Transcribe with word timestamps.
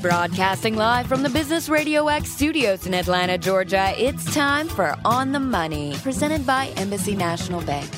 Broadcasting 0.00 0.76
live 0.76 1.06
from 1.06 1.22
the 1.22 1.28
Business 1.28 1.68
Radio 1.68 2.08
X 2.08 2.30
studios 2.30 2.86
in 2.86 2.94
Atlanta, 2.94 3.36
Georgia, 3.36 3.92
it's 3.96 4.32
time 4.34 4.68
for 4.68 4.96
On 5.04 5.32
the 5.32 5.40
Money, 5.40 5.94
presented 6.02 6.46
by 6.46 6.68
Embassy 6.76 7.16
National 7.16 7.60
Bank. 7.62 7.90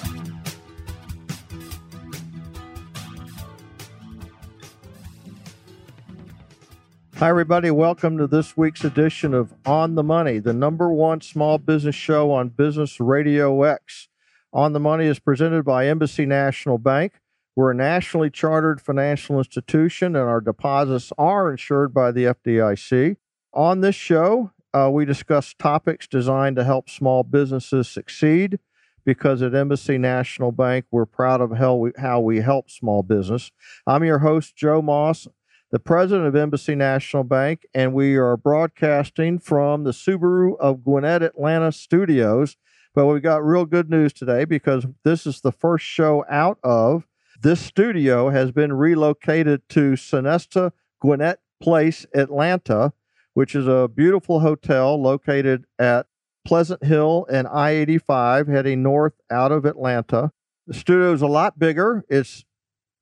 Hi, 7.17 7.29
everybody. 7.29 7.71
Welcome 7.71 8.17
to 8.19 8.27
this 8.27 8.57
week's 8.57 8.85
edition 8.85 9.35
of 9.35 9.53
On 9.67 9.97
the 9.97 10.05
Money, 10.05 10.39
the 10.39 10.53
number 10.53 10.93
one 10.93 11.21
small 11.21 11.59
business 11.59 11.97
show 11.97 12.31
on 12.31 12.49
Business 12.49 13.01
Radio 13.01 13.65
X. 13.65 14.09
On 14.53 14.73
the 14.73 14.81
Money 14.81 15.07
is 15.07 15.19
presented 15.19 15.65
by 15.65 15.87
Embassy 15.89 16.27
National 16.27 16.79
Bank. 16.79 17.15
We're 17.59 17.73
a 17.73 17.75
nationally 17.75 18.31
chartered 18.31 18.81
financial 18.81 19.37
institution, 19.39 20.15
and 20.15 20.29
our 20.29 20.41
deposits 20.41 21.13
are 21.19 21.51
insured 21.51 21.93
by 21.93 22.13
the 22.13 22.27
FDIC. 22.27 23.17
On 23.53 23.81
this 23.81 23.97
show, 23.97 24.53
uh, 24.73 24.89
we 24.93 25.05
discuss 25.05 25.57
topics 25.59 26.07
designed 26.07 26.55
to 26.55 26.63
help 26.63 26.89
small 26.89 27.25
businesses 27.25 27.89
succeed 27.89 28.61
because 29.05 29.43
at 29.43 29.57
Embassy 29.57 29.99
National 29.99 30.53
Bank, 30.53 30.85
we're 30.93 31.05
proud 31.05 31.41
of 31.41 31.57
how 31.57 31.75
we, 31.75 31.91
how 31.99 32.21
we 32.21 32.43
help 32.43 32.71
small 32.71 33.03
business. 33.03 33.51
I'm 33.89 34.05
your 34.05 34.21
host, 34.21 34.55
Joe 34.55 34.81
Moss, 34.81 35.27
the 35.73 35.81
president 35.81 36.29
of 36.29 36.37
Embassy 36.37 36.77
National 36.77 37.25
Bank, 37.25 37.67
and 37.75 37.93
we 37.93 38.15
are 38.15 38.37
broadcasting 38.37 39.41
from 39.41 39.83
the 39.83 39.91
Subaru 39.91 40.57
of 40.61 40.85
Gwinnett, 40.85 41.25
Atlanta 41.25 41.73
studios. 41.73 42.57
But 42.95 43.07
we've 43.07 43.21
got 43.21 43.45
real 43.45 43.65
good 43.65 43.91
news 43.91 44.13
today 44.13 44.45
because 44.45 44.87
this 45.03 45.27
is 45.27 45.41
the 45.41 45.51
first 45.51 45.85
show 45.85 46.25
out 46.31 46.59
of 46.63 47.08
this 47.41 47.61
studio 47.61 48.31
has 48.31 48.51
been 48.51 48.73
relocated 48.73 49.63
to 49.69 49.93
Sonesta 49.93 50.73
Gwinnett 51.01 51.39
Place, 51.63 52.05
Atlanta, 52.15 52.93
which 53.35 53.55
is 53.55 53.69
a 53.69 53.89
beautiful 53.89 54.41
hotel 54.41 55.01
located 55.01 55.65
at 55.79 56.07
Pleasant 56.45 56.83
Hill 56.83 57.27
and 57.31 57.47
I 57.47 57.71
85, 57.71 58.49
heading 58.49 58.83
north 58.83 59.15
out 59.31 59.53
of 59.53 59.65
Atlanta. 59.65 60.33
The 60.67 60.75
studio 60.75 61.13
is 61.13 61.23
a 61.23 61.27
lot 61.27 61.59
bigger. 61.59 62.05
It's 62.09 62.45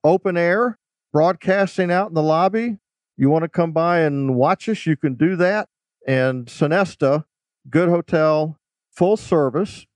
open 0.05 0.37
air, 0.37 0.79
broadcasting 1.13 1.91
out 1.91 2.09
in 2.09 2.15
the 2.15 2.23
lobby. 2.23 2.79
You 3.17 3.31
want 3.31 3.45
to 3.45 3.49
come 3.49 3.73
by 3.73 4.01
and 4.01 4.35
watch 4.37 4.69
us, 4.69 4.85
you 4.85 4.97
can 4.97 5.15
do 5.15 5.37
that. 5.37 5.69
And 6.07 6.47
Sonesta, 6.47 7.25
good 7.71 7.89
hotel, 7.89 8.59
full 8.91 9.17
service, 9.17 9.87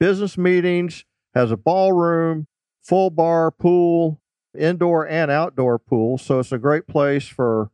business 0.00 0.36
meetings, 0.36 1.04
has 1.34 1.52
a 1.52 1.56
ballroom, 1.56 2.48
full 2.86 3.10
bar 3.10 3.50
pool, 3.50 4.20
indoor 4.56 5.06
and 5.08 5.30
outdoor 5.30 5.78
pool. 5.78 6.18
So 6.18 6.38
it's 6.38 6.52
a 6.52 6.58
great 6.58 6.86
place 6.86 7.26
for 7.26 7.70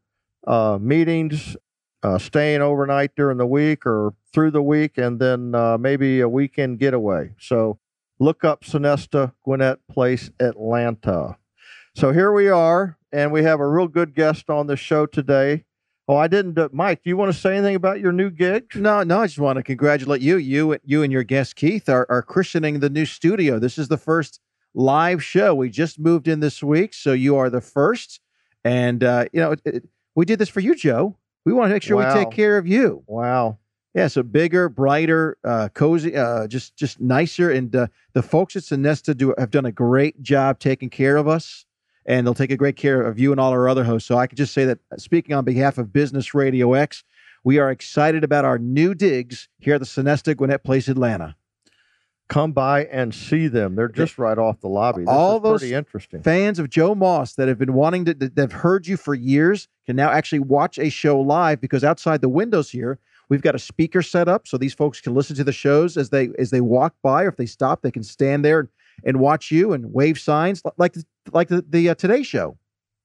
uh, 0.47 0.79
meetings, 0.81 1.57
uh, 2.03 2.19
staying 2.19 2.63
overnight 2.63 3.15
during 3.15 3.37
the 3.39 3.47
week 3.47 3.85
or 3.87 4.15
through 4.33 4.53
the 4.53 4.63
week, 4.63 4.97
and 4.97 5.21
then 5.21 5.55
uh, 5.55 5.77
maybe 5.79 6.21
a 6.21 6.29
weekend 6.29 6.79
getaway. 6.79 7.35
So 7.39 7.79
look 8.19 8.43
up 8.43 8.65
Sonesta 8.65 9.35
Gwinnett 9.45 9.87
Place, 9.89 10.31
Atlanta. 10.41 11.37
So 11.95 12.13
here 12.13 12.33
we 12.33 12.49
are, 12.49 12.97
and 13.13 13.31
we 13.31 13.43
have 13.43 13.61
a 13.61 13.69
real 13.69 13.89
good 13.89 14.15
guest 14.15 14.49
on 14.49 14.67
the 14.67 14.77
show 14.77 15.05
today. 15.05 15.65
Oh, 16.09 16.17
I 16.17 16.27
didn't. 16.27 16.59
Uh, 16.59 16.69
Mike, 16.73 17.03
do 17.05 17.11
you 17.11 17.17
want 17.17 17.33
to 17.33 17.39
say 17.39 17.57
anything 17.57 17.77
about 17.77 18.01
your 18.01 18.13
new 18.13 18.31
gig? 18.31 18.75
No, 18.75 19.03
no. 19.03 19.21
I 19.21 19.27
just 19.27 19.39
want 19.39 19.59
to 19.59 19.63
congratulate 19.63 20.21
you. 20.21 20.37
You, 20.37 20.79
you, 20.85 21.03
and 21.03 21.13
your 21.13 21.23
guest 21.23 21.55
Keith 21.55 21.89
are, 21.89 22.07
are 22.09 22.23
christening 22.23 22.81
the 22.81 22.91
new 22.91 23.05
studio. 23.05 23.59
This 23.61 23.79
is 23.79 23.87
the 23.89 23.97
first 23.99 24.41
live 24.75 25.23
show. 25.23 25.55
We 25.55 25.71
just 25.71 25.99
moved 25.99 26.29
in 26.29 26.41
this 26.41 26.63
week, 26.63 26.95
so 26.95 27.13
you 27.13 27.37
are 27.37 27.51
the 27.51 27.61
first. 27.61 28.21
And 28.65 29.03
uh, 29.05 29.27
you 29.33 29.41
know, 29.41 29.53
it, 29.53 29.61
it, 29.65 29.89
we 30.15 30.25
did 30.25 30.39
this 30.39 30.49
for 30.49 30.61
you, 30.61 30.75
Joe. 30.75 31.17
We 31.45 31.53
want 31.53 31.71
to 31.71 31.75
make 31.75 31.83
sure 31.83 31.97
Wow. 31.97 32.15
we 32.17 32.25
take 32.25 32.33
care 32.33 32.57
of 32.59 32.67
you. 32.67 33.03
Wow. 33.07 33.59
Yeah, 33.95 34.09
so 34.09 34.23
bigger, 34.23 34.71
brighter, 34.71 35.37
uh, 35.45 35.69
cozy, 35.75 36.17
uh, 36.17 36.47
just 36.47 36.77
just 36.77 37.01
nicer. 37.01 37.51
And 37.51 37.75
uh, 37.77 37.87
the 38.15 38.23
folks 38.23 38.57
at 38.57 38.63
Sonesta 38.63 39.15
do 39.17 39.35
have 39.37 39.51
done 39.51 39.67
a 39.67 39.73
great 39.73 40.23
job 40.23 40.59
taking 40.61 40.89
care 40.89 41.17
of 41.19 41.29
us, 41.29 41.67
and 42.07 42.27
they'll 42.27 42.33
take 42.33 42.51
a 42.53 42.57
great 42.57 42.77
care 42.77 43.03
of 43.03 43.19
you 43.19 43.33
and 43.33 43.41
all 43.41 43.51
our 43.53 43.69
other 43.69 43.85
hosts. 43.85 44.09
So 44.09 44.17
I 44.17 44.27
can 44.27 44.37
just 44.37 44.55
say 44.55 44.65
that, 44.65 44.79
uh, 44.91 44.97
speaking 44.97 45.35
on 45.35 45.45
behalf 45.45 45.77
of 45.77 45.93
Business 45.93 46.33
Radio 46.33 46.73
X, 46.73 47.05
we 47.45 47.59
are 47.59 47.71
excited 47.71 48.25
about 48.25 48.47
our 48.47 48.59
new 48.59 48.95
digs 48.95 49.49
here 49.59 49.75
at 49.75 49.81
the 49.81 49.87
Sonesta 49.87 50.35
Gwinnett 50.35 50.65
Place, 50.65 50.89
Atlanta. 50.89 51.37
Come 52.29 52.53
by 52.53 52.85
and 52.87 53.15
see 53.15 53.49
them. 53.49 53.75
They're 53.75 53.89
just 53.89 54.17
right 54.17 54.39
off 54.39 54.61
the 54.61 54.69
lobby. 54.69 55.03
This 55.03 55.09
All 55.09 55.39
those 55.39 55.61
pretty 55.61 55.75
interesting. 55.75 56.23
Fans 56.23 56.59
of 56.59 56.71
Joe 56.71 56.95
Moss 56.95 57.35
that 57.35 57.49
have 57.49 57.59
been 57.59 57.75
wanting 57.75 58.07
to, 58.07 58.15
that 58.15 58.39
have 58.39 58.53
heard 58.53 58.87
you 58.87 58.97
for 58.97 59.15
years 59.15 59.69
can 59.85 59.97
now 59.97 60.11
actually 60.11 60.39
watch 60.39 60.79
a 60.79 60.89
show 60.89 61.21
live 61.21 61.61
because 61.61 61.85
outside 61.85 62.23
the 62.23 62.31
windows 62.31 62.71
here, 62.71 62.99
we've 63.29 63.43
got 63.43 63.55
a 63.55 63.59
speaker 63.59 64.01
set 64.01 64.29
up 64.29 64.47
so 64.47 64.57
these 64.57 64.73
folks 64.73 65.01
can 65.01 65.15
listen 65.15 65.37
to 65.37 65.45
the 65.45 65.53
shows 65.53 65.97
as 65.97 66.11
they 66.11 66.31
as 66.39 66.51
they 66.51 66.61
walk 66.61 66.95
by 67.03 67.25
or 67.25 67.29
if 67.29 67.37
they 67.37 67.47
stop, 67.47 67.83
they 67.83 67.91
can 67.91 68.03
stand 68.03 68.45
there 68.45 68.71
and, 69.05 69.21
watch 69.21 69.51
you 69.51 69.73
and 69.73 69.93
wave 69.93 70.19
signs 70.19 70.63
like 70.79 70.93
the, 70.95 71.05
like 71.33 71.49
the, 71.49 71.65
the 71.69 71.91
uh, 71.91 71.95
Today 71.95 72.23
Show. 72.23 72.57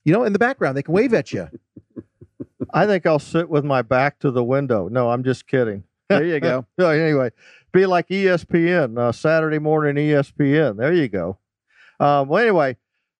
You 0.05 0.13
know, 0.13 0.23
in 0.23 0.31
the 0.31 0.39
background, 0.39 0.77
they 0.77 0.83
can 0.83 0.93
wave 0.93 1.13
at 1.13 1.33
you. 1.33 1.49
I 2.73 2.85
think 2.85 3.05
I'll 3.05 3.19
sit 3.19 3.49
with 3.49 3.65
my 3.65 3.81
back 3.81 4.19
to 4.19 4.31
the 4.31 4.43
window. 4.43 4.87
No, 4.87 5.09
I'm 5.09 5.23
just 5.23 5.47
kidding. 5.47 5.83
There 6.09 6.23
you 6.23 6.39
go. 6.39 6.65
Anyway, 6.79 7.31
be 7.77 7.85
like 7.85 8.07
ESPN, 8.07 8.97
uh, 8.97 9.11
Saturday 9.11 9.59
morning 9.59 9.95
ESPN. 10.03 10.77
There 10.77 10.93
you 10.93 11.07
go. 11.07 11.37
Um, 11.99 12.27
well, 12.27 12.41
anyway, 12.41 12.77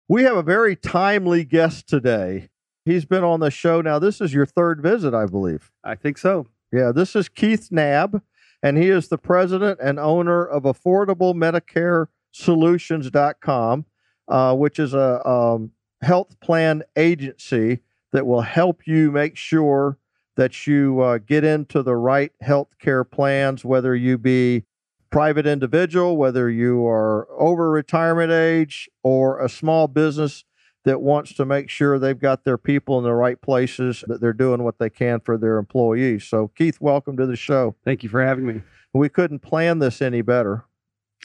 we 0.07 0.23
have 0.23 0.35
a 0.35 0.41
very 0.41 0.75
timely 0.75 1.44
guest 1.44 1.88
today. 1.88 2.50
He's 2.84 3.06
been 3.06 3.23
on 3.23 3.40
the 3.40 3.51
show 3.51 3.81
now. 3.81 4.00
This 4.00 4.19
is 4.19 4.34
your 4.34 4.47
third 4.47 4.81
visit, 4.81 5.13
I 5.13 5.28
believe. 5.28 5.72
I 5.84 5.94
think 5.94 6.17
so. 6.17 6.47
Yeah, 6.73 6.91
this 6.91 7.16
is 7.16 7.29
Keith 7.29 7.69
Knabb, 7.72 8.23
and 8.63 8.79
he 8.79 8.90
is 8.90 9.09
the 9.09 9.19
president 9.19 9.79
and 9.79 10.00
owner 10.00 10.44
of 10.44 10.63
Affordable 10.63 11.35
Medicare 11.35 12.07
Solutions.com, 12.31 13.85
uh, 14.28 14.56
which 14.56 14.79
is 14.79 14.96
a 14.96 15.28
um, 15.28 15.72
health 16.01 16.40
plan 16.40 16.81
agency 16.96 17.81
that 18.12 18.25
will 18.25 18.41
help 18.41 18.88
you 18.88 19.12
make 19.12 19.38
sure 19.38 20.00
that 20.37 20.65
you 20.65 21.01
uh, 21.01 21.17
get 21.17 21.43
into 21.43 21.83
the 21.83 21.95
right 21.95 22.31
health 22.41 22.69
care 22.79 23.03
plans, 23.03 23.65
whether 23.65 23.95
you 23.95 24.17
be 24.17 24.63
private 25.09 25.47
individual, 25.47 26.15
whether 26.15 26.49
you 26.49 26.85
are 26.85 27.27
over 27.31 27.69
retirement 27.69 28.31
age, 28.31 28.87
or 29.03 29.43
a 29.43 29.49
small 29.49 29.87
business 29.87 30.45
that 30.85 31.01
wants 31.01 31.33
to 31.33 31.43
make 31.43 31.69
sure 31.69 31.99
they've 31.99 32.19
got 32.19 32.45
their 32.45 32.57
people 32.57 32.97
in 32.97 33.03
the 33.03 33.13
right 33.13 33.41
places, 33.41 34.03
that 34.07 34.21
they're 34.21 34.31
doing 34.31 34.63
what 34.63 34.79
they 34.79 34.89
can 34.89 35.19
for 35.19 35.37
their 35.37 35.57
employees. 35.57 36.23
So, 36.23 36.49
Keith, 36.55 36.79
welcome 36.79 37.17
to 37.17 37.25
the 37.25 37.35
show. 37.35 37.75
Thank 37.83 38.03
you 38.03 38.09
for 38.09 38.23
having 38.23 38.45
me. 38.45 38.61
We 38.93 39.09
couldn't 39.09 39.39
plan 39.39 39.79
this 39.79 40.01
any 40.01 40.21
better. 40.21 40.66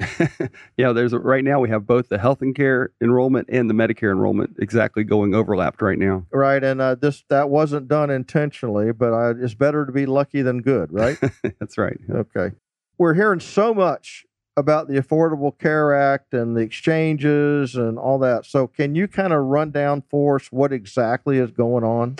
yeah, 0.76 0.92
there's 0.92 1.12
a, 1.12 1.18
right 1.18 1.44
now 1.44 1.60
we 1.60 1.68
have 1.68 1.86
both 1.86 2.08
the 2.08 2.18
health 2.18 2.40
and 2.40 2.54
care 2.54 2.92
enrollment 3.00 3.48
and 3.50 3.68
the 3.68 3.74
Medicare 3.74 4.10
enrollment 4.10 4.56
exactly 4.58 5.04
going 5.04 5.34
overlapped 5.34 5.82
right 5.82 5.98
now. 5.98 6.26
Right, 6.32 6.62
and 6.62 6.80
uh, 6.80 6.94
this 6.94 7.24
that 7.28 7.50
wasn't 7.50 7.88
done 7.88 8.10
intentionally, 8.10 8.92
but 8.92 9.12
uh, 9.12 9.34
it's 9.38 9.54
better 9.54 9.84
to 9.84 9.92
be 9.92 10.06
lucky 10.06 10.42
than 10.42 10.62
good, 10.62 10.92
right? 10.92 11.18
That's 11.60 11.76
right. 11.76 11.98
okay. 12.10 12.52
We're 12.98 13.14
hearing 13.14 13.40
so 13.40 13.74
much 13.74 14.24
about 14.56 14.88
the 14.88 14.94
Affordable 15.00 15.56
Care 15.58 15.94
Act 15.94 16.34
and 16.34 16.56
the 16.56 16.60
exchanges 16.60 17.74
and 17.74 17.98
all 17.98 18.18
that. 18.20 18.46
So, 18.46 18.66
can 18.66 18.94
you 18.94 19.08
kind 19.08 19.32
of 19.32 19.44
run 19.44 19.70
down 19.70 20.02
for 20.10 20.36
us 20.36 20.50
what 20.50 20.72
exactly 20.72 21.38
is 21.38 21.50
going 21.50 21.84
on? 21.84 22.16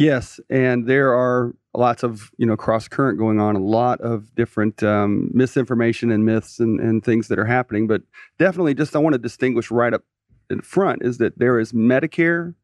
Yes, 0.00 0.40
and 0.48 0.86
there 0.86 1.12
are 1.12 1.54
lots 1.74 2.02
of 2.02 2.30
you 2.38 2.46
know 2.46 2.56
cross 2.56 2.88
current 2.88 3.18
going 3.18 3.38
on, 3.38 3.54
a 3.54 3.58
lot 3.58 4.00
of 4.00 4.34
different 4.34 4.82
um, 4.82 5.28
misinformation 5.34 6.10
and 6.10 6.24
myths 6.24 6.58
and, 6.58 6.80
and 6.80 7.04
things 7.04 7.28
that 7.28 7.38
are 7.38 7.44
happening. 7.44 7.86
But 7.86 8.00
definitely, 8.38 8.72
just 8.72 8.96
I 8.96 8.98
want 8.98 9.12
to 9.12 9.18
distinguish 9.18 9.70
right 9.70 9.92
up 9.92 10.02
in 10.48 10.62
front 10.62 11.02
is 11.04 11.18
that 11.18 11.38
there 11.38 11.60
is 11.60 11.74
Medicare 11.74 12.54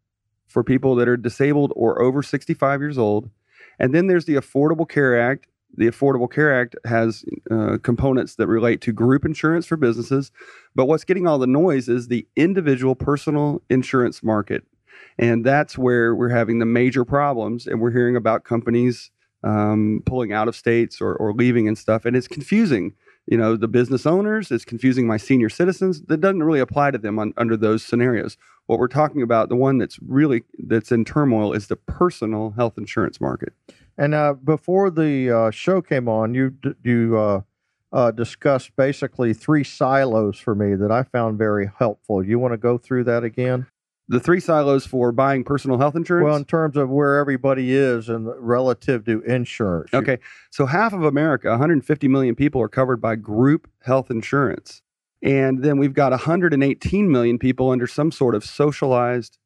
for 0.48 0.64
people 0.64 0.94
that 0.94 1.08
are 1.08 1.18
disabled 1.18 1.74
or 1.76 2.00
over 2.00 2.22
65 2.22 2.80
years 2.80 2.96
old, 2.96 3.28
and 3.78 3.94
then 3.94 4.06
there's 4.06 4.24
the 4.24 4.36
Affordable 4.36 4.88
Care 4.88 5.20
Act. 5.20 5.46
The 5.76 5.88
Affordable 5.88 6.32
Care 6.32 6.58
Act 6.58 6.74
has 6.86 7.22
uh, 7.50 7.76
components 7.82 8.36
that 8.36 8.46
relate 8.46 8.80
to 8.80 8.92
group 8.92 9.26
insurance 9.26 9.66
for 9.66 9.76
businesses, 9.76 10.32
but 10.74 10.86
what's 10.86 11.04
getting 11.04 11.26
all 11.26 11.38
the 11.38 11.46
noise 11.46 11.90
is 11.90 12.08
the 12.08 12.26
individual 12.34 12.94
personal 12.94 13.60
insurance 13.68 14.22
market. 14.22 14.64
And 15.18 15.44
that's 15.44 15.78
where 15.78 16.14
we're 16.14 16.28
having 16.28 16.58
the 16.58 16.66
major 16.66 17.04
problems. 17.04 17.66
And 17.66 17.80
we're 17.80 17.92
hearing 17.92 18.16
about 18.16 18.44
companies 18.44 19.10
um, 19.44 20.02
pulling 20.06 20.32
out 20.32 20.48
of 20.48 20.56
states 20.56 21.00
or, 21.00 21.14
or 21.14 21.32
leaving 21.32 21.68
and 21.68 21.78
stuff. 21.78 22.04
And 22.04 22.16
it's 22.16 22.28
confusing, 22.28 22.94
you 23.26 23.38
know, 23.38 23.56
the 23.56 23.68
business 23.68 24.04
owners, 24.06 24.50
it's 24.50 24.64
confusing 24.64 25.06
my 25.06 25.16
senior 25.16 25.48
citizens. 25.48 26.02
That 26.02 26.20
doesn't 26.20 26.42
really 26.42 26.60
apply 26.60 26.90
to 26.90 26.98
them 26.98 27.18
on, 27.18 27.32
under 27.36 27.56
those 27.56 27.84
scenarios. 27.84 28.36
What 28.66 28.78
we're 28.78 28.88
talking 28.88 29.22
about, 29.22 29.48
the 29.48 29.56
one 29.56 29.78
that's 29.78 29.98
really 30.00 30.42
that's 30.58 30.90
in 30.90 31.04
turmoil 31.04 31.52
is 31.52 31.68
the 31.68 31.76
personal 31.76 32.50
health 32.56 32.76
insurance 32.76 33.20
market. 33.20 33.52
And 33.96 34.14
uh, 34.14 34.34
before 34.34 34.90
the 34.90 35.30
uh, 35.30 35.50
show 35.50 35.80
came 35.80 36.08
on, 36.08 36.34
you 36.34 36.50
d- 36.50 36.74
you 36.82 37.16
uh, 37.16 37.40
uh, 37.92 38.10
discussed 38.10 38.74
basically 38.76 39.32
three 39.32 39.64
silos 39.64 40.38
for 40.38 40.54
me 40.54 40.74
that 40.74 40.90
I 40.90 41.04
found 41.04 41.38
very 41.38 41.70
helpful. 41.78 42.24
You 42.24 42.38
want 42.38 42.52
to 42.52 42.58
go 42.58 42.78
through 42.78 43.04
that 43.04 43.22
again? 43.24 43.66
The 44.08 44.20
three 44.20 44.38
silos 44.38 44.86
for 44.86 45.10
buying 45.10 45.42
personal 45.42 45.78
health 45.78 45.96
insurance? 45.96 46.24
Well, 46.24 46.36
in 46.36 46.44
terms 46.44 46.76
of 46.76 46.90
where 46.90 47.18
everybody 47.18 47.74
is 47.74 48.08
and 48.08 48.28
relative 48.38 49.04
to 49.06 49.20
insurance. 49.22 49.92
Okay. 49.92 50.18
So 50.50 50.66
half 50.66 50.92
of 50.92 51.02
America, 51.02 51.50
150 51.50 52.06
million 52.06 52.36
people, 52.36 52.62
are 52.62 52.68
covered 52.68 53.00
by 53.00 53.16
group 53.16 53.68
health 53.82 54.10
insurance. 54.10 54.82
And 55.22 55.64
then 55.64 55.78
we've 55.78 55.94
got 55.94 56.12
118 56.12 57.10
million 57.10 57.38
people 57.38 57.70
under 57.70 57.88
some 57.88 58.12
sort 58.12 58.36
of 58.36 58.44
socialized 58.44 59.38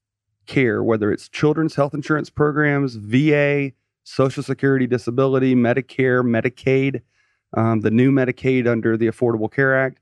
care, 0.46 0.82
whether 0.82 1.10
it's 1.10 1.28
children's 1.28 1.76
health 1.76 1.94
insurance 1.94 2.28
programs, 2.28 2.96
VA, 2.96 3.72
Social 4.04 4.42
Security, 4.42 4.86
Disability, 4.86 5.54
Medicare, 5.54 6.22
Medicaid, 6.22 7.02
um, 7.56 7.80
the 7.80 7.90
new 7.90 8.10
Medicaid 8.10 8.66
under 8.66 8.96
the 8.96 9.06
Affordable 9.06 9.50
Care 9.50 9.78
Act. 9.78 10.00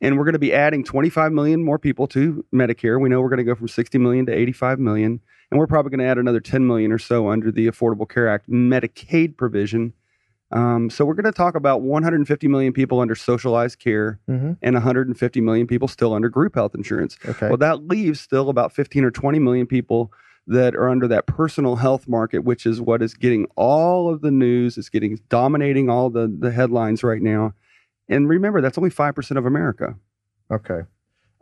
And 0.00 0.16
we're 0.18 0.24
going 0.24 0.32
to 0.34 0.38
be 0.38 0.52
adding 0.52 0.84
25 0.84 1.32
million 1.32 1.64
more 1.64 1.78
people 1.78 2.06
to 2.08 2.44
Medicare. 2.54 3.00
We 3.00 3.08
know 3.08 3.20
we're 3.20 3.28
going 3.28 3.38
to 3.38 3.44
go 3.44 3.54
from 3.54 3.68
60 3.68 3.98
million 3.98 4.26
to 4.26 4.32
85 4.32 4.78
million. 4.78 5.20
And 5.50 5.58
we're 5.58 5.66
probably 5.66 5.90
going 5.90 6.00
to 6.00 6.06
add 6.06 6.18
another 6.18 6.40
10 6.40 6.66
million 6.66 6.92
or 6.92 6.98
so 6.98 7.28
under 7.28 7.50
the 7.50 7.66
Affordable 7.66 8.08
Care 8.08 8.28
Act 8.28 8.48
Medicaid 8.48 9.36
provision. 9.36 9.92
Um, 10.52 10.90
so 10.90 11.04
we're 11.04 11.14
going 11.14 11.24
to 11.24 11.32
talk 11.32 11.54
about 11.54 11.82
150 11.82 12.48
million 12.48 12.72
people 12.72 12.98
under 13.00 13.14
socialized 13.14 13.78
care 13.78 14.18
Mhm. 14.28 14.56
and 14.62 14.74
150 14.74 15.40
million 15.40 15.66
people 15.68 15.86
still 15.86 16.12
under 16.12 16.28
group 16.28 16.54
health 16.56 16.74
insurance. 16.74 17.16
Okay. 17.28 17.48
Well, 17.48 17.56
that 17.58 17.86
leaves 17.86 18.20
still 18.20 18.48
about 18.48 18.72
15 18.72 19.04
or 19.04 19.10
20 19.12 19.38
million 19.38 19.66
people 19.66 20.12
that 20.48 20.74
are 20.74 20.88
under 20.88 21.06
that 21.06 21.26
personal 21.26 21.76
health 21.76 22.08
market, 22.08 22.40
which 22.40 22.66
is 22.66 22.80
what 22.80 23.00
is 23.02 23.14
getting 23.14 23.46
all 23.56 24.12
of 24.12 24.22
the 24.22 24.32
news. 24.32 24.76
It's 24.76 24.88
getting 24.88 25.20
dominating 25.28 25.88
all 25.88 26.10
the, 26.10 26.26
the 26.36 26.50
headlines 26.50 27.04
right 27.04 27.22
now. 27.22 27.54
And 28.10 28.28
remember, 28.28 28.60
that's 28.60 28.76
only 28.76 28.90
5% 28.90 29.36
of 29.36 29.46
America. 29.46 29.94
Okay. 30.50 30.80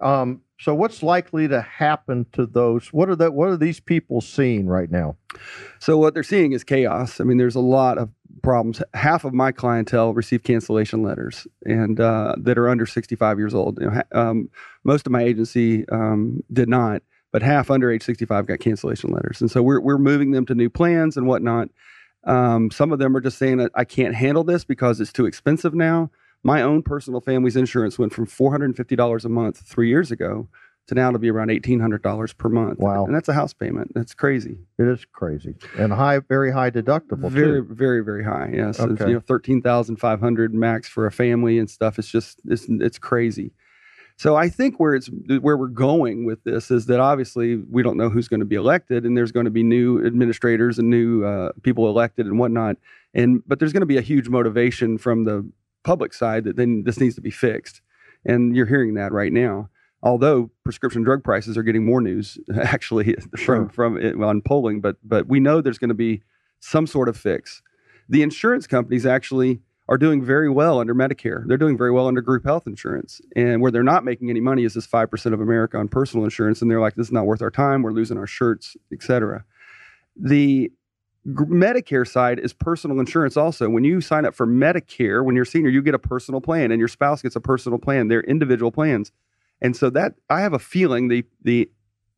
Um, 0.01 0.43
so 0.61 0.75
what's 0.75 1.03
likely 1.03 1.49
to 1.49 1.61
happen 1.61 2.27
to 2.33 2.47
those? 2.47 2.89
What 2.93 3.09
are 3.09 3.17
that? 3.17 3.35
What 3.35 3.49
are 3.49 3.57
these 3.57 3.81
people 3.81 4.21
seeing 4.21 4.67
right 4.67 4.91
now? 4.91 5.17
So 5.81 5.97
what 5.97 6.15
they're 6.15 6.23
seeing 6.23 6.53
is 6.53 6.63
chaos. 6.63 7.21
I 7.21 7.25
mean, 7.25 7.39
there's 7.39 7.55
a 7.55 7.61
lot 7.61 7.99
of 7.99 8.11
problems. 8.43 8.83
Half 8.95 9.25
of 9.25 9.33
my 9.33 9.51
clientele 9.51 10.15
receive 10.15 10.43
cancellation 10.43 11.03
letters, 11.03 11.47
and 11.65 11.99
uh, 11.99 12.35
that 12.39 12.59
are 12.59 12.69
under 12.69 12.87
65 12.87 13.39
years 13.39 13.55
old. 13.55 13.81
You 13.81 13.91
know, 13.91 14.03
um, 14.13 14.51
most 14.85 15.07
of 15.07 15.13
my 15.13 15.23
agency 15.23 15.89
um, 15.89 16.43
did 16.53 16.69
not, 16.69 17.03
but 17.33 17.43
half 17.43 17.71
under 17.71 17.91
age 17.91 18.03
65 18.03 18.47
got 18.47 18.61
cancellation 18.61 19.11
letters, 19.11 19.41
and 19.41 19.51
so 19.51 19.63
we're 19.63 19.81
we're 19.81 19.99
moving 19.99 20.33
them 20.33 20.47
to 20.47 20.55
new 20.55 20.71
plans 20.71 21.17
and 21.17 21.27
whatnot. 21.27 21.69
Um, 22.25 22.71
some 22.71 22.93
of 22.93 22.99
them 22.99 23.17
are 23.17 23.21
just 23.21 23.39
saying 23.39 23.59
that 23.59 23.71
I 23.75 23.85
can't 23.85 24.15
handle 24.15 24.45
this 24.45 24.65
because 24.65 25.01
it's 25.01 25.13
too 25.13 25.27
expensive 25.27 25.75
now. 25.75 26.11
My 26.45 26.63
own 26.63 26.83
personal 26.83 27.21
family's 27.21 27.57
insurance 27.57 27.99
went 27.99 28.13
from 28.13 28.27
$450 28.27 29.25
a 29.25 29.29
month 29.29 29.59
three 29.59 29.89
years 29.89 30.11
ago 30.11 30.49
to 30.87 30.95
now 30.95 31.11
to 31.11 31.19
be 31.19 31.31
around 31.31 31.49
$1,800 31.51 32.37
per 32.39 32.49
month. 32.49 32.79
Wow. 32.79 33.05
And 33.05 33.15
that's 33.15 33.29
a 33.29 33.35
house 33.35 33.53
payment. 33.53 33.93
That's 33.95 34.15
crazy. 34.15 34.57
It 34.79 34.85
is 34.89 35.05
crazy 35.13 35.57
and 35.77 35.93
high, 35.93 36.21
very 36.21 36.51
high 36.51 36.71
deductible 36.71 37.29
very 37.31 37.61
too. 37.61 37.69
very 37.75 38.03
very 38.03 38.25
high 38.25 38.51
yes 38.55 38.81
Okay. 38.81 39.09
you 39.09 39.15
know 39.15 39.21
13500 39.21 40.55
max 40.55 40.89
for 40.89 41.07
a 41.07 41.13
family 41.13 41.59
and 41.59 41.69
stuff 41.69 41.99
it's 41.99 42.09
just 42.09 42.41
it's 42.47 42.67
it's 42.69 42.99
crazy 42.99 43.53
so 44.17 44.35
i 44.37 44.49
think 44.49 44.79
where 44.81 44.95
it's 44.95 45.11
where 45.41 45.57
we're 45.57 45.67
going 45.69 46.25
with 46.25 46.43
this 46.45 46.71
is 46.71 46.87
that 46.87 47.01
obviously 47.01 47.57
we 47.57 47.83
don't 47.83 47.97
know 47.97 48.09
who's 48.09 48.29
going 48.29 48.41
to 48.41 48.47
be 48.47 48.57
elected 48.57 49.05
and 49.05 49.17
there's 49.17 49.33
going 49.33 49.45
to 49.45 49.51
be 49.51 49.63
new 49.63 50.05
administrators 50.07 50.79
and 50.79 50.89
new 50.89 51.25
uh, 51.25 51.51
people 51.63 51.89
elected 51.89 52.27
and 52.27 52.39
whatnot 52.39 52.77
and 53.15 53.43
but 53.47 53.59
there's 53.59 53.73
going 53.73 53.83
to 53.83 53.87
be 53.87 53.99
a 53.99 54.03
huge 54.03 54.29
motivation 54.29 54.97
from 54.99 55.25
the 55.25 55.47
public 55.85 56.13
side 56.13 56.45
that 56.45 56.57
then 56.57 56.85
this 56.85 57.01
needs 57.01 57.15
to 57.15 57.21
be 57.21 57.31
fixed 57.31 57.81
and 58.25 58.55
you're 58.57 58.67
hearing 58.67 58.95
that 58.95 59.13
right 59.13 59.33
now 59.33 59.69
although 60.03 60.51
prescription 60.65 61.03
drug 61.03 61.25
prices 61.25 61.57
are 61.57 61.63
getting 61.63 61.85
more 61.85 62.01
news 62.01 62.39
actually 62.61 63.15
Sure. 63.37 63.57
from 63.57 63.69
from 63.69 63.97
it 63.97 64.21
on 64.21 64.43
polling 64.43 64.81
but 64.81 64.97
but 65.03 65.27
we 65.29 65.41
know 65.41 65.61
there's 65.61 65.79
going 65.79 65.89
to 65.89 65.95
be 65.95 66.23
some 66.61 66.87
sort 66.87 67.09
of 67.09 67.17
fix 67.17 67.63
the 68.09 68.23
insurance 68.23 68.67
companies 68.67 69.07
actually 69.07 69.61
are 69.89 69.99
doing 69.99 70.23
very 70.23 70.51
well 70.51 70.81
under 70.81 70.95
Medicare. 70.95 71.47
They're 71.47 71.57
doing 71.57 71.79
very 71.79 71.91
well 71.91 72.07
under 72.07 72.21
group 72.21 72.45
health 72.45 72.67
insurance. 72.67 73.21
And 73.35 73.63
where 73.63 73.71
they're 73.71 73.83
not 73.83 74.05
making 74.05 74.29
any 74.29 74.41
money 74.41 74.65
is 74.65 74.75
this 74.75 74.87
5% 74.87 75.33
of 75.33 75.41
America 75.41 75.79
on 75.79 75.89
personal 75.89 76.25
insurance. 76.25 76.61
And 76.61 76.71
they're 76.71 76.81
like, 76.81 76.95
this 76.95 77.07
is 77.07 77.13
not 77.13 77.25
worth 77.25 77.41
our 77.41 77.51
time. 77.51 77.83
We're 77.83 77.93
losing 77.93 78.19
our 78.19 78.27
shirts, 78.27 78.77
et 78.93 79.03
cetera. 79.03 79.45
The 80.15 80.71
Medicare 81.29 82.09
side 82.09 82.39
is 82.39 82.53
personal 82.53 82.99
insurance 83.01 83.37
also. 83.37 83.69
When 83.69 83.85
you 83.85 84.01
sign 84.01 84.25
up 84.25 84.35
for 84.35 84.47
Medicare, 84.47 85.23
when 85.25 85.37
you're 85.37 85.45
senior, 85.45 85.69
you 85.71 85.83
get 85.83 85.95
a 85.95 85.99
personal 85.99 86.41
plan 86.41 86.71
and 86.73 86.79
your 86.79 86.89
spouse 86.89 87.21
gets 87.23 87.37
a 87.37 87.41
personal 87.41 87.79
plan. 87.79 88.09
They're 88.09 88.23
individual 88.23 88.73
plans. 88.73 89.13
And 89.61 89.77
so 89.77 89.91
that 89.91 90.15
I 90.31 90.41
have 90.41 90.53
a 90.53 90.59
feeling 90.59 91.09
the 91.09 91.25
the 91.43 91.71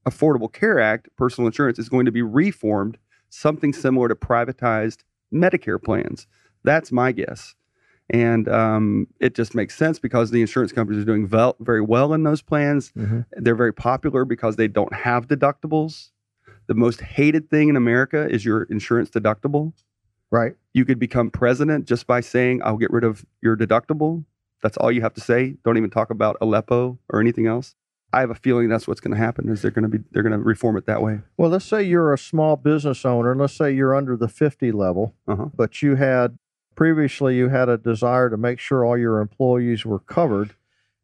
Affordable 0.06 0.50
Care 0.52 0.78
Act, 0.80 1.08
personal 1.16 1.46
insurance, 1.46 1.78
is 1.78 1.88
going 1.88 2.06
to 2.06 2.12
be 2.12 2.22
reformed, 2.22 2.96
something 3.28 3.72
similar 3.72 4.08
to 4.08 4.14
privatized 4.14 4.98
Medicare 5.32 5.82
plans. 5.82 6.26
That's 6.64 6.90
my 6.92 7.12
guess. 7.12 7.54
And 8.08 8.48
um, 8.48 9.06
it 9.20 9.34
just 9.34 9.54
makes 9.54 9.76
sense 9.76 9.98
because 9.98 10.30
the 10.30 10.40
insurance 10.40 10.72
companies 10.72 11.02
are 11.02 11.06
doing 11.06 11.26
vel- 11.26 11.56
very 11.60 11.80
well 11.80 12.12
in 12.14 12.22
those 12.22 12.42
plans. 12.42 12.92
Mhm. 12.96 13.24
They're 13.32 13.54
very 13.54 13.72
popular 13.74 14.24
because 14.24 14.56
they 14.56 14.68
don't 14.68 14.92
have 14.92 15.28
deductibles. 15.28 16.10
The 16.70 16.76
most 16.76 17.00
hated 17.00 17.50
thing 17.50 17.69
in 17.69 17.75
America 17.75 18.28
is 18.31 18.44
your 18.44 18.62
insurance 18.62 19.11
deductible. 19.11 19.72
Right. 20.31 20.55
You 20.72 20.84
could 20.84 21.00
become 21.00 21.28
president 21.28 21.84
just 21.84 22.06
by 22.06 22.20
saying, 22.20 22.61
I'll 22.64 22.76
get 22.76 22.93
rid 22.93 23.02
of 23.02 23.26
your 23.43 23.56
deductible. 23.56 24.25
That's 24.62 24.76
all 24.76 24.93
you 24.93 25.00
have 25.00 25.14
to 25.14 25.20
say. 25.20 25.56
Don't 25.64 25.76
even 25.78 25.90
talk 25.90 26.11
about 26.11 26.37
Aleppo 26.40 26.96
or 27.08 27.20
anything 27.20 27.49
else. 27.49 27.75
I 28.12 28.20
have 28.20 28.31
a 28.31 28.37
feeling 28.37 28.69
that's 28.69 28.87
what's 28.87 29.00
going 29.00 29.11
to 29.17 29.19
happen 29.19 29.49
is 29.49 29.62
they're 29.62 29.72
going 29.72 29.90
to 29.90 29.99
be 29.99 30.05
they're 30.12 30.22
going 30.22 30.32
to 30.32 30.38
reform 30.38 30.76
it 30.76 30.87
that 30.87 31.02
way. 31.02 31.22
Well, 31.37 31.50
let's 31.50 31.64
say 31.64 31.82
you're 31.82 32.12
a 32.12 32.19
small 32.19 32.55
business 32.55 33.05
owner, 33.05 33.32
and 33.32 33.40
let's 33.40 33.55
say 33.55 33.72
you're 33.72 33.96
under 33.96 34.17
the 34.17 34.28
50 34.28 34.70
level, 34.70 35.17
Uh-huh. 35.26 35.46
but 35.52 35.82
you 35.82 35.96
had 35.96 36.38
previously 36.76 37.37
you 37.37 37.49
had 37.49 37.69
a 37.69 37.76
desire 37.78 38.31
to 38.31 38.37
make 38.37 38.61
sure 38.61 38.84
all 38.84 38.96
your 38.96 39.19
employees 39.19 39.84
were 39.84 39.99
covered. 39.99 40.55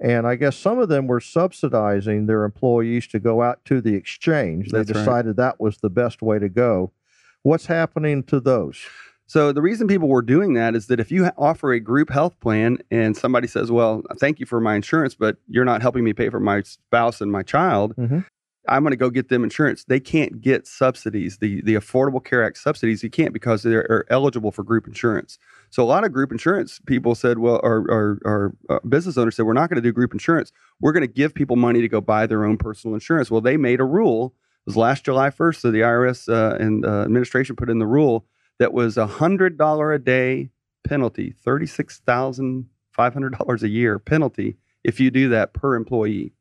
And 0.00 0.26
I 0.26 0.34
guess 0.36 0.56
some 0.56 0.78
of 0.78 0.88
them 0.88 1.06
were 1.06 1.20
subsidizing 1.20 2.26
their 2.26 2.44
employees 2.44 3.06
to 3.08 3.18
go 3.18 3.42
out 3.42 3.64
to 3.64 3.80
the 3.80 3.94
exchange. 3.94 4.70
They 4.70 4.78
That's 4.78 4.90
right. 4.92 4.98
decided 5.00 5.36
that 5.36 5.58
was 5.60 5.78
the 5.78 5.88
best 5.90 6.20
way 6.22 6.38
to 6.38 6.48
go. 6.48 6.92
What's 7.42 7.66
happening 7.66 8.22
to 8.24 8.40
those? 8.40 8.78
So 9.28 9.52
the 9.52 9.62
reason 9.62 9.88
people 9.88 10.08
were 10.08 10.22
doing 10.22 10.52
that 10.54 10.74
is 10.76 10.86
that 10.86 11.00
if 11.00 11.10
you 11.10 11.26
offer 11.38 11.72
a 11.72 11.80
group 11.80 12.10
health 12.10 12.38
plan 12.40 12.78
and 12.90 13.16
somebody 13.16 13.48
says, 13.48 13.72
"Well, 13.72 14.02
thank 14.20 14.38
you 14.38 14.46
for 14.46 14.60
my 14.60 14.74
insurance, 14.76 15.14
but 15.14 15.38
you're 15.48 15.64
not 15.64 15.82
helping 15.82 16.04
me 16.04 16.12
pay 16.12 16.28
for 16.28 16.38
my 16.40 16.62
spouse 16.62 17.20
and 17.20 17.32
my 17.32 17.42
child," 17.42 17.94
Mhm. 17.96 18.24
I'm 18.68 18.82
going 18.82 18.90
to 18.92 18.96
go 18.96 19.10
get 19.10 19.28
them 19.28 19.44
insurance. 19.44 19.84
They 19.84 20.00
can't 20.00 20.40
get 20.40 20.66
subsidies, 20.66 21.38
the 21.38 21.60
the 21.62 21.74
Affordable 21.74 22.22
Care 22.24 22.44
Act 22.44 22.58
subsidies. 22.58 23.02
You 23.02 23.10
can't 23.10 23.32
because 23.32 23.62
they 23.62 23.74
are 23.74 24.04
eligible 24.10 24.50
for 24.52 24.62
group 24.62 24.86
insurance. 24.86 25.38
So 25.70 25.82
a 25.82 25.86
lot 25.86 26.04
of 26.04 26.12
group 26.12 26.32
insurance 26.32 26.80
people 26.86 27.14
said, 27.14 27.38
"Well," 27.38 27.60
our 27.62 27.78
or, 27.90 28.18
or 28.24 28.54
uh, 28.68 28.78
business 28.88 29.18
owners 29.18 29.36
said, 29.36 29.46
"We're 29.46 29.52
not 29.52 29.68
going 29.68 29.76
to 29.76 29.86
do 29.86 29.92
group 29.92 30.12
insurance. 30.12 30.52
We're 30.80 30.92
going 30.92 31.06
to 31.06 31.12
give 31.12 31.34
people 31.34 31.56
money 31.56 31.80
to 31.80 31.88
go 31.88 32.00
buy 32.00 32.26
their 32.26 32.44
own 32.44 32.56
personal 32.56 32.94
insurance." 32.94 33.30
Well, 33.30 33.40
they 33.40 33.56
made 33.56 33.80
a 33.80 33.84
rule. 33.84 34.34
It 34.66 34.70
was 34.70 34.76
last 34.76 35.04
July 35.04 35.30
1st. 35.30 35.60
So 35.60 35.70
the 35.70 35.80
IRS 35.80 36.28
uh, 36.28 36.56
and 36.56 36.84
uh, 36.84 37.02
administration 37.02 37.54
put 37.54 37.70
in 37.70 37.78
the 37.78 37.86
rule 37.86 38.26
that 38.58 38.72
was 38.72 38.96
a 38.96 39.06
hundred 39.06 39.58
dollar 39.58 39.92
a 39.92 39.98
day 39.98 40.50
penalty, 40.84 41.34
thirty 41.44 41.66
six 41.66 42.00
thousand 42.00 42.66
five 42.92 43.12
hundred 43.12 43.36
dollars 43.38 43.62
a 43.62 43.68
year 43.68 43.98
penalty 43.98 44.56
if 44.84 45.00
you 45.00 45.10
do 45.10 45.28
that 45.28 45.52
per 45.52 45.74
employee. 45.74 46.32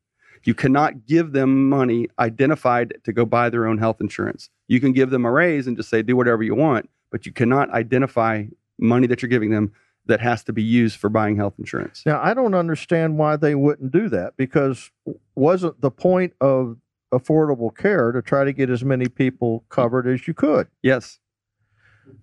You 0.44 0.54
cannot 0.54 1.06
give 1.06 1.32
them 1.32 1.68
money 1.68 2.08
identified 2.18 2.94
to 3.04 3.12
go 3.12 3.24
buy 3.24 3.50
their 3.50 3.66
own 3.66 3.78
health 3.78 4.00
insurance. 4.00 4.48
You 4.68 4.78
can 4.80 4.92
give 4.92 5.10
them 5.10 5.24
a 5.24 5.30
raise 5.32 5.66
and 5.66 5.76
just 5.76 5.90
say 5.90 6.02
do 6.02 6.16
whatever 6.16 6.44
you 6.44 6.54
want, 6.54 6.88
but 7.10 7.26
you 7.26 7.32
cannot 7.32 7.70
identify 7.70 8.44
money 8.78 9.06
that 9.06 9.22
you're 9.22 9.28
giving 9.28 9.50
them 9.50 9.72
that 10.06 10.20
has 10.20 10.44
to 10.44 10.52
be 10.52 10.62
used 10.62 10.98
for 10.98 11.08
buying 11.08 11.36
health 11.36 11.54
insurance. 11.58 12.02
Now, 12.06 12.20
I 12.22 12.32
don't 12.32 12.54
understand 12.54 13.18
why 13.18 13.36
they 13.36 13.54
wouldn't 13.54 13.90
do 13.90 14.08
that 14.10 14.36
because 14.36 14.90
wasn't 15.34 15.80
the 15.80 15.90
point 15.90 16.32
of 16.40 16.76
affordable 17.12 17.76
care 17.76 18.12
to 18.12 18.22
try 18.22 18.44
to 18.44 18.52
get 18.52 18.70
as 18.70 18.84
many 18.84 19.08
people 19.08 19.64
covered 19.68 20.06
as 20.06 20.26
you 20.28 20.34
could? 20.34 20.68
Yes, 20.82 21.18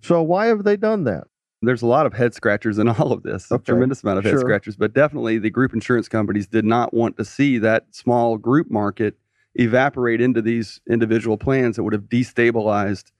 So 0.00 0.22
why 0.22 0.46
have 0.46 0.64
they 0.64 0.76
done 0.76 1.04
that? 1.04 1.24
there's 1.66 1.82
a 1.82 1.86
lot 1.86 2.04
of 2.04 2.12
head 2.12 2.34
scratchers 2.34 2.78
in 2.78 2.88
all 2.98 3.12
of 3.12 3.22
this, 3.22 3.50
a 3.50 3.58
tremendous 3.58 4.02
amount 4.02 4.18
of 4.18 4.24
head 4.24 4.32
sure. 4.32 4.40
scratchers, 4.40 4.76
but 4.76 4.92
definitely 4.92 5.38
the 5.38 5.50
group 5.50 5.72
insurance 5.72 6.08
companies 6.08 6.46
did 6.46 6.64
not 6.64 6.92
want 6.92 7.16
to 7.16 7.24
see 7.24 7.58
that 7.58 7.86
small 7.90 8.36
group 8.36 8.70
market 8.70 9.16
evaporate 9.54 10.20
into 10.20 10.42
these 10.42 10.80
individual 10.90 11.38
plans 11.38 11.76
that 11.76 11.82
would 11.84 11.92
have 11.92 12.02
destabilized 12.02 13.12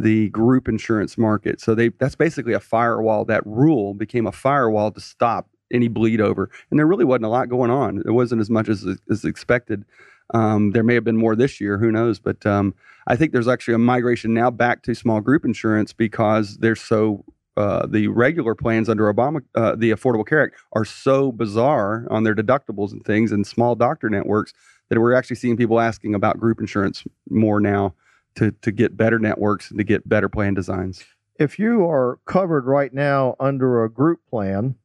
the 0.00 0.30
group 0.30 0.68
insurance 0.68 1.18
market. 1.18 1.60
So 1.60 1.74
they 1.74 1.90
that's 1.90 2.16
basically 2.16 2.54
a 2.54 2.60
firewall. 2.60 3.24
That 3.24 3.46
rule 3.46 3.94
became 3.94 4.26
a 4.26 4.32
firewall 4.32 4.90
to 4.92 5.00
stop 5.00 5.48
any 5.72 5.88
bleed 5.88 6.20
over. 6.20 6.50
And 6.70 6.78
there 6.78 6.86
really 6.86 7.04
wasn't 7.04 7.26
a 7.26 7.28
lot 7.28 7.48
going 7.48 7.70
on. 7.70 8.02
It 8.06 8.12
wasn't 8.12 8.40
as 8.40 8.50
much 8.50 8.68
as 8.68 8.86
as 9.10 9.24
expected. 9.24 9.84
Um, 10.32 10.70
there 10.70 10.84
may 10.84 10.94
have 10.94 11.04
been 11.04 11.16
more 11.16 11.34
this 11.34 11.60
year, 11.60 11.76
who 11.76 11.90
knows? 11.90 12.20
But 12.20 12.44
um, 12.46 12.74
I 13.08 13.16
think 13.16 13.32
there's 13.32 13.48
actually 13.48 13.74
a 13.74 13.78
migration 13.78 14.32
now 14.32 14.50
back 14.50 14.82
to 14.84 14.94
small 14.94 15.20
group 15.20 15.44
insurance 15.44 15.92
because 15.92 16.56
they're 16.58 16.76
so 16.76 17.24
uh, 17.56 17.86
the 17.86 18.06
regular 18.08 18.54
plans 18.54 18.88
under 18.88 19.12
Obama, 19.12 19.42
uh, 19.54 19.74
the 19.74 19.90
Affordable 19.90 20.26
Care 20.26 20.44
Act, 20.44 20.54
are 20.72 20.84
so 20.84 21.32
bizarre 21.32 22.06
on 22.10 22.22
their 22.22 22.34
deductibles 22.34 22.92
and 22.92 23.04
things, 23.04 23.32
and 23.32 23.46
small 23.46 23.74
doctor 23.74 24.08
networks 24.08 24.54
that 24.88 24.98
we're 24.98 25.14
actually 25.14 25.36
seeing 25.36 25.56
people 25.56 25.78
asking 25.78 26.14
about 26.14 26.38
group 26.38 26.60
insurance 26.60 27.04
more 27.28 27.60
now 27.60 27.94
to 28.36 28.52
to 28.52 28.70
get 28.70 28.96
better 28.96 29.18
networks 29.18 29.70
and 29.70 29.78
to 29.78 29.84
get 29.84 30.08
better 30.08 30.28
plan 30.28 30.54
designs. 30.54 31.04
If 31.38 31.58
you 31.58 31.84
are 31.86 32.18
covered 32.26 32.66
right 32.66 32.92
now 32.92 33.34
under 33.40 33.82
a 33.82 33.90
group 33.90 34.20
plan, 34.28 34.76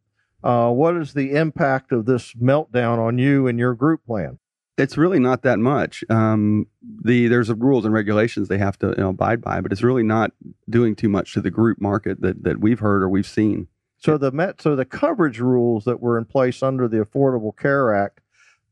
uh, 0.43 0.71
what 0.71 0.95
is 0.95 1.13
the 1.13 1.31
impact 1.31 1.91
of 1.91 2.05
this 2.05 2.33
meltdown 2.33 2.97
on 2.97 3.17
you 3.17 3.47
and 3.47 3.59
your 3.59 3.73
group 3.73 4.05
plan? 4.05 4.39
It's 4.77 4.97
really 4.97 5.19
not 5.19 5.41
that 5.43 5.59
much. 5.59 6.03
Um, 6.09 6.67
the 6.81 7.27
there's 7.27 7.51
rules 7.51 7.85
and 7.85 7.93
regulations 7.93 8.47
they 8.47 8.57
have 8.57 8.77
to 8.79 8.87
you 8.89 8.95
know, 8.97 9.09
abide 9.09 9.41
by, 9.41 9.61
but 9.61 9.71
it's 9.71 9.83
really 9.83 10.03
not 10.03 10.31
doing 10.69 10.95
too 10.95 11.09
much 11.09 11.33
to 11.33 11.41
the 11.41 11.51
group 11.51 11.79
market 11.81 12.21
that 12.21 12.43
that 12.43 12.59
we've 12.59 12.79
heard 12.79 13.01
or 13.01 13.09
we've 13.09 13.27
seen. 13.27 13.67
So 13.97 14.17
the 14.17 14.31
met, 14.31 14.61
so 14.61 14.75
the 14.75 14.85
coverage 14.85 15.39
rules 15.39 15.85
that 15.85 15.99
were 15.99 16.17
in 16.17 16.25
place 16.25 16.61
under 16.61 16.87
the 16.87 17.03
Affordable 17.03 17.57
Care 17.57 17.93
Act, 17.93 18.19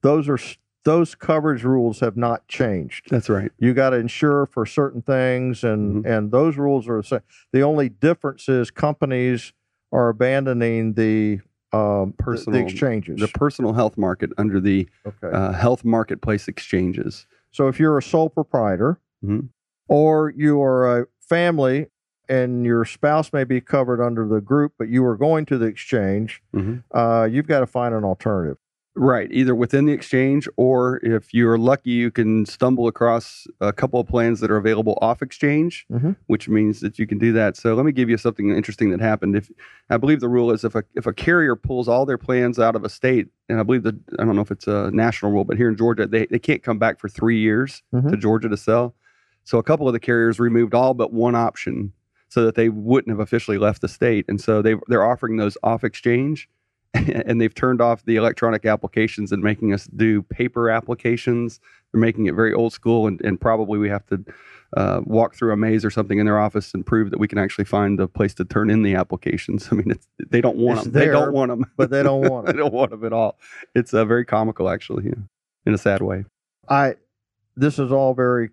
those 0.01 0.29
are 0.29 0.37
those 0.85 1.15
coverage 1.15 1.63
rules 1.63 1.99
have 2.01 2.17
not 2.17 2.47
changed. 2.47 3.09
That's 3.09 3.29
right. 3.29 3.51
You 3.57 3.73
got 3.73 3.91
to 3.91 3.97
insure 3.97 4.45
for 4.47 4.65
certain 4.65 5.01
things, 5.01 5.63
and 5.63 6.03
Mhm. 6.03 6.09
and 6.17 6.31
those 6.31 6.57
rules 6.57 6.87
are 6.89 6.97
the 6.97 7.03
same. 7.03 7.21
The 7.51 7.61
only 7.63 7.89
difference 7.89 8.49
is 8.49 8.69
companies 8.71 9.53
are 9.91 10.09
abandoning 10.09 10.93
the 10.93 11.39
um, 11.71 12.13
Personal- 12.19 12.59
the 12.59 12.63
exchanges. 12.65 13.19
The 13.19 13.27
personal 13.29 13.73
health 13.73 13.97
market 13.97 14.29
under 14.37 14.59
the 14.59 14.87
okay. 15.07 15.35
uh, 15.35 15.53
health 15.53 15.83
marketplace 15.83 16.47
exchanges. 16.47 17.25
so 17.49 17.67
if 17.67 17.79
you're 17.79 17.97
a 17.97 18.01
sole 18.03 18.29
proprietor, 18.29 18.99
Mhm. 19.25 19.49
or 19.87 20.31
you 20.35 20.61
are 20.61 20.99
a 21.01 21.07
family 21.19 21.87
and 22.29 22.63
your 22.65 22.83
spouse 22.85 23.31
may 23.33 23.43
be 23.43 23.59
covered 23.61 24.01
under 24.01 24.27
the 24.27 24.39
group, 24.41 24.73
but 24.79 24.87
you 24.89 25.03
are 25.05 25.15
going 25.17 25.45
to 25.45 25.57
the 25.57 25.65
exchange, 25.65 26.41
Mhm. 26.55 26.83
uh, 26.91 27.27
you've 27.29 27.47
got 27.47 27.59
to 27.61 27.67
find 27.67 27.93
an 27.95 28.03
alternative. 28.03 28.57
Right, 28.95 29.27
either 29.31 29.55
within 29.55 29.85
the 29.85 29.91
exchange 29.91 30.47
or 30.55 30.97
if 31.03 31.33
you're 31.33 31.57
lucky, 31.57 31.89
you 31.89 32.11
can 32.11 32.45
stumble 32.45 32.87
across 32.87 33.47
a 33.59 33.73
couple 33.73 33.99
of 33.99 34.05
plans 34.07 34.39
that 34.39 34.51
are 34.51 34.57
available 34.57 34.99
off 35.01 35.23
exchange, 35.23 35.87
Mhm. 35.91 36.15
which 36.27 36.47
means 36.47 36.79
that 36.81 36.99
you 36.99 37.07
can 37.07 37.17
do 37.17 37.33
that. 37.33 37.57
So 37.57 37.73
let 37.73 37.87
me 37.87 37.91
give 37.91 38.07
you 38.07 38.17
something 38.17 38.51
interesting 38.51 38.91
that 38.91 38.99
happened. 39.01 39.35
If 39.35 39.49
I 39.89 39.97
believe 39.97 40.19
the 40.19 40.29
rule 40.29 40.51
is 40.51 40.63
if 40.63 40.75
a 40.75 40.83
if 40.93 41.07
a 41.07 41.13
carrier 41.13 41.55
pulls 41.55 41.87
all 41.87 42.05
their 42.05 42.19
plans 42.19 42.59
out 42.59 42.75
of 42.75 42.83
a 42.83 42.89
state, 42.89 43.29
and 43.49 43.59
I 43.59 43.63
believe 43.63 43.81
that 43.81 43.95
I 44.19 44.25
don't 44.25 44.35
know 44.35 44.43
if 44.43 44.51
it's 44.51 44.67
a 44.67 44.91
national 44.91 45.31
rule, 45.31 45.43
but 45.43 45.57
here 45.57 45.69
in 45.69 45.75
Georgia, 45.75 46.05
they, 46.05 46.27
they 46.27 46.37
can't 46.39 46.61
come 46.61 46.77
back 46.77 46.99
for 46.99 47.09
three 47.09 47.39
years 47.39 47.81
Mhm. 47.95 48.11
to 48.11 48.15
Georgia 48.17 48.47
to 48.49 48.57
sell. 48.57 48.93
So 49.43 49.57
a 49.57 49.63
couple 49.63 49.87
of 49.87 49.93
the 49.93 49.99
carriers 49.99 50.39
removed 50.39 50.75
all 50.75 50.93
but 50.93 51.11
one 51.11 51.33
option 51.33 51.93
so 52.29 52.45
that 52.45 52.53
they 52.53 52.69
wouldn't 52.69 53.09
have 53.09 53.19
officially 53.19 53.57
left 53.57 53.81
the 53.81 53.87
state. 53.87 54.25
And 54.27 54.39
so 54.39 54.61
they 54.61 54.75
they're 54.87 55.03
offering 55.03 55.37
those 55.37 55.57
off 55.63 55.83
exchange 55.83 56.47
and 57.25 57.41
they've 57.41 57.53
turned 57.53 57.81
off 57.81 58.05
the 58.05 58.15
electronic 58.15 58.65
applications 58.65 59.31
and 59.31 59.41
making 59.43 59.73
us 59.73 59.87
do 59.95 60.21
paper 60.23 60.69
applications. 60.69 61.59
They're 61.91 62.01
making 62.01 62.27
it 62.27 62.35
very 62.35 62.53
old 62.53 62.73
school, 62.73 63.07
and, 63.07 63.19
and 63.21 63.39
probably 63.39 63.79
we 63.79 63.89
have 63.89 64.05
to 64.07 64.23
uh, 64.77 65.01
walk 65.05 65.35
through 65.35 65.53
a 65.53 65.57
maze 65.57 65.83
or 65.83 65.89
something 65.91 66.19
in 66.19 66.25
their 66.25 66.39
office 66.39 66.73
and 66.73 66.85
prove 66.85 67.11
that 67.11 67.19
we 67.19 67.27
can 67.27 67.37
actually 67.37 67.65
find 67.65 67.99
a 67.99 68.07
place 68.07 68.33
to 68.35 68.45
turn 68.45 68.69
in 68.69 68.83
the 68.83 68.95
applications. 68.95 69.67
I 69.71 69.75
mean, 69.75 69.91
it's, 69.91 70.07
they 70.29 70.41
don't 70.41 70.57
want 70.57 70.79
It's 70.79 70.87
them. 70.89 70.93
They 70.93 71.07
don't 71.07 71.33
want 71.33 71.49
them. 71.49 71.65
But 71.77 71.89
they 71.89 72.03
don't 72.03 72.29
want 72.29 72.45
them. 72.47 72.55
they 72.55 72.61
it. 72.61 72.63
don't 72.63 72.73
want 72.73 72.91
them 72.91 73.05
at 73.05 73.13
all. 73.13 73.39
It's 73.75 73.93
uh, 73.93 74.05
very 74.05 74.25
comical, 74.25 74.69
actually, 74.69 75.05
yeah, 75.05 75.23
in 75.65 75.73
a 75.73 75.77
sad 75.77 76.01
way. 76.01 76.25
I 76.69 76.95
this 77.55 77.77
is 77.77 77.91
all 77.91 78.13
very 78.13 78.49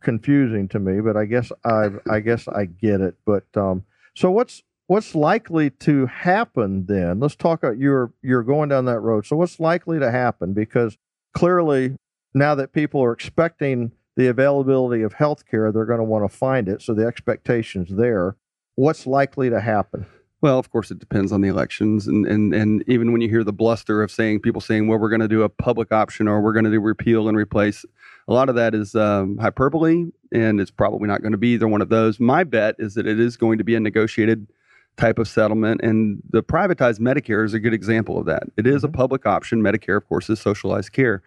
confusing 0.00 0.68
to 0.68 0.78
me, 0.78 1.00
but 1.00 1.16
I 1.16 1.24
guess 1.26 1.52
I 1.64 1.90
I 2.10 2.20
guess 2.20 2.48
I 2.48 2.64
get 2.64 3.00
it. 3.00 3.14
But 3.24 3.44
um, 3.54 3.84
so 4.14 4.30
what's 4.30 4.62
what's 4.90 5.14
likely 5.14 5.70
to 5.70 6.06
happen 6.06 6.86
then? 6.86 7.20
Let's 7.20 7.36
talk. 7.36 7.62
About, 7.62 7.78
you're 7.78 8.12
you're 8.22 8.42
going 8.42 8.70
down 8.70 8.86
that 8.86 8.98
road. 8.98 9.24
So 9.24 9.36
what's 9.36 9.60
likely 9.60 10.00
to 10.00 10.10
happen? 10.10 10.52
Because 10.52 10.98
clearly 11.32 11.94
now 12.34 12.56
that 12.56 12.72
people 12.72 13.00
are 13.00 13.12
expecting 13.12 13.92
the 14.16 14.26
availability 14.26 15.02
of 15.02 15.12
health 15.12 15.46
care, 15.46 15.70
they're 15.70 15.84
going 15.84 16.00
to 16.00 16.04
want 16.04 16.28
to 16.28 16.36
find 16.36 16.68
it. 16.68 16.82
So 16.82 16.92
the 16.92 17.06
expectation's 17.06 17.90
there. 17.90 18.34
What's 18.74 19.06
likely 19.06 19.48
to 19.48 19.60
happen? 19.60 20.06
Well, 20.40 20.58
of 20.58 20.72
course, 20.72 20.90
it 20.90 20.98
depends 20.98 21.30
on 21.30 21.40
the 21.40 21.48
elections, 21.48 22.08
and 22.08 22.26
and 22.26 22.52
and 22.52 22.82
even 22.88 23.12
when 23.12 23.20
you 23.20 23.28
hear 23.28 23.44
the 23.44 23.52
bluster 23.52 24.02
of 24.02 24.10
saying 24.10 24.40
people 24.40 24.60
saying, 24.60 24.88
"Well, 24.88 24.98
we're 24.98 25.10
going 25.10 25.20
to 25.20 25.28
do 25.28 25.42
a 25.42 25.48
public 25.48 25.92
option 25.92 26.26
or 26.26 26.40
we're 26.40 26.52
going 26.52 26.64
to 26.64 26.70
do 26.70 26.80
repeal 26.80 27.28
and 27.28 27.36
replace," 27.36 27.84
a 28.26 28.32
lot 28.32 28.48
of 28.48 28.56
that 28.56 28.74
is 28.74 28.96
um, 28.96 29.38
hyperbole, 29.38 30.06
and 30.32 30.60
it's 30.60 30.72
probably 30.72 31.06
not 31.06 31.22
going 31.22 31.32
to 31.32 31.38
be 31.38 31.54
either 31.54 31.68
one 31.68 31.82
of 31.82 31.90
those. 31.90 32.18
My 32.18 32.42
bet 32.42 32.74
is 32.80 32.94
that 32.94 33.06
it 33.06 33.20
is 33.20 33.36
going 33.36 33.58
to 33.58 33.64
be 33.64 33.76
a 33.76 33.80
negotiated 33.80 34.48
type 34.96 35.18
of 35.18 35.28
settlement, 35.28 35.80
and 35.82 36.22
the 36.30 36.42
privatized 36.42 37.00
Medicare 37.00 37.44
is 37.44 37.54
a 37.54 37.60
good 37.60 37.72
example 37.74 38.18
of 38.18 38.26
that. 38.26 38.44
It 38.56 38.66
is 38.66 38.84
a 38.84 38.88
Mhm. 38.88 38.92
public 38.94 39.26
option. 39.26 39.62
Medicare, 39.62 39.96
of 39.96 40.06
course, 40.06 40.28
is 40.28 40.40
socialized 40.40 40.92
care, 40.92 41.22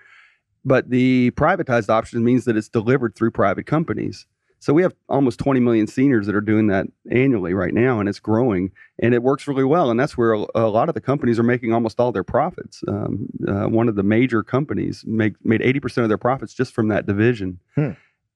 but 0.63 0.89
the 0.89 1.32
privatized 1.32 1.89
option 1.89 2.24
means 2.24 2.46
that 2.46 2.55
it's 2.55 2.70
delivered 2.70 3.15
through 3.15 3.32
private 3.32 3.65
companies. 3.65 4.27
So 4.60 4.74
we 4.74 4.82
have 4.84 4.96
almost 5.10 5.39
20 5.39 5.60
million 5.60 5.88
seniors 5.88 6.25
that 6.25 6.36
are 6.36 6.39
doing 6.41 6.67
that 6.67 6.88
annually 7.12 7.53
right 7.53 7.74
now, 7.74 8.00
and 8.00 8.08
it's 8.08 8.22
growing 8.22 8.72
and 8.98 9.13
it 9.13 9.22
works 9.22 9.46
really 9.46 9.65
well. 9.65 9.91
And 9.91 10.00
that's 10.00 10.17
where 10.17 10.32
a, 10.34 10.46
a 10.55 10.70
lot 10.70 10.88
of 10.88 10.96
the 10.96 11.01
companies 11.01 11.38
are 11.38 11.43
making 11.43 11.74
almost 11.74 12.00
all 12.00 12.13
their 12.13 12.24
profits. 12.24 12.82
Um, 12.88 13.27
uh, 13.46 13.65
one 13.65 13.89
of 13.89 13.96
the 13.96 14.03
major 14.03 14.41
companies 14.41 15.03
make, 15.05 15.34
made 15.43 15.60
80% 15.60 16.03
of 16.03 16.08
their 16.10 16.17
profits 16.17 16.53
just 16.53 16.74
from 16.74 16.88
that 16.88 17.05
division. 17.05 17.60
Hmm. 17.75 17.89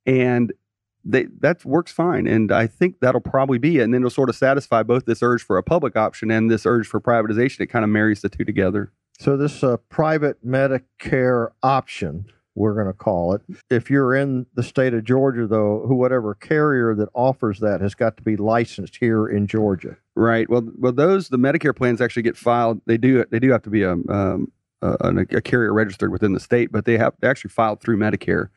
And 0.06 0.52
they, 1.10 1.28
that 1.40 1.64
works 1.66 1.92
fine. 1.92 2.28
And 2.28 2.52
I 2.52 2.68
think 2.68 3.00
that'll 3.00 3.22
probably 3.22 3.58
be 3.58 3.80
it. 3.80 3.84
And 3.84 3.94
then 3.94 4.02
it'll 4.02 4.10
sort 4.10 4.30
of 4.30 4.36
satisfy 4.36 4.84
both 4.84 5.06
this 5.06 5.24
urge 5.24 5.44
for 5.44 5.58
a 5.58 5.64
public 5.64 5.96
option 5.96 6.30
and 6.30 6.52
this 6.52 6.66
urge 6.66 6.88
for 6.88 7.00
privatization. 7.00 7.62
It 7.62 7.68
kind 7.68 7.86
of 7.86 7.90
marries 7.90 8.22
the 8.22 8.30
two 8.30 8.44
together. 8.44 8.92
So 9.20 9.38
this 9.38 9.64
uh, 9.64 9.78
private 9.90 10.46
Medicare 10.46 11.50
option, 11.64 12.26
we're 12.56 12.74
going 12.74 12.88
to 12.88 12.94
call 12.94 13.34
it. 13.34 13.42
If 13.70 13.90
you're 13.90 14.14
in 14.16 14.46
the 14.54 14.64
state 14.64 14.94
of 14.94 15.04
Georgia, 15.04 15.48
though, 15.48 15.86
who 15.88 15.96
whatever 15.96 16.36
carrier 16.36 16.94
that 16.96 17.10
offers 17.14 17.60
that 17.60 17.82
has 17.82 17.96
got 17.96 18.18
to 18.18 18.24
be 18.24 18.36
licensed 18.36 18.98
here 18.98 19.28
in 19.28 19.48
Georgia. 19.48 19.98
Right. 20.16 20.50
Well, 20.50 20.68
well, 20.78 20.92
those 20.92 21.30
the 21.30 21.38
Medicare 21.38 21.76
plans 21.76 22.02
actually 22.02 22.24
get 22.24 22.38
filed. 22.38 22.82
They 22.86 22.98
do. 22.98 23.26
They 23.32 23.40
do 23.40 23.52
have 23.52 23.64
to 23.64 23.70
be 23.70 23.84
a 23.84 23.94
um, 23.94 24.52
a, 24.82 25.26
a 25.32 25.42
carrier 25.42 25.74
registered 25.74 26.12
within 26.12 26.34
the 26.34 26.40
state, 26.40 26.72
but 26.72 26.86
they 26.86 26.98
have 26.98 27.14
they 27.20 27.28
actually 27.28 27.50
filed 27.50 27.82
through 27.82 27.98
Medicare. 27.98 28.50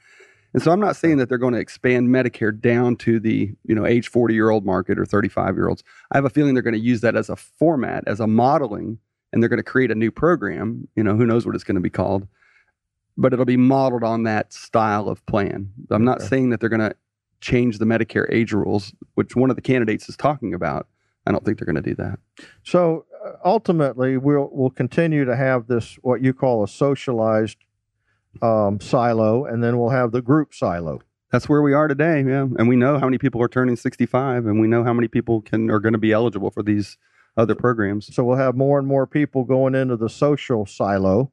And 0.52 0.62
so 0.62 0.73
I'm 0.73 0.80
not 0.80 0.97
saying 0.97 1.19
that 1.19 1.28
they're 1.28 1.38
going 1.38 1.54
to 1.54 1.61
expand 1.61 2.09
Medicare 2.09 2.59
down 2.59 2.97
to 2.97 3.21
the 3.21 3.52
you 3.64 3.75
know 3.75 3.87
age 3.87 4.09
40 4.09 4.35
year 4.35 4.50
old 4.50 4.64
market 4.66 4.99
or 4.99 5.04
35 5.04 5.54
year 5.57 5.69
olds. 5.69 5.83
I 6.11 6.16
have 6.16 6.25
a 6.25 6.30
feeling 6.30 6.54
they're 6.54 6.62
going 6.62 6.75
to 6.75 6.80
use 6.80 7.00
that 7.02 7.16
as 7.16 7.28
a 7.28 7.37
format, 7.37 8.04
as 8.07 8.21
a 8.21 8.26
modeling, 8.26 8.99
and 9.33 9.42
they're 9.42 9.49
going 9.49 9.59
to 9.59 9.62
create 9.62 9.90
a 9.90 9.95
new 9.95 10.11
program. 10.11 10.88
You 10.97 11.04
know, 11.04 11.14
who 11.16 11.26
knows 11.26 11.47
what 11.47 11.54
it's 11.54 11.64
going 11.64 11.76
to 11.76 11.80
be 11.80 11.90
called, 11.90 12.26
but 13.16 13.33
it'll 13.33 13.45
be 13.45 13.57
modeled 13.57 14.02
on 14.04 14.25
that 14.25 14.52
style 14.52 15.09
of 15.09 15.25
plan. 15.26 15.71
I'm 15.90 16.04
not 16.04 16.19
Okay. 16.19 16.26
saying 16.28 16.50
that 16.50 16.61
they're 16.61 16.69
going 16.69 16.80
to 16.90 16.97
change 17.40 17.78
the 17.78 17.85
Medicare 17.87 18.26
age 18.30 18.52
rules, 18.52 18.92
which 19.14 19.35
one 19.37 19.50
of 19.50 19.57
the 19.57 19.62
candidates 19.62 20.09
is 20.09 20.16
talking 20.16 20.52
about. 20.52 20.88
I 21.26 21.33
don't 21.33 21.45
think 21.45 21.59
they're 21.59 21.66
going 21.66 21.83
to 21.83 21.83
do 21.83 21.95
that. 21.97 22.19
So 22.64 23.04
uh, 23.25 23.33
ultimately, 23.45 24.16
we'll 24.16 24.49
we'll 24.52 24.71
continue 24.71 25.25
to 25.26 25.37
have 25.37 25.69
this 25.69 25.97
what 26.02 26.23
you 26.23 26.33
call 26.33 26.64
a 26.64 26.69
socialized 26.69 27.59
um, 28.42 28.80
silo, 28.80 29.44
and 29.44 29.62
then 29.62 29.78
we'll 29.78 29.90
have 29.90 30.12
the 30.12 30.22
group 30.22 30.54
silo. 30.54 31.00
That's 31.30 31.49
where 31.49 31.62
we 31.62 31.72
are 31.72 31.87
today, 31.87 32.25
yeah. 32.26 32.46
And 32.58 32.68
we 32.68 32.75
know 32.76 32.99
how 32.99 33.06
many 33.06 33.18
people 33.18 33.40
are 33.42 33.49
turning 33.49 33.76
65, 33.76 34.46
and 34.46 34.60
we 34.60 34.66
know 34.66 34.82
how 34.82 34.92
many 34.92 35.08
people 35.08 35.42
can 35.42 35.70
are 35.70 35.78
going 35.78 35.92
to 35.92 35.99
be 35.99 36.12
eligible 36.12 36.50
for 36.50 36.62
these 36.62 36.96
other 37.37 37.54
programs. 37.54 38.14
So 38.14 38.25
we'll 38.25 38.37
have 38.37 38.56
more 38.56 38.78
and 38.78 38.88
more 38.88 39.06
people 39.06 39.44
going 39.44 39.75
into 39.75 39.96
the 39.96 40.08
social 40.08 40.66
silo. 40.66 41.30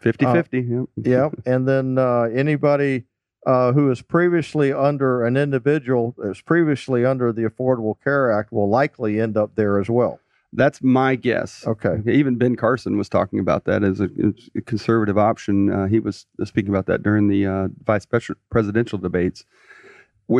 50 0.00 0.24
Uh, 0.24 0.32
50. 0.32 0.60
Yeah. 0.60 0.84
Yeah, 0.96 1.28
and 1.44 1.68
then 1.68 1.98
uh, 1.98 2.22
anybody 2.22 3.04
uh, 3.46 3.72
who 3.72 3.90
is 3.90 4.00
previously 4.00 4.72
under 4.72 5.24
an 5.24 5.36
individual 5.36 6.14
was 6.16 6.40
previously 6.40 7.04
under 7.04 7.32
the 7.32 7.42
Affordable 7.42 7.94
Care 8.02 8.32
Act 8.32 8.50
will 8.50 8.68
likely 8.70 9.20
end 9.20 9.36
up 9.36 9.54
there 9.56 9.78
as 9.78 9.90
well. 9.90 10.20
That's 10.56 10.82
my 10.82 11.16
guess. 11.16 11.66
Okay. 11.66 12.00
Even 12.06 12.36
Ben 12.36 12.54
Carson 12.54 12.96
was 12.96 13.08
talking 13.08 13.40
about 13.40 13.64
that 13.64 13.82
as 13.82 14.00
a, 14.00 14.08
a 14.56 14.60
conservative 14.60 15.18
option. 15.18 15.70
Uh, 15.70 15.86
he 15.86 15.98
was 15.98 16.26
speaking 16.44 16.70
about 16.70 16.86
that 16.86 17.02
during 17.02 17.28
the 17.28 17.46
uh, 17.46 17.68
vice 17.84 18.06
presidential 18.50 18.98
debates. 18.98 19.44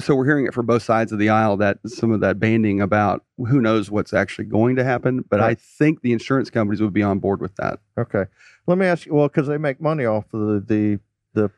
So 0.00 0.14
we're 0.14 0.25
hearing 0.25 0.47
it 0.47 0.54
from 0.54 0.64
both 0.64 0.83
sides 0.83 1.12
of 1.12 1.18
the 1.18 1.28
aisle 1.28 1.59
that 1.59 1.78
some 1.85 2.11
of 2.11 2.21
that 2.21 2.38
banding 2.38 2.80
about 2.80 3.25
who 3.37 3.61
knows 3.61 3.90
what's 3.90 4.14
actually 4.14 4.47
going 4.47 4.76
to 4.76 4.85
happen. 4.85 5.25
But 5.28 5.40
I 5.40 5.54
think 5.54 6.00
the 6.00 6.12
insurance 6.12 6.49
companies 6.49 6.80
would 6.80 6.94
be 6.94 7.02
on 7.02 7.18
board 7.18 7.40
with 7.40 7.54
that. 7.56 7.80
Okay. 7.99 8.25
Let 8.66 8.78
me 8.78 8.87
ask 8.87 9.04
you. 9.04 9.14
Well, 9.14 9.28
because 9.28 9.47
they 9.47 9.59
make 9.59 9.80
money 9.80 10.06
off 10.06 10.25
of 10.33 10.40
the 10.40 10.61
the, 10.66 11.00
the 11.35 11.50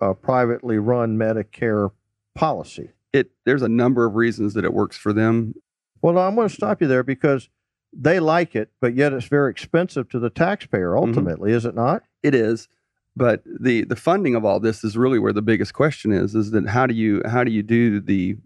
uh, 0.00 0.12
privately 0.12 0.78
run 0.78 1.18
Medicare 1.18 1.90
policy. 2.34 2.90
It 3.12 3.32
there's 3.44 3.62
a 3.62 3.68
number 3.68 4.04
of 4.04 4.14
reasons 4.14 4.54
that 4.54 4.64
it 4.64 4.72
works 4.72 4.96
for 4.96 5.12
them. 5.12 5.54
Well, 6.00 6.18
I'm 6.18 6.34
going 6.34 6.48
to 6.48 6.54
stop 6.54 6.80
you 6.80 6.86
there 6.86 7.02
because 7.02 7.48
they 7.92 8.20
like 8.20 8.54
it, 8.54 8.70
but 8.80 8.94
yet 8.94 9.12
it's 9.12 9.26
very 9.26 9.50
expensive 9.50 10.08
to 10.10 10.18
the 10.18 10.30
taxpayer. 10.30 10.92
Mm-hmm. 10.92 11.08
Ultimately, 11.08 11.52
is 11.52 11.64
it 11.64 11.74
not? 11.74 12.02
It 12.22 12.34
is, 12.34 12.68
but 13.14 13.42
the 13.44 13.84
the 13.84 13.96
funding 13.96 14.34
of 14.34 14.44
all 14.44 14.60
this 14.60 14.82
is 14.84 14.96
really 14.96 15.18
where 15.18 15.32
the 15.32 15.42
biggest 15.42 15.74
question 15.74 16.12
is. 16.12 16.34
Is 16.34 16.50
that 16.52 16.68
how 16.68 16.86
do 16.86 16.94
you 16.94 17.22
how 17.26 17.44
do 17.44 17.50
you 17.50 17.62
do 17.62 18.00
the 18.00 18.36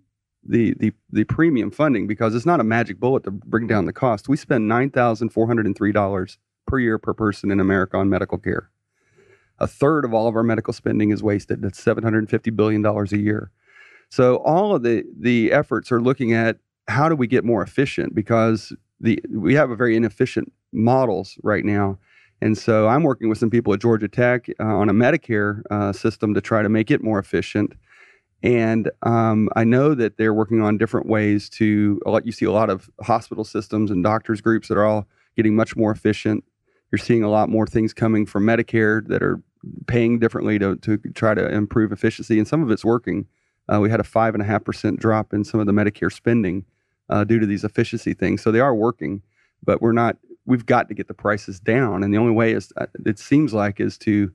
the 0.43 0.75
the 0.79 0.93
the 1.11 1.25
premium 1.25 1.71
funding 1.71 2.07
because 2.07 2.35
it's 2.35 2.47
not 2.47 2.61
a 2.61 2.65
magic 2.65 2.99
bullet 2.99 3.25
to 3.25 3.31
bring 3.31 3.67
down 3.67 3.87
the 3.87 3.93
cost. 3.93 4.29
We 4.29 4.37
spend 4.37 4.69
nine 4.69 4.91
thousand 4.91 5.31
four 5.31 5.47
hundred 5.47 5.67
and 5.67 5.77
three 5.77 5.93
dollars 5.93 6.39
per 6.67 6.79
year 6.79 6.99
per 6.99 7.15
person 7.15 7.51
in 7.51 7.61
America 7.61 7.97
on 7.97 8.09
medical 8.09 8.39
care. 8.39 8.71
A 9.59 9.67
third 9.67 10.05
of 10.05 10.13
all 10.13 10.29
of 10.29 10.37
our 10.37 10.43
medical 10.43 10.73
spending 10.73 11.11
is 11.11 11.23
wasted. 11.23 11.63
That's 11.63 11.81
seven 11.81 12.03
hundred 12.03 12.19
and 12.19 12.31
fifty 12.31 12.51
billion 12.51 12.83
dollars 12.83 13.13
a 13.13 13.19
year. 13.19 13.51
So 14.09 14.37
all 14.37 14.75
of 14.75 14.83
the 14.83 15.05
the 15.19 15.53
efforts 15.53 15.91
are 15.93 16.01
looking 16.01 16.33
at 16.33 16.59
how 16.89 17.09
do 17.09 17.17
we 17.17 17.27
get 17.27 17.45
more 17.45 17.63
efficient 17.63 18.15
because 18.15 18.73
the 19.01 19.23
we 19.31 19.55
have 19.55 19.71
a 19.71 19.77
very 19.77 19.97
inefficient 19.97 20.53
models 20.73 21.39
right 21.43 21.65
now. 21.65 21.99
And 22.43 22.57
so 22.57 22.87
I'm 22.87 23.03
working 23.03 23.29
with 23.29 23.39
some 23.39 23.51
people 23.51 23.73
at 23.73 23.81
Georgia 23.81 24.09
Tech 24.09 24.47
uh, 24.61 24.65
on 24.65 24.91
a 24.91 24.93
Medicare 24.93 25.63
uh, 25.71 25.93
system 25.93 26.35
to 26.35 26.41
try 26.41 26.63
to 26.63 26.69
make 26.69 26.91
it 26.91 27.03
more 27.03 27.19
efficient. 27.19 27.73
And 28.43 28.91
um, 29.03 29.49
I 29.57 29.65
know 29.65 29.95
that 29.95 30.19
they're 30.19 30.35
working 30.35 30.61
on 30.61 30.77
different 30.77 31.09
ways 31.09 31.49
to. 31.51 31.99
You 32.25 32.33
see 32.33 32.45
a 32.45 32.53
lot 32.53 32.69
of 32.69 32.91
hospital 33.03 33.45
systems 33.45 33.91
and 33.91 34.05
doctors 34.05 34.41
groups 34.41 34.69
that 34.69 34.77
are 34.77 34.85
all 34.85 35.07
getting 35.37 35.57
much 35.57 35.77
more 35.77 35.91
efficient. 35.91 36.45
You're 36.93 36.99
seeing 36.99 37.23
a 37.23 37.31
lot 37.31 37.49
more 37.49 37.67
things 37.67 37.93
coming 37.93 38.27
from 38.27 38.45
Medicare 38.45 39.07
that 39.09 39.23
are 39.23 39.43
paying 39.87 40.19
differently 40.19 40.59
to, 40.59 40.77
to 40.77 40.99
try 41.15 41.35
to 41.35 41.51
improve 41.51 41.91
efficiency, 41.91 42.39
and 42.39 42.47
some 42.47 42.63
of 42.63 42.71
it's 42.71 42.85
working. 42.85 43.27
Uh, 43.73 43.81
we 43.81 43.91
had 43.91 43.99
a 43.99 44.05
five 44.05 44.35
and 44.35 44.43
a 44.43 44.47
half 44.47 44.63
percent 44.63 45.01
drop 45.01 45.33
in 45.33 45.43
some 45.43 45.59
of 45.59 45.67
the 45.67 45.73
Medicare 45.73 46.13
spending 46.13 46.65
uh, 47.09 47.25
due 47.25 47.39
to 47.39 47.47
these 47.47 47.65
efficiency 47.65 48.15
things, 48.15 48.43
so 48.43 48.51
they 48.51 48.61
are 48.61 48.75
working. 48.75 49.23
But 49.65 49.81
we're 49.81 49.93
not. 49.93 50.17
We've 50.45 50.67
got 50.67 50.89
to 50.89 50.95
get 50.95 51.09
the 51.09 51.15
prices 51.15 51.59
down, 51.59 52.03
and 52.03 52.13
the 52.13 52.19
only 52.19 52.33
way 52.33 52.53
is 52.53 52.73
uh, 52.77 52.87
it 53.05 53.19
seems 53.19 53.53
like 53.53 53.81
is 53.81 53.99
to 53.99 54.33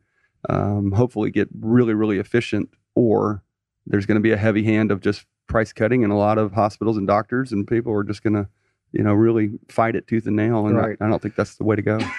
um, 0.50 0.92
hopefully 0.92 1.32
get 1.32 1.50
really, 1.60 1.94
really 1.94 2.18
efficient, 2.18 2.70
or 2.96 3.44
there's 3.88 4.06
going 4.06 4.16
to 4.16 4.22
be 4.22 4.32
a 4.32 4.38
heavy 4.38 4.64
hand 4.64 4.92
of 4.92 5.02
just 5.02 5.26
price 5.48 5.72
cutting, 5.72 6.04
and 6.04 6.12
a 6.12 6.18
lot 6.18 6.38
of 6.38 6.54
hospitals 6.54 6.98
and 6.98 7.08
doctors 7.08 7.52
and 7.52 7.68
people 7.68 7.94
are 7.94 8.04
just 8.04 8.24
going 8.24 8.34
to 8.34 8.48
you 8.92 9.04
know, 9.04 9.14
really 9.14 9.52
fight 9.70 9.96
it 9.96 10.08
tooth 10.08 10.28
and 10.28 10.36
nail. 10.36 10.68
And 10.68 10.78
right. 10.78 10.98
I, 11.00 11.06
I, 11.06 11.10
don't 11.10 11.22
think 11.22 11.36
that's 11.36 11.56
the 11.56 11.64
way 11.64 11.76
to 11.76 11.82
go. 11.82 12.00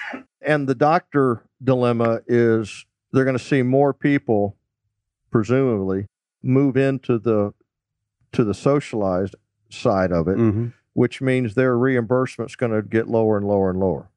And 0.45 0.67
the 0.67 0.75
doctor 0.75 1.41
dilemma 1.63 2.19
is 2.27 2.85
they're 3.13 3.23
going 3.23 3.37
to 3.37 3.41
see 3.41 3.61
more 3.61 3.93
people, 3.93 4.57
presumably, 5.31 6.07
move 6.43 6.75
into 6.75 7.17
the 7.17 7.53
to 8.33 8.43
the 8.43 8.53
socialized 8.53 9.37
side 9.73 10.11
of 10.11 10.27
it, 10.27 10.37
mm-hmm. 10.37 10.67
which 10.93 11.21
means 11.21 11.55
their 11.55 11.77
reimbursement's 11.77 12.55
going 12.55 12.71
to 12.71 12.81
get 12.81 13.07
lower 13.07 13.37
and 13.37 13.47
lower 13.47 13.69
and 13.69 13.79
lower. 13.79 14.09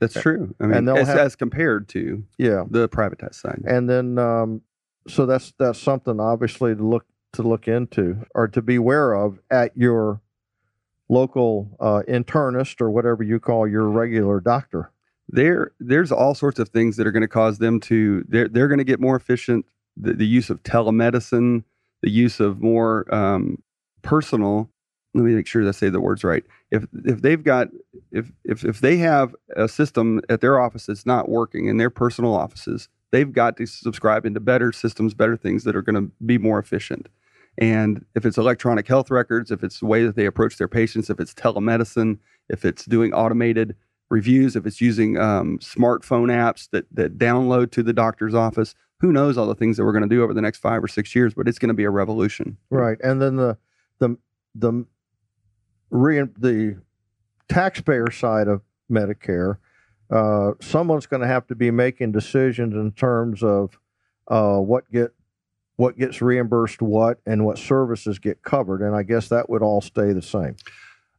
That's 0.00 0.14
true. 0.14 0.54
I 0.58 0.66
mean, 0.66 0.88
as, 0.88 1.08
have, 1.08 1.18
as 1.18 1.36
compared 1.36 1.88
to 1.90 2.24
yeah 2.38 2.64
the 2.68 2.88
privatized 2.88 3.34
side. 3.34 3.62
And 3.66 3.88
then, 3.88 4.18
um, 4.18 4.62
so 5.06 5.26
that's 5.26 5.52
that's 5.58 5.78
something 5.78 6.18
obviously 6.18 6.74
to 6.74 6.82
look 6.82 7.04
to 7.34 7.42
look 7.42 7.68
into 7.68 8.24
or 8.34 8.48
to 8.48 8.62
be 8.62 8.76
aware 8.76 9.12
of 9.12 9.38
at 9.50 9.76
your 9.76 10.20
local 11.10 11.76
uh, 11.80 12.02
internist 12.08 12.80
or 12.80 12.90
whatever 12.90 13.22
you 13.22 13.38
call 13.38 13.68
your 13.68 13.88
regular 13.88 14.40
doctor. 14.40 14.90
There, 15.28 15.72
there's 15.78 16.10
all 16.10 16.34
sorts 16.34 16.58
of 16.58 16.70
things 16.70 16.96
that 16.96 17.06
are 17.06 17.12
going 17.12 17.22
to 17.22 17.28
cause 17.28 17.58
them 17.58 17.78
to. 17.80 18.24
They're 18.28 18.48
they're 18.48 18.68
going 18.68 18.78
to 18.78 18.84
get 18.84 19.00
more 19.00 19.16
efficient. 19.16 19.66
The, 19.96 20.14
the, 20.14 20.26
use 20.26 20.50
of 20.50 20.62
telemedicine, 20.62 21.64
the 22.00 22.10
use 22.10 22.40
of 22.40 22.62
more 22.62 23.12
um, 23.14 23.62
personal. 24.02 24.69
Let 25.14 25.24
me 25.24 25.34
make 25.34 25.46
sure 25.46 25.64
that 25.64 25.68
I 25.68 25.72
say 25.72 25.88
the 25.88 26.00
words 26.00 26.22
right. 26.22 26.44
If 26.70 26.86
if 27.04 27.22
they've 27.22 27.42
got 27.42 27.68
if 28.12 28.30
if 28.44 28.64
if 28.64 28.80
they 28.80 28.96
have 28.98 29.34
a 29.56 29.68
system 29.68 30.20
at 30.28 30.40
their 30.40 30.60
office 30.60 30.86
that's 30.86 31.06
not 31.06 31.28
working 31.28 31.66
in 31.66 31.78
their 31.78 31.90
personal 31.90 32.34
offices, 32.34 32.88
they've 33.10 33.32
got 33.32 33.56
to 33.56 33.66
subscribe 33.66 34.24
into 34.24 34.40
better 34.40 34.72
systems, 34.72 35.14
better 35.14 35.36
things 35.36 35.64
that 35.64 35.74
are 35.74 35.82
going 35.82 35.96
to 35.96 36.12
be 36.24 36.38
more 36.38 36.58
efficient. 36.58 37.08
And 37.58 38.04
if 38.14 38.24
it's 38.24 38.38
electronic 38.38 38.86
health 38.86 39.10
records, 39.10 39.50
if 39.50 39.64
it's 39.64 39.80
the 39.80 39.86
way 39.86 40.04
that 40.04 40.14
they 40.14 40.26
approach 40.26 40.56
their 40.56 40.68
patients, 40.68 41.10
if 41.10 41.18
it's 41.18 41.34
telemedicine, 41.34 42.18
if 42.48 42.64
it's 42.64 42.84
doing 42.84 43.12
automated 43.12 43.74
reviews, 44.10 44.56
if 44.56 44.66
it's 44.66 44.80
using 44.80 45.18
um, 45.18 45.58
smartphone 45.58 46.28
apps 46.28 46.68
that 46.70 46.86
that 46.92 47.18
download 47.18 47.70
to 47.72 47.82
the 47.82 47.92
doctor's 47.92 48.34
office, 48.34 48.74
who 49.00 49.12
knows 49.12 49.36
all 49.36 49.46
the 49.46 49.54
things 49.54 49.76
that 49.76 49.84
we're 49.84 49.92
going 49.92 50.08
to 50.08 50.08
do 50.08 50.22
over 50.22 50.34
the 50.34 50.40
next 50.40 50.58
five 50.58 50.82
or 50.82 50.88
six 50.88 51.14
years? 51.14 51.34
But 51.34 51.48
it's 51.48 51.58
going 51.58 51.68
to 51.68 51.74
be 51.74 51.84
a 51.84 51.90
revolution. 51.90 52.56
Right, 52.70 52.98
and 53.02 53.20
then 53.20 53.36
the 53.36 53.58
the 53.98 54.16
the 54.54 54.84
re, 55.90 56.22
the 56.38 56.80
taxpayer 57.48 58.10
side 58.10 58.48
of 58.48 58.62
Medicare, 58.90 59.58
uh, 60.10 60.52
someone's 60.60 61.06
going 61.06 61.22
to 61.22 61.26
have 61.26 61.46
to 61.48 61.54
be 61.54 61.70
making 61.70 62.12
decisions 62.12 62.74
in 62.74 62.92
terms 62.92 63.42
of 63.42 63.78
uh, 64.28 64.58
what 64.58 64.90
get 64.90 65.12
what 65.76 65.96
gets 65.96 66.20
reimbursed 66.20 66.82
what 66.82 67.20
and 67.24 67.46
what 67.46 67.56
services 67.56 68.18
get 68.18 68.42
covered 68.42 68.82
and 68.82 68.94
i 68.94 69.02
guess 69.02 69.28
that 69.28 69.48
would 69.48 69.62
all 69.62 69.80
stay 69.80 70.12
the 70.12 70.20
same. 70.20 70.54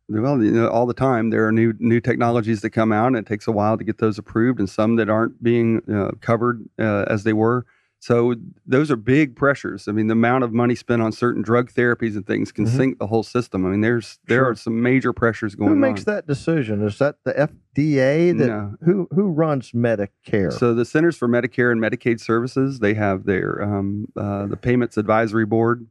Well 0.07 0.43
you 0.43 0.51
know, 0.51 0.69
all 0.69 0.85
the 0.85 0.93
time 0.93 1.31
there 1.31 1.47
are 1.47 1.51
new 1.51 1.73
new 1.79 1.99
technologies 1.99 2.61
that 2.61 2.69
come 2.69 2.91
out 2.91 3.07
and 3.07 3.17
it 3.17 3.25
takes 3.25 3.47
a 3.47 3.51
while 3.51 3.77
to 3.77 3.83
get 3.83 3.97
those 3.97 4.19
approved 4.19 4.59
and 4.59 4.69
some 4.69 4.97
that 4.97 5.09
aren't 5.09 5.41
being 5.41 5.81
uh, 5.91 6.11
covered 6.21 6.63
uh, 6.77 7.05
as 7.07 7.23
they 7.23 7.33
were 7.33 7.65
so 8.01 8.33
those 8.65 8.89
are 8.89 8.95
big 8.95 9.35
pressures. 9.35 9.87
I 9.87 9.91
mean, 9.91 10.07
the 10.07 10.13
amount 10.13 10.43
of 10.43 10.51
money 10.51 10.73
spent 10.73 11.03
on 11.03 11.11
certain 11.11 11.43
drug 11.43 11.71
therapies 11.71 12.15
and 12.15 12.25
things 12.25 12.51
can 12.51 12.65
mm-hmm. 12.65 12.75
sink 12.75 12.97
the 12.97 13.05
whole 13.05 13.21
system. 13.21 13.63
I 13.63 13.69
mean, 13.69 13.81
there's 13.81 14.17
there 14.25 14.39
sure. 14.39 14.49
are 14.49 14.55
some 14.55 14.81
major 14.81 15.13
pressures 15.13 15.53
going 15.53 15.69
on. 15.69 15.75
Who 15.75 15.79
makes 15.79 16.07
on. 16.07 16.15
that 16.15 16.25
decision? 16.25 16.83
Is 16.83 16.97
that 16.97 17.17
the 17.25 17.33
FDA? 17.33 18.35
That 18.35 18.47
no. 18.47 18.75
who 18.83 19.07
who 19.11 19.27
runs 19.27 19.73
Medicare? 19.73 20.51
So 20.51 20.73
the 20.73 20.83
Centers 20.83 21.15
for 21.15 21.27
Medicare 21.27 21.71
and 21.71 21.79
Medicaid 21.79 22.19
Services 22.19 22.79
they 22.79 22.95
have 22.95 23.25
their 23.25 23.61
um, 23.61 24.07
uh, 24.17 24.47
the 24.47 24.57
Payments 24.57 24.97
Advisory 24.97 25.45
Board 25.45 25.85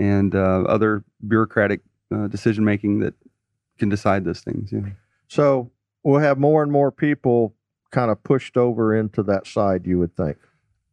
and 0.00 0.34
uh, 0.34 0.64
other 0.64 1.04
bureaucratic 1.24 1.82
uh, 2.12 2.26
decision 2.26 2.64
making 2.64 2.98
that 3.00 3.14
can 3.78 3.88
decide 3.88 4.24
those 4.24 4.40
things. 4.40 4.72
Yeah. 4.72 4.80
So 5.28 5.70
we'll 6.02 6.18
have 6.18 6.38
more 6.38 6.64
and 6.64 6.72
more 6.72 6.90
people 6.90 7.54
kind 7.92 8.10
of 8.10 8.20
pushed 8.24 8.56
over 8.56 8.96
into 8.96 9.22
that 9.22 9.46
side. 9.46 9.86
You 9.86 10.00
would 10.00 10.16
think 10.16 10.38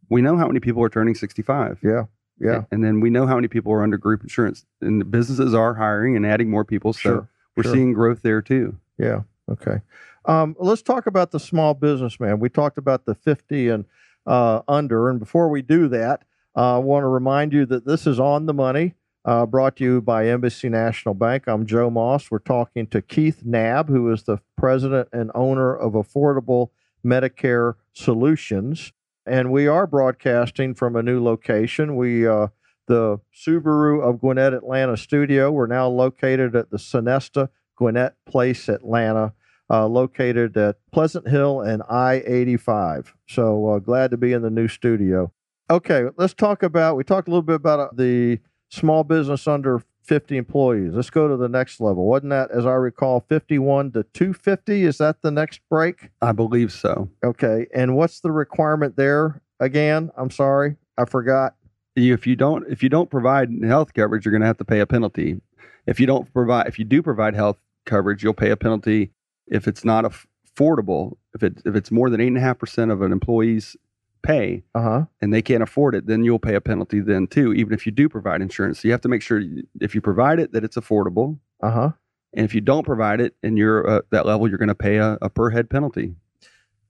we 0.10 0.22
know 0.22 0.38
how 0.38 0.48
many 0.48 0.60
people 0.60 0.84
are 0.84 0.90
turning 0.90 1.16
65. 1.16 1.80
Yeah. 1.84 2.06
Yeah. 2.40 2.64
And 2.72 2.84
then 2.84 3.00
we 3.00 3.10
know 3.10 3.28
how 3.28 3.36
many 3.36 3.48
people 3.48 3.72
are 3.74 3.84
under 3.84 3.98
group 3.98 4.22
insurance. 4.22 4.66
And 4.82 5.02
the 5.02 5.06
businesses 5.06 5.54
are 5.54 5.74
hiring 5.74 6.16
and 6.16 6.26
adding 6.26 6.50
more 6.50 6.64
people. 6.64 6.94
So 6.94 7.00
sure, 7.00 7.30
we're 7.56 7.64
sure. 7.64 7.74
seeing 7.74 7.94
growth 7.94 8.22
there 8.22 8.42
too. 8.42 8.78
Yeah. 8.98 9.22
Okay. 9.52 9.82
Um, 10.26 10.56
let's 10.60 10.82
talk 10.82 11.06
about 11.06 11.32
the 11.32 11.40
small 11.40 11.74
businessman. 11.74 12.40
We 12.40 12.50
talked 12.50 12.78
about 12.78 13.06
the 13.06 13.16
50 13.16 13.70
and 13.70 13.86
uh, 14.26 14.62
under. 14.68 15.10
And 15.10 15.20
before 15.20 15.50
we 15.50 15.62
do 15.62 15.88
that, 15.90 16.24
uh, 16.56 16.76
I 16.76 16.78
want 16.80 17.04
to 17.04 17.08
remind 17.08 17.54
you 17.54 17.66
that 17.66 17.86
this 17.86 18.08
is 18.08 18.20
On 18.20 18.46
the 18.46 18.54
Money, 18.54 18.96
uh, 19.26 19.46
brought 19.46 19.76
to 19.78 19.84
you 19.84 20.02
by 20.02 20.28
Embassy 20.28 20.70
National 20.70 21.14
Bank. 21.14 21.44
I'm 21.48 21.66
Joe 21.66 21.90
Moss. 21.90 22.32
We're 22.32 22.40
talking 22.40 22.88
to 22.88 23.02
Keith 23.02 23.44
Knabb, 23.46 23.90
who 23.90 24.12
is 24.12 24.24
the 24.24 24.40
president 24.58 25.10
and 25.12 25.32
owner 25.36 25.76
of 25.76 25.94
Affordable 25.94 26.70
Medicare 27.06 27.76
Solutions 27.94 28.94
and 29.26 29.52
we 29.52 29.68
are 29.68 29.88
broadcasting 29.88 30.74
from 30.74 30.96
a 30.96 31.04
new 31.04 31.24
location. 31.24 31.96
We 31.96 32.28
uh, 32.28 32.48
the 32.88 33.20
Subaru 33.34 34.04
of 34.04 34.20
Gwinnett 34.20 34.54
Atlanta 34.54 34.98
studio. 34.98 35.52
We're 35.52 35.68
now 35.68 35.88
located 35.88 36.56
at 36.56 36.72
the 36.72 36.78
Sonesta 36.78 37.50
Gwinnett 37.76 38.16
Place, 38.26 38.68
Atlanta, 38.68 39.34
uh, 39.70 39.86
located 39.88 40.58
at 40.58 40.78
Pleasant 40.92 41.28
Hill 41.28 41.62
and 41.62 41.84
I 41.90 42.24
85. 42.26 43.16
So 43.28 43.70
uh, 43.70 43.80
glad 43.80 44.12
to 44.12 44.18
be 44.18 44.34
in 44.34 44.42
the 44.42 44.50
new 44.50 44.68
studio. 44.68 45.32
Okay, 45.70 46.06
let's 46.18 46.34
talk 46.34 46.64
about. 46.64 46.96
We 46.96 47.04
talked 47.04 47.28
a 47.28 47.32
little 47.32 47.44
bit 47.44 47.58
about 47.58 47.80
uh, 47.80 47.90
the 47.94 48.40
small 48.70 49.04
business 49.04 49.48
under 49.48 49.84
50 50.04 50.38
employees. 50.38 50.94
Let's 50.94 51.10
go 51.10 51.28
to 51.28 51.38
the 51.38 51.50
next 51.50 51.80
level. 51.80 52.06
Wasn't 52.06 52.32
that, 52.32 52.52
as 52.52 52.66
I 52.66 52.74
recall, 52.74 53.26
51 53.30 53.92
to 53.92 54.04
250? 54.04 54.84
Is 54.84 54.98
that 54.98 55.22
the 55.22 55.32
next 55.32 55.62
break? 55.70 56.10
I 56.22 56.32
believe 56.32 56.72
so. 56.72 57.10
Okay. 57.24 57.68
And 57.74 57.96
what's 57.96 58.22
the 58.22 58.32
requirement 58.32 58.96
there 58.96 59.42
again? 59.60 60.10
I'm 60.18 60.32
sorry, 60.32 60.78
I 60.98 61.06
forgot. 61.06 61.56
If 61.96 62.26
you 62.26 62.36
don't, 62.36 62.66
if 62.72 62.82
you 62.82 62.90
don't 62.90 63.10
provide 63.10 63.50
health 63.64 63.94
coverage, 63.94 64.26
you're 64.26 64.32
going 64.32 64.42
to 64.42 64.48
have 64.48 64.58
to 64.58 64.66
pay 64.66 64.80
a 64.80 64.88
penalty. 64.88 65.42
If 65.86 66.00
you 66.00 66.06
don't 66.06 66.32
provide, 66.34 66.68
if 66.68 66.80
you 66.80 66.86
do 66.86 67.02
provide 67.02 67.36
health 67.36 67.58
coverage, 67.86 68.24
you'll 68.24 68.34
pay 68.34 68.52
a 68.52 68.58
penalty 68.58 69.12
if 69.48 69.68
it's 69.68 69.84
not 69.84 70.06
affordable. 70.06 71.18
If 71.34 71.44
it 71.44 71.62
if 71.66 71.76
it's 71.76 71.92
more 71.92 72.10
than 72.10 72.22
eight 72.22 72.28
and 72.28 72.38
a 72.38 72.42
half 72.42 72.58
percent 72.58 72.92
of 72.92 73.02
an 73.02 73.12
employee's 73.12 73.76
pay 74.22 74.64
uh-huh. 74.76 75.06
and 75.22 75.34
they 75.34 75.42
can't 75.42 75.64
afford 75.64 75.96
it, 75.96 76.08
then 76.08 76.24
you'll 76.24 76.40
pay 76.40 76.56
a 76.56 76.62
penalty 76.62 77.00
then 77.00 77.28
too, 77.28 77.54
even 77.54 77.74
if 77.74 77.86
you 77.86 77.92
do 77.92 78.10
provide 78.10 78.42
insurance. 78.42 78.82
So 78.82 78.88
you 78.88 78.92
have 78.92 79.02
to 79.02 79.10
make 79.10 79.22
sure 79.22 79.42
if 79.80 79.96
you 79.96 80.02
provide 80.02 80.40
it 80.40 80.52
that 80.54 80.64
it's 80.64 80.78
affordable. 80.78 81.40
Uh 81.62 81.72
huh. 81.72 81.92
And 82.34 82.46
if 82.46 82.54
you 82.54 82.62
don't 82.62 82.86
provide 82.86 83.22
it 83.22 83.36
and 83.42 83.58
you're 83.58 83.88
uh, 83.88 84.02
that 84.12 84.26
level, 84.26 84.48
you're 84.48 84.60
going 84.60 84.68
to 84.68 84.76
pay 84.76 84.98
a, 84.98 85.18
a 85.22 85.30
per 85.30 85.50
head 85.50 85.70
penalty. 85.70 86.16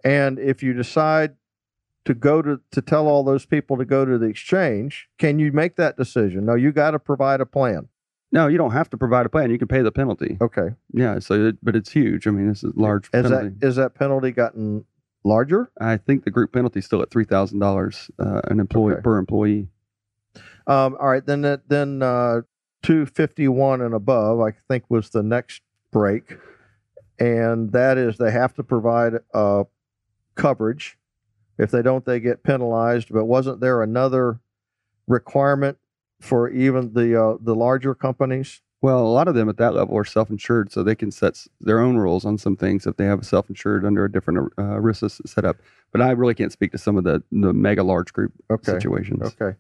And 0.04 0.40
if 0.40 0.62
you 0.62 0.74
decide 0.74 1.36
to 2.06 2.14
go 2.14 2.42
to 2.42 2.60
to 2.72 2.82
tell 2.82 3.08
all 3.08 3.24
those 3.24 3.46
people 3.46 3.78
to 3.78 3.86
go 3.86 4.06
to 4.06 4.18
the 4.18 4.26
exchange, 4.26 5.10
can 5.18 5.40
you 5.40 5.52
make 5.52 5.76
that 5.78 5.98
decision? 5.98 6.46
No, 6.46 6.56
you 6.56 6.72
got 6.72 6.92
to 6.92 7.00
provide 7.00 7.42
a 7.42 7.46
plan. 7.46 7.88
No, 8.32 8.48
you 8.48 8.58
don't 8.58 8.72
have 8.72 8.90
to 8.92 8.98
provide 8.98 9.26
a 9.26 9.30
plan. 9.30 9.50
You 9.50 9.58
can 9.58 9.68
pay 9.68 9.82
the 9.82 9.92
penalty. 9.92 10.38
Okay. 10.40 10.70
Yeah. 10.94 11.20
So, 11.20 11.48
it, 11.48 11.58
but 11.64 11.76
it's 11.76 11.92
huge. 11.92 12.28
I 12.28 12.32
mean, 12.32 12.48
this 12.48 12.64
is 12.64 12.74
large. 12.76 13.06
Is 13.06 13.24
penalty. 13.24 13.50
that 13.60 13.68
is 13.68 13.76
that 13.78 13.96
penalty 13.96 14.32
gotten 14.32 14.86
larger? 15.24 15.72
I 15.80 15.98
think 15.98 16.24
the 16.24 16.32
group 16.32 16.54
penalty 16.54 16.80
is 16.80 16.86
still 16.86 17.02
at 17.02 17.12
three 17.12 17.26
thousand 17.26 17.62
uh, 17.62 17.66
dollars 17.66 18.12
an 18.18 18.60
employee 18.60 18.94
okay. 18.94 19.02
per 19.02 19.18
employee. 19.18 19.68
Um, 20.68 20.96
all 21.00 21.10
right, 21.10 21.26
then 21.26 21.42
then 21.68 22.02
uh, 22.02 22.42
251 22.84 23.82
and 23.82 23.94
above, 23.94 24.40
I 24.40 24.52
think 24.68 24.86
was 24.90 25.10
the 25.10 25.24
next 25.24 25.62
break. 25.92 26.38
And 27.20 27.72
that 27.74 27.98
is 27.98 28.18
they 28.18 28.32
have 28.32 28.54
to 28.56 28.64
provide 28.64 29.14
uh, 29.34 29.66
coverage. 30.36 30.98
If 31.58 31.72
they 31.72 31.82
don't, 31.82 32.06
they 32.06 32.20
get 32.20 32.44
penalized. 32.44 33.10
But 33.12 33.26
wasn't 33.26 33.60
there 33.60 33.84
another 33.84 34.40
requirement 35.08 35.78
for 36.22 36.50
even 36.50 36.94
the 36.94 37.22
uh, 37.22 37.38
the 37.42 37.56
larger 37.56 37.94
companies? 37.94 38.62
Well, 38.82 39.00
a 39.00 39.10
lot 39.10 39.28
of 39.28 39.36
them 39.36 39.50
at 39.50 39.58
that 39.58 39.74
level 39.74 39.98
are 39.98 40.06
self-insured, 40.06 40.72
so 40.72 40.84
they 40.84 40.96
can 40.96 41.12
set 41.12 41.46
their 41.60 41.80
own 41.80 41.98
rules 41.98 42.24
on 42.24 42.38
some 42.38 42.56
things 42.56 42.88
if 42.88 42.96
they 42.96 43.06
have 43.06 43.20
a 43.20 43.26
self-insured 43.26 43.86
under 43.86 44.06
a 44.06 44.12
different 44.12 44.54
uh, 44.58 44.80
risk 44.80 45.04
setup. 45.26 45.58
But 45.92 46.02
I 46.02 46.12
really 46.12 46.36
can't 46.36 46.52
speak 46.52 46.72
to 46.72 46.78
some 46.78 46.98
of 46.98 47.04
the, 47.04 47.22
the 47.32 47.52
mega 47.54 47.84
large 47.84 48.14
group 48.14 48.32
Okay. 48.50 48.72
situations. 48.72 49.22
Okay. 49.22 49.58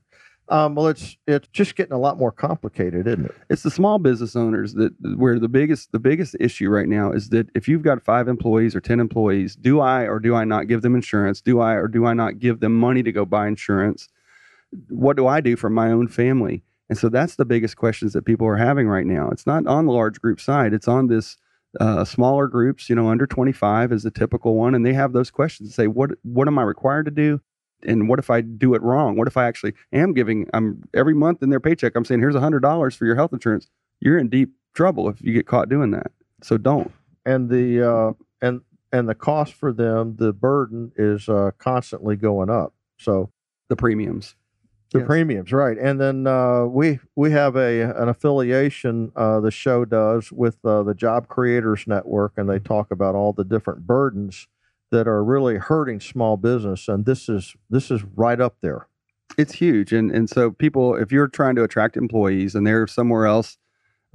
Um, 0.47 0.73
well, 0.73 0.87
it's 0.87 1.15
it's 1.27 1.47
just 1.49 1.75
getting 1.75 1.93
a 1.93 1.99
lot 1.99 2.17
more 2.17 2.31
complicated, 2.31 3.05
isn't 3.05 3.25
it? 3.25 3.35
It's 3.51 3.61
the 3.61 3.69
small 3.69 3.99
business 3.99 4.35
owners 4.35 4.73
that 4.73 4.93
where 5.15 5.37
the 5.37 5.47
biggest 5.47 5.91
the 5.91 5.99
biggest 5.99 6.35
issue 6.39 6.69
right 6.69 6.87
now 6.87 7.11
is 7.11 7.29
that 7.29 7.49
if 7.53 7.67
you've 7.67 7.83
got 7.83 8.01
five 8.01 8.27
employees 8.27 8.75
or 8.75 8.81
ten 8.81 8.99
employees, 8.99 9.55
do 9.55 9.79
I 9.79 10.07
or 10.07 10.19
do 10.19 10.33
I 10.33 10.45
not 10.45 10.67
give 10.67 10.81
them 10.81 10.95
insurance? 10.95 11.39
Do 11.39 11.59
I 11.59 11.73
or 11.73 11.87
do 11.87 12.07
I 12.07 12.15
not 12.15 12.39
give 12.39 12.61
them 12.61 12.75
money 12.75 13.03
to 13.03 13.11
go 13.11 13.25
buy 13.25 13.47
insurance? 13.47 14.09
What 14.89 15.17
do 15.17 15.27
I 15.27 15.39
do 15.39 15.55
for 15.55 15.69
my 15.69 15.91
own 15.91 16.07
family? 16.07 16.63
And 16.89 16.97
so 16.97 17.09
that's 17.09 17.35
the 17.35 17.45
biggest 17.45 17.77
questions 17.77 18.13
that 18.13 18.25
people 18.25 18.47
are 18.47 18.57
having 18.57 18.87
right 18.87 19.05
now. 19.05 19.29
It's 19.29 19.45
not 19.45 19.67
on 19.67 19.85
the 19.85 19.93
large 19.93 20.19
group 20.21 20.41
side. 20.41 20.73
It's 20.73 20.87
on 20.87 21.07
this 21.07 21.37
uh, 21.79 22.03
smaller 22.03 22.47
groups. 22.47 22.89
You 22.89 22.95
know, 22.95 23.09
under 23.09 23.27
twenty 23.27 23.51
five 23.51 23.91
is 23.91 24.03
the 24.03 24.11
typical 24.11 24.55
one, 24.55 24.73
and 24.75 24.85
they 24.85 24.93
have 24.93 25.13
those 25.13 25.31
questions. 25.31 25.75
Say, 25.75 25.87
what 25.87 26.11
what 26.23 26.47
am 26.47 26.57
I 26.57 26.63
required 26.63 27.05
to 27.05 27.11
do? 27.11 27.41
and 27.83 28.09
what 28.09 28.19
if 28.19 28.29
I 28.29 28.41
do 28.41 28.73
it 28.73 28.81
wrong? 28.81 29.15
What 29.15 29.27
if 29.27 29.37
I 29.37 29.45
actually 29.45 29.73
am 29.93 30.13
giving? 30.13 30.49
I'm 30.53 30.83
every 30.93 31.13
month 31.13 31.41
in 31.43 31.49
their 31.49 31.59
paycheck. 31.59 31.95
I'm 31.95 32.05
saying, 32.05 32.19
here's 32.19 32.35
a 32.35 32.39
hundred 32.39 32.61
dollars 32.61 32.95
for 32.95 33.05
your 33.05 33.15
health 33.15 33.33
insurance. 33.33 33.69
You're 33.99 34.17
in 34.17 34.29
deep 34.29 34.51
trouble 34.73 35.09
if 35.09 35.21
you 35.21 35.33
get 35.33 35.47
caught 35.47 35.69
doing 35.69 35.91
that. 35.91 36.11
So 36.41 36.57
don't. 36.57 36.91
And 37.25 37.49
the 37.49 37.89
uh, 37.89 38.13
and 38.41 38.61
and 38.91 39.07
the 39.07 39.15
cost 39.15 39.53
for 39.53 39.71
them, 39.71 40.15
the 40.17 40.33
burden 40.33 40.91
is 40.95 41.29
uh, 41.29 41.51
constantly 41.57 42.15
going 42.15 42.49
up. 42.49 42.73
So 42.97 43.31
The 43.69 43.75
premiums. 43.75 44.35
The 44.91 44.99
Yes. 44.99 45.07
premiums, 45.07 45.51
right? 45.51 45.77
And 45.77 45.99
then 45.99 46.25
uh, 46.25 46.65
we 46.65 46.99
we 47.15 47.31
have 47.31 47.55
a 47.55 47.81
an 47.81 48.09
affiliation 48.09 49.11
uh, 49.15 49.39
the 49.39 49.51
show 49.51 49.85
does 49.85 50.31
with 50.31 50.57
uh, 50.65 50.83
the 50.83 50.95
Job 50.95 51.27
Creators 51.27 51.85
Network, 51.85 52.33
and 52.37 52.49
they 52.49 52.59
talk 52.59 52.91
about 52.91 53.15
all 53.15 53.33
the 53.33 53.43
different 53.43 53.85
burdens 53.85 54.47
that 54.91 55.07
are 55.07 55.23
really 55.23 55.57
hurting 55.57 55.99
small 55.99 56.37
business, 56.37 56.87
and 56.87 57.05
this 57.05 57.29
is 57.29 57.55
this 57.69 57.91
is 57.91 58.03
right 58.15 58.41
up 58.41 58.57
there. 58.61 58.87
It's 59.37 59.53
huge, 59.53 59.93
and 59.93 60.11
and 60.11 60.27
so 60.29 60.51
people, 60.51 60.95
if 60.95 61.11
you're 61.11 61.27
trying 61.27 61.55
to 61.55 61.63
attract 61.63 61.95
employees 61.95 62.55
and 62.55 62.65
they're 62.65 62.87
somewhere 62.87 63.27
else, 63.27 63.57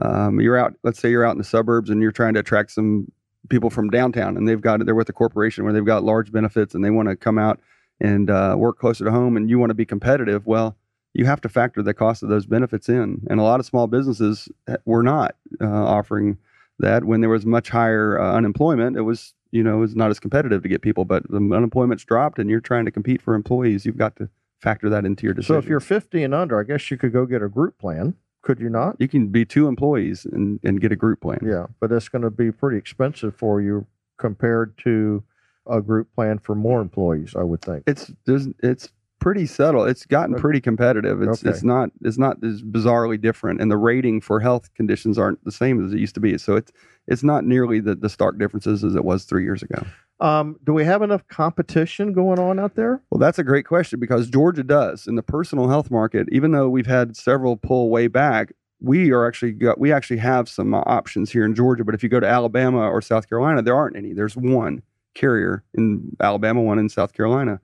um, 0.01 0.41
you're 0.41 0.57
out. 0.57 0.75
Let's 0.83 0.99
say 0.99 1.11
you're 1.11 1.25
out 1.25 1.33
in 1.33 1.39
the 1.39 1.45
suburbs 1.45 1.89
and 1.89 2.03
you're 2.03 2.11
trying 2.13 2.35
to 2.35 2.41
attract 2.41 2.73
some 2.73 3.13
people 3.49 3.71
from 3.71 3.91
downtown, 3.91 4.37
and 4.37 4.49
they've 4.49 4.61
got 4.61 4.85
they're 4.85 4.95
with 4.97 5.09
a 5.09 5.13
corporation 5.13 5.63
where 5.63 5.73
they've 5.73 5.85
got 5.85 6.03
large 6.03 6.33
benefits 6.33 6.75
and 6.75 6.85
they 6.85 6.91
want 6.91 7.09
to 7.09 7.15
come 7.15 7.39
out 7.39 7.61
and 8.01 8.31
uh, 8.31 8.55
work 8.59 8.79
closer 8.79 9.05
to 9.05 9.11
home, 9.11 9.37
and 9.37 9.49
you 9.49 9.59
want 9.59 9.71
to 9.71 9.75
be 9.75 9.87
competitive. 9.87 10.47
Well, 10.47 10.77
you 11.13 11.27
have 11.27 11.41
to 11.43 11.49
factor 11.49 11.83
the 11.83 11.95
cost 11.95 12.23
of 12.23 12.29
those 12.29 12.47
benefits 12.47 12.89
in, 12.89 13.23
and 13.31 13.41
a 13.41 13.43
lot 13.43 13.61
of 13.61 13.67
small 13.67 13.87
businesses 13.87 14.49
uh, 14.69 14.77
were 14.85 15.03
not 15.03 15.37
uh, 15.61 15.67
offering 15.67 16.39
that 16.81 17.05
when 17.05 17.21
there 17.21 17.31
was 17.31 17.47
much 17.47 17.71
higher 17.71 18.19
uh, 18.19 18.35
unemployment. 18.35 18.97
It 18.97 19.03
was 19.03 19.35
you 19.53 19.63
know 19.63 19.77
it 19.77 19.81
was 19.81 19.95
not 19.95 20.11
as 20.11 20.19
competitive 20.19 20.63
to 20.63 20.69
get 20.69 20.83
people, 20.83 21.05
but 21.05 21.29
the 21.31 21.37
unemployment's 21.37 22.05
dropped, 22.05 22.39
and 22.39 22.51
you're 22.51 22.61
trying 22.61 22.85
to 22.85 22.91
compete 22.91 23.23
for 23.23 23.35
employees. 23.35 23.87
You've 23.87 23.97
got 23.97 24.17
to 24.17 24.29
factor 24.61 24.89
that 24.89 25.05
into 25.05 25.25
your 25.25 25.35
decision. 25.35 25.55
So 25.55 25.59
if 25.59 25.67
you're 25.67 25.79
50 25.79 26.23
and 26.25 26.35
under, 26.35 26.59
I 26.59 26.65
guess 26.65 26.91
you 26.91 26.97
could 26.97 27.13
go 27.13 27.27
get 27.27 27.43
a 27.43 27.49
group 27.49 27.79
plan. 27.79 28.15
Could 28.43 28.61
you 28.61 28.69
not? 28.69 28.97
you 28.99 29.09
can 29.09 29.29
be 29.29 29.47
two 29.47 29.69
employees 29.69 30.27
and, 30.27 30.61
and 30.63 30.79
get 30.79 30.93
a 30.93 30.97
group 30.97 31.23
plan. 31.23 31.39
Yeah, 31.43 31.67
but 31.81 31.91
it's 31.91 32.11
going 32.11 32.23
to 32.23 32.31
be 32.31 32.53
pretty 32.53 32.77
expensive 32.77 33.35
for 33.35 33.63
you 33.63 33.87
compared 34.19 34.77
to 34.79 35.25
a 35.67 35.81
group 35.81 36.09
plan 36.15 36.39
for 36.39 36.55
more 36.55 36.81
employees. 36.81 37.35
I 37.37 37.43
would 37.43 37.63
think. 37.63 37.85
It's 37.87 38.13
there's 38.27 38.49
it's 38.63 38.91
pretty 39.21 39.47
subtle. 39.47 39.85
It's 39.85 40.05
gotten 40.05 40.35
pretty 40.35 40.61
competitive. 40.61 41.23
It's 41.23 41.43
Okay. 41.43 41.51
it's 41.51 41.63
not 41.63 41.91
it's 42.03 42.19
not 42.19 42.43
as 42.45 42.63
bizarrely 42.63 43.21
different, 43.21 43.61
and 43.61 43.71
the 43.71 43.77
rating 43.77 44.21
for 44.21 44.41
health 44.41 44.73
conditions 44.75 45.19
aren't 45.19 45.43
the 45.45 45.53
same 45.53 45.85
as 45.85 45.93
it 45.93 45.99
used 45.99 46.15
to 46.15 46.21
be. 46.21 46.37
So 46.39 46.57
it's 46.57 46.73
it's 47.07 47.23
not 47.23 47.45
nearly 47.45 47.81
the, 47.81 47.95
the 47.95 48.09
stark 48.09 48.39
differences 48.39 48.83
as 48.85 48.95
it 48.95 49.05
was 49.05 49.25
three 49.25 49.43
years 49.45 49.63
ago. 49.63 49.83
Um, 50.21 50.57
do 50.65 50.73
we 50.73 50.85
have 50.85 51.03
enough 51.03 51.27
competition 51.29 52.13
going 52.13 52.39
on 52.39 52.59
out 52.59 52.77
there? 52.77 53.03
Well, 53.11 53.19
that's 53.19 53.39
a 53.39 53.45
great 53.45 53.67
question 53.67 53.99
because 53.99 54.31
Georgia 54.31 54.63
does 54.63 55.07
in 55.07 55.17
the 55.17 55.23
personal 55.23 55.69
health 55.69 55.91
market. 55.91 56.29
Even 56.31 56.53
though 56.53 56.69
we've 56.69 56.87
had 56.87 57.17
several 57.17 57.57
pull 57.57 57.91
way 57.91 58.07
back, 58.07 58.53
we 58.81 59.11
are 59.11 59.27
actually 59.27 59.53
got 59.53 59.79
we 59.81 59.93
actually 59.93 60.19
have 60.19 60.49
some 60.49 60.73
uh, 60.75 60.83
options 60.87 61.31
here 61.33 61.45
in 61.45 61.55
Georgia. 61.55 61.85
But 61.85 61.95
if 61.95 62.03
you 62.03 62.09
go 62.09 62.21
to 62.21 62.29
Alabama 62.29 62.89
or 62.89 63.01
South 63.03 63.29
Carolina, 63.29 63.63
there 63.63 63.75
aren't 63.75 63.97
any. 63.97 64.13
There's 64.13 64.37
one 64.37 64.83
carrier 65.15 65.65
in 65.75 66.17
Alabama, 66.21 66.63
one 66.63 66.79
in 66.79 66.89
South 66.89 67.13
Carolina, 67.13 67.61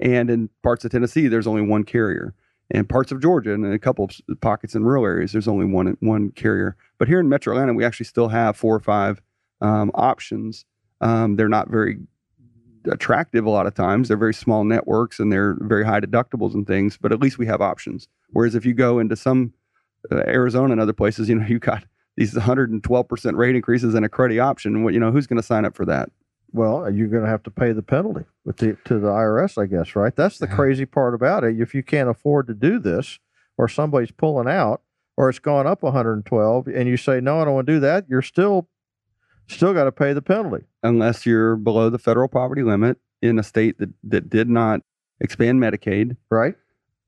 and 0.00 0.30
in 0.30 0.48
parts 0.62 0.84
of 0.84 0.90
Tennessee, 0.90 1.28
there's 1.28 1.46
only 1.46 1.62
one 1.62 1.84
carrier. 1.84 2.34
And 2.70 2.86
parts 2.86 3.10
of 3.12 3.22
Georgia 3.22 3.54
and 3.54 3.64
a 3.64 3.78
couple 3.78 4.04
of 4.04 4.40
pockets 4.40 4.74
in 4.74 4.84
rural 4.84 5.06
areas, 5.06 5.32
there's 5.32 5.48
only 5.48 5.64
one 5.64 5.96
one 6.00 6.30
carrier. 6.32 6.76
But 6.98 7.08
here 7.08 7.18
in 7.18 7.28
Metro 7.28 7.54
Atlanta, 7.54 7.72
we 7.72 7.84
actually 7.84 8.06
still 8.06 8.28
have 8.28 8.56
four 8.56 8.74
or 8.74 8.80
five 8.80 9.22
um, 9.60 9.90
options. 9.94 10.66
Um, 11.00 11.36
they're 11.36 11.48
not 11.48 11.70
very 11.70 11.98
attractive 12.90 13.46
a 13.46 13.50
lot 13.50 13.66
of 13.66 13.74
times. 13.74 14.08
They're 14.08 14.16
very 14.16 14.34
small 14.34 14.64
networks 14.64 15.18
and 15.18 15.32
they're 15.32 15.56
very 15.60 15.84
high 15.84 16.00
deductibles 16.00 16.54
and 16.54 16.66
things, 16.66 16.96
but 16.96 17.12
at 17.12 17.20
least 17.20 17.38
we 17.38 17.46
have 17.46 17.60
options. 17.60 18.08
Whereas 18.30 18.54
if 18.54 18.64
you 18.64 18.74
go 18.74 18.98
into 18.98 19.16
some 19.16 19.52
uh, 20.10 20.22
Arizona 20.26 20.72
and 20.72 20.80
other 20.80 20.92
places, 20.92 21.28
you 21.28 21.36
know, 21.36 21.46
you 21.48 21.58
got 21.58 21.84
these 22.16 22.34
112% 22.34 23.36
rate 23.36 23.56
increases 23.56 23.94
and 23.94 24.04
a 24.04 24.08
credit 24.08 24.38
option. 24.38 24.82
What 24.84 24.92
you 24.94 25.00
know, 25.00 25.12
who's 25.12 25.26
going 25.26 25.40
to 25.40 25.46
sign 25.46 25.64
up 25.64 25.76
for 25.76 25.86
that? 25.86 26.10
Well, 26.52 26.90
you're 26.90 27.08
going 27.08 27.24
to 27.24 27.28
have 27.28 27.42
to 27.44 27.50
pay 27.50 27.72
the 27.72 27.82
penalty 27.82 28.24
with 28.44 28.56
the, 28.58 28.76
to 28.86 28.98
the 28.98 29.08
IRS, 29.08 29.60
I 29.60 29.66
guess, 29.66 29.94
right? 29.94 30.14
That's 30.14 30.38
the 30.38 30.46
Yeah. 30.46 30.54
crazy 30.56 30.86
part 30.86 31.14
about 31.14 31.44
it. 31.44 31.60
If 31.60 31.74
you 31.74 31.82
can't 31.82 32.08
afford 32.08 32.46
to 32.46 32.54
do 32.54 32.78
this, 32.78 33.18
or 33.58 33.68
somebody's 33.68 34.12
pulling 34.12 34.48
out, 34.48 34.82
or 35.16 35.28
it's 35.28 35.40
gone 35.40 35.66
up 35.66 35.82
112, 35.82 36.68
and 36.68 36.88
you 36.88 36.96
say 36.96 37.20
no, 37.20 37.40
I 37.40 37.44
don't 37.44 37.54
want 37.54 37.66
to 37.66 37.72
do 37.74 37.80
that, 37.80 38.06
you're 38.08 38.22
still 38.22 38.68
still 39.48 39.72
got 39.74 39.84
to 39.84 39.92
pay 39.92 40.12
the 40.12 40.22
penalty. 40.22 40.64
Unless 40.82 41.26
you're 41.26 41.56
below 41.56 41.90
the 41.90 41.98
federal 41.98 42.28
poverty 42.28 42.62
limit 42.62 42.98
in 43.22 43.38
a 43.38 43.42
state 43.42 43.78
that, 43.78 43.90
that 44.04 44.28
did 44.30 44.48
not 44.48 44.80
expand 45.20 45.60
Medicaid, 45.60 46.16
right? 46.30 46.54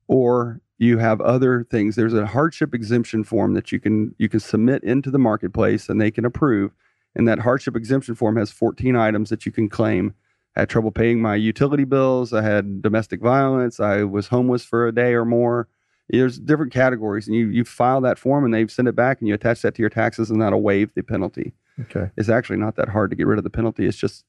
or 0.07 0.59
you 0.77 0.97
have 0.97 1.21
other 1.21 1.63
things. 1.69 1.95
There's 1.95 2.13
a 2.13 2.25
hardship 2.25 2.73
exemption 2.73 3.23
form 3.23 3.53
that 3.53 3.71
you 3.71 3.79
can 3.79 4.13
you 4.17 4.27
can 4.27 4.39
submit 4.39 4.83
into 4.83 5.09
the 5.11 5.19
marketplace 5.19 5.87
and 5.87 6.01
they 6.01 6.11
can 6.11 6.25
approve. 6.25 6.71
And 7.15 7.27
that 7.27 7.39
hardship 7.39 7.75
exemption 7.75 8.15
form 8.15 8.37
has 8.37 8.51
14 8.51 8.95
items 8.95 9.29
that 9.29 9.45
you 9.45 9.51
can 9.51 9.69
claim. 9.69 10.13
I 10.55 10.61
had 10.61 10.69
trouble 10.69 10.91
paying 10.91 11.21
my 11.21 11.35
utility 11.35 11.83
bills. 11.83 12.33
I 12.33 12.41
had 12.41 12.81
domestic 12.81 13.21
violence. 13.21 13.79
I 13.79 14.03
was 14.03 14.27
homeless 14.27 14.63
for 14.65 14.87
a 14.87 14.93
day 14.93 15.13
or 15.13 15.25
more. 15.25 15.67
There's 16.09 16.39
different 16.39 16.73
categories, 16.73 17.27
and 17.27 17.35
you 17.37 17.47
you 17.47 17.63
file 17.63 18.01
that 18.01 18.19
form 18.19 18.43
and 18.43 18.53
they 18.53 18.67
send 18.67 18.89
it 18.89 18.95
back, 18.95 19.19
and 19.19 19.29
you 19.29 19.33
attach 19.33 19.61
that 19.61 19.75
to 19.75 19.81
your 19.81 19.89
taxes, 19.89 20.29
and 20.29 20.41
that'll 20.41 20.61
waive 20.61 20.93
the 20.93 21.03
penalty. 21.03 21.53
Okay. 21.79 22.11
It's 22.17 22.27
actually 22.27 22.57
not 22.57 22.75
that 22.75 22.89
hard 22.89 23.11
to 23.11 23.15
get 23.15 23.27
rid 23.27 23.37
of 23.37 23.45
the 23.45 23.49
penalty. 23.49 23.85
It's 23.85 23.97
just 23.97 24.25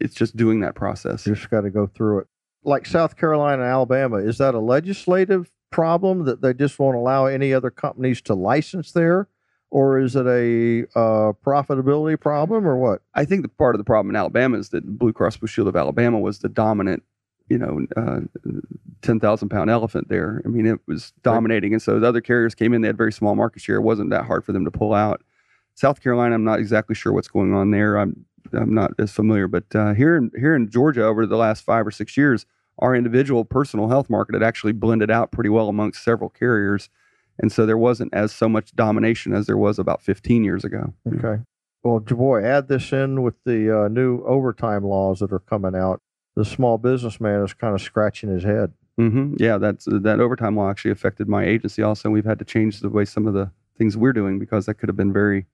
it's 0.00 0.14
just 0.14 0.36
doing 0.36 0.60
that 0.60 0.74
process. 0.74 1.26
You 1.26 1.34
just 1.34 1.50
got 1.50 1.60
to 1.60 1.70
go 1.70 1.86
through 1.86 2.20
it. 2.20 2.26
Like 2.64 2.84
South 2.84 3.16
Carolina 3.16 3.62
and 3.62 3.70
Alabama, 3.70 4.16
is 4.16 4.38
that 4.38 4.54
a 4.54 4.58
legislative 4.58 5.50
problem 5.70 6.24
that 6.24 6.42
they 6.42 6.52
just 6.52 6.78
won't 6.78 6.96
allow 6.96 7.26
any 7.26 7.54
other 7.54 7.70
companies 7.70 8.20
to 8.22 8.34
license 8.34 8.92
there? 8.92 9.28
Or 9.70 10.00
is 10.00 10.16
it 10.16 10.26
a 10.26 10.82
uh, 10.98 11.32
profitability 11.44 12.18
problem 12.18 12.66
or 12.66 12.76
what? 12.76 13.02
I 13.14 13.24
think 13.24 13.42
the 13.42 13.48
part 13.48 13.74
of 13.74 13.78
the 13.78 13.84
problem 13.84 14.10
in 14.10 14.16
Alabama 14.16 14.58
is 14.58 14.70
that 14.70 14.98
Blue 14.98 15.12
Cross 15.12 15.36
Blue 15.36 15.46
Shield 15.46 15.68
of 15.68 15.76
Alabama 15.76 16.18
was 16.18 16.40
the 16.40 16.48
dominant, 16.48 17.04
you 17.48 17.58
know, 17.58 17.86
uh, 17.96 18.20
ten 19.02 19.20
thousand 19.20 19.48
pound 19.48 19.70
elephant 19.70 20.08
there. 20.08 20.42
I 20.44 20.48
mean, 20.48 20.66
it 20.66 20.80
was 20.88 21.12
dominating, 21.22 21.72
and 21.72 21.80
so 21.80 22.00
the 22.00 22.08
other 22.08 22.20
carriers 22.20 22.54
came 22.54 22.74
in. 22.74 22.82
They 22.82 22.88
had 22.88 22.98
very 22.98 23.12
small 23.12 23.36
market 23.36 23.62
share. 23.62 23.76
It 23.76 23.82
wasn't 23.82 24.10
that 24.10 24.24
hard 24.24 24.44
for 24.44 24.52
them 24.52 24.64
to 24.64 24.70
pull 24.72 24.92
out. 24.92 25.22
South 25.74 26.02
Carolina, 26.02 26.34
I'm 26.34 26.44
not 26.44 26.58
exactly 26.58 26.94
sure 26.94 27.12
what's 27.12 27.28
going 27.28 27.54
on 27.54 27.70
there. 27.70 27.96
I'm 27.96 28.26
I'm 28.52 28.74
not 28.74 28.92
as 28.98 29.12
familiar, 29.12 29.46
but 29.46 29.64
uh, 29.74 29.94
here 29.94 30.16
in 30.16 30.32
here 30.36 30.56
in 30.56 30.68
Georgia, 30.68 31.04
over 31.04 31.26
the 31.26 31.36
last 31.36 31.64
five 31.64 31.86
or 31.86 31.90
six 31.90 32.16
years, 32.16 32.44
our 32.80 32.94
individual 32.94 33.44
personal 33.44 33.88
health 33.88 34.10
market 34.10 34.34
had 34.34 34.42
actually 34.42 34.72
blended 34.72 35.10
out 35.10 35.30
pretty 35.30 35.50
well 35.50 35.68
amongst 35.68 36.02
several 36.02 36.30
carriers, 36.30 36.88
and 37.40 37.50
so 37.50 37.66
there 37.66 37.78
wasn't 37.78 38.12
as 38.14 38.32
so 38.32 38.48
much 38.48 38.74
domination 38.74 39.34
as 39.34 39.46
there 39.46 39.56
was 39.56 39.78
about 39.78 40.02
15 40.02 40.44
years 40.44 40.64
ago. 40.64 40.92
Okay. 41.08 41.42
Well, 41.82 42.00
boy, 42.00 42.44
add 42.44 42.68
this 42.68 42.92
in 42.92 43.22
with 43.22 43.34
the 43.44 43.84
uh, 43.84 43.88
new 43.88 44.22
overtime 44.24 44.84
laws 44.84 45.20
that 45.20 45.32
are 45.32 45.38
coming 45.40 45.74
out. 45.74 46.00
The 46.36 46.44
small 46.44 46.78
businessman 46.78 47.42
is 47.42 47.54
kind 47.54 47.74
of 47.74 47.80
scratching 47.80 48.30
his 48.30 48.44
head. 48.44 48.72
Mm-hmm. 48.98 49.34
Yeah, 49.38 49.56
that's 49.56 49.86
that 49.86 50.20
overtime 50.20 50.56
law 50.56 50.70
actually 50.70 50.90
affected 50.90 51.28
my 51.28 51.44
agency. 51.44 51.82
Also, 51.82 52.08
and 52.08 52.12
we've 52.12 52.24
had 52.24 52.38
to 52.38 52.44
change 52.44 52.80
the 52.80 52.90
way 52.90 53.06
some 53.06 53.26
of 53.26 53.32
the 53.32 53.50
things 53.78 53.96
we're 53.96 54.12
doing 54.12 54.38
because 54.38 54.66
that 54.66 54.74
could 54.74 54.90
have 54.90 54.96
been 54.96 55.12
very 55.12 55.46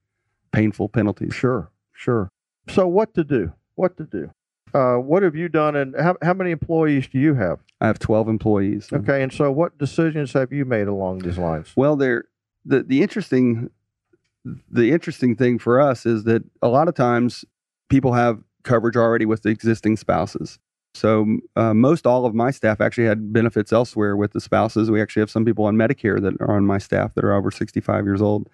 painful 0.50 0.88
penalties. 0.88 1.32
Sure, 1.32 1.70
sure. 1.92 2.28
So, 2.68 2.88
what 2.88 3.14
to 3.14 3.22
do? 3.22 3.52
What 3.76 3.96
to 3.98 4.04
do? 4.04 4.30
Uh, 4.76 4.98
what 4.98 5.22
have 5.22 5.34
you 5.34 5.48
done, 5.48 5.74
and 5.74 5.94
how, 5.98 6.14
how 6.20 6.34
many 6.34 6.50
employees 6.50 7.08
do 7.08 7.18
you 7.18 7.32
have? 7.32 7.60
I 7.80 7.86
have 7.86 7.98
12 7.98 8.28
employees. 8.28 8.88
Okay, 8.92 9.22
and 9.22 9.32
so 9.32 9.50
what 9.50 9.78
decisions 9.78 10.34
have 10.34 10.52
you 10.52 10.66
made 10.66 10.86
along 10.86 11.20
these 11.20 11.38
lines? 11.38 11.72
Well, 11.76 11.96
there 11.96 12.24
the 12.66 12.82
the 12.82 13.00
interesting 13.00 13.70
the 14.70 14.92
interesting 14.92 15.34
thing 15.34 15.58
for 15.58 15.80
us 15.80 16.04
is 16.04 16.24
that 16.24 16.44
a 16.60 16.68
lot 16.68 16.88
of 16.88 16.94
times 16.94 17.42
people 17.88 18.12
have 18.12 18.42
coverage 18.64 18.96
already 18.96 19.24
with 19.24 19.44
the 19.44 19.48
existing 19.48 19.96
spouses. 19.96 20.58
So 20.92 21.38
uh, 21.56 21.72
most 21.72 22.06
all 22.06 22.26
of 22.26 22.34
my 22.34 22.50
staff 22.50 22.80
actually 22.82 23.06
had 23.06 23.32
benefits 23.32 23.72
elsewhere 23.72 24.14
with 24.14 24.34
the 24.34 24.40
spouses. 24.42 24.90
We 24.90 25.00
actually 25.00 25.20
have 25.20 25.30
some 25.30 25.46
people 25.46 25.64
on 25.64 25.76
Medicare 25.76 26.20
that 26.20 26.34
are 26.40 26.54
on 26.54 26.66
my 26.66 26.78
staff 26.78 27.14
that 27.14 27.24
are 27.24 27.32
over 27.32 27.50
65 27.50 28.04
years 28.04 28.20
old, 28.20 28.50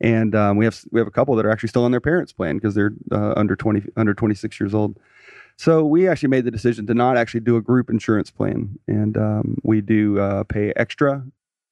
and 0.00 0.34
um, 0.34 0.56
we 0.56 0.64
have 0.64 0.82
we 0.90 1.00
have 1.00 1.06
a 1.06 1.10
couple 1.10 1.36
that 1.36 1.44
are 1.44 1.50
actually 1.50 1.68
still 1.68 1.84
on 1.84 1.90
their 1.90 2.00
parents' 2.00 2.32
plan 2.32 2.56
because 2.56 2.74
they're 2.74 2.92
uh, 3.12 3.34
under 3.36 3.54
20 3.56 3.82
under 3.96 4.14
26 4.14 4.58
years 4.58 4.72
old. 4.72 4.98
So 5.56 5.84
we 5.84 6.06
actually 6.06 6.28
made 6.28 6.44
the 6.44 6.50
decision 6.50 6.86
to 6.86 6.94
not 6.94 7.16
actually 7.16 7.40
do 7.40 7.56
a 7.56 7.62
group 7.62 7.88
insurance 7.88 8.30
plan, 8.30 8.78
and 8.86 9.16
um, 9.16 9.56
we 9.62 9.80
do 9.80 10.18
uh, 10.18 10.44
pay 10.44 10.72
extra 10.76 11.24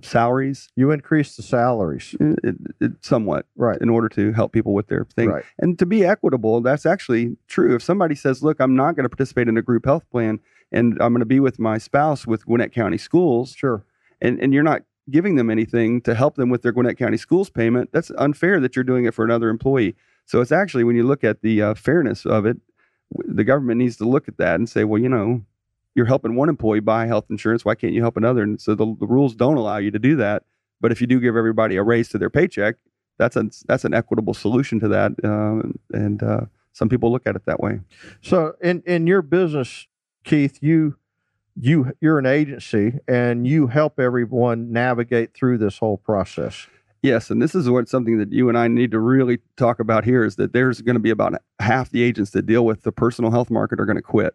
salaries. 0.03 0.68
You 0.75 0.90
increase 0.90 1.37
the 1.37 1.42
salaries, 1.42 2.16
it, 2.18 2.38
it, 2.42 2.55
it, 2.81 2.92
somewhat, 3.03 3.47
right, 3.57 3.79
in 3.81 3.90
order 3.90 4.09
to 4.11 4.33
help 4.33 4.53
people 4.53 4.73
with 4.73 4.87
their 4.88 5.05
thing, 5.05 5.29
right. 5.29 5.44
and 5.59 5.79
to 5.79 5.87
be 5.87 6.05
equitable. 6.05 6.62
That's 6.62 6.87
actually 6.87 7.37
true. 7.47 7.75
If 7.75 7.83
somebody 7.83 8.14
says, 8.14 8.42
"Look, 8.42 8.59
I'm 8.59 8.75
not 8.75 8.97
going 8.97 9.05
to 9.05 9.11
participate 9.11 9.49
in 9.49 9.59
a 9.59 9.62
group 9.62 9.85
health 9.85 10.09
plan, 10.11 10.40
and 10.73 10.94
I'm 10.94 11.12
going 11.12 11.20
to 11.20 11.27
be 11.27 11.40
with 11.40 11.59
my 11.59 11.77
spouse 11.77 12.27
with 12.27 12.47
Gwinnett 12.47 12.73
County 12.73 12.99
Schools," 12.99 13.55
sure, 13.55 13.85
and 14.20 14.40
and 14.40 14.55
you're 14.55 14.62
not 14.62 14.83
giving 15.11 15.37
them 15.37 15.51
anything 15.51 16.01
to 16.03 16.14
help 16.14 16.37
them 16.37 16.49
with 16.49 16.62
their 16.62 16.73
Gwinnett 16.73 16.99
County 16.99 17.16
Schools 17.16 17.51
payment, 17.51 17.90
that's 17.92 18.11
unfair 18.16 18.61
that 18.61 18.75
you're 18.75 18.85
doing 18.85 19.05
it 19.05 19.14
for 19.14 19.25
another 19.25 19.49
employee. 19.49 19.94
So 20.25 20.40
it's 20.40 20.53
actually 20.53 20.85
when 20.85 20.97
you 20.97 21.05
look 21.05 21.23
at 21.23 21.42
the 21.42 21.61
uh, 21.61 21.75
fairness 21.75 22.25
of 22.25 22.47
it, 22.47 22.57
the 23.24 23.44
government 23.44 23.79
needs 23.79 23.96
to 23.98 24.09
look 24.09 24.29
at 24.29 24.37
that 24.38 24.57
and 24.57 24.68
say, 24.68 24.85
well, 24.85 25.00
you 25.00 25.09
know, 25.09 25.42
you're 25.94 26.07
helping 26.07 26.35
one 26.35 26.48
employee 26.48 26.81
buy 26.81 27.07
health 27.07 27.27
insurance. 27.31 27.64
Why 27.64 27.74
can't 27.74 27.92
you 27.92 28.03
help 28.03 28.16
another? 28.16 28.42
And 28.42 28.61
so 28.61 28.74
the, 28.74 28.96
the 28.98 29.07
rules 29.07 29.35
don't 29.35 29.57
allow 29.57 29.77
you 29.77 29.90
to 29.90 29.98
do 29.98 30.16
that. 30.16 30.44
But 30.81 30.92
if 30.92 31.00
you 31.00 31.07
do 31.07 31.20
give 31.20 31.37
everybody 31.37 31.77
a 31.77 31.83
raise 31.83 32.09
to 32.11 32.18
their 32.18 32.31
paycheck, 32.31 32.77
that's 33.16 33.37
a 33.37 33.48
that's 33.66 33.85
an 33.85 33.94
equitable 33.94 34.35
solution 34.35 34.81
to 34.81 34.88
that. 34.88 35.12
Uh, 35.22 35.68
and 35.96 36.22
uh, 36.22 36.40
some 36.72 36.88
people 36.88 37.12
look 37.12 37.27
at 37.27 37.37
it 37.37 37.44
that 37.46 37.61
way. 37.61 37.81
So 38.20 38.55
in 38.61 38.83
in 38.87 39.07
your 39.07 39.22
business, 39.22 39.87
Keith, 40.24 40.59
you 40.61 40.96
you 41.55 41.92
you're 42.00 42.18
an 42.18 42.27
agency 42.27 42.98
and 43.07 43.46
you 43.46 43.68
help 43.68 44.00
everyone 44.00 44.72
navigate 44.72 45.33
through 45.33 45.59
this 45.59 45.79
whole 45.79 45.96
process. 45.96 46.66
Yes, 47.05 47.29
and 47.29 47.43
this 47.43 47.55
is 47.55 47.69
what 47.69 47.87
something 47.87 48.17
that 48.17 48.33
you 48.33 48.49
and 48.49 48.57
I 48.57 48.67
need 48.67 48.90
to 48.93 48.99
really 48.99 49.40
talk 49.59 49.79
about 49.79 50.07
here 50.07 50.25
is 50.25 50.37
that 50.37 50.55
there's 50.55 50.81
going 50.81 50.95
to 50.95 51.01
be 51.01 51.11
about 51.11 51.35
half 51.61 51.90
the 51.90 52.03
agents 52.03 52.31
that 52.31 52.47
deal 52.47 52.64
with 52.64 52.81
the 52.81 52.93
personal 52.93 53.31
health 53.31 53.51
market 53.51 53.79
are 53.79 53.85
going 53.85 53.97
to 53.97 54.03
quit 54.03 54.33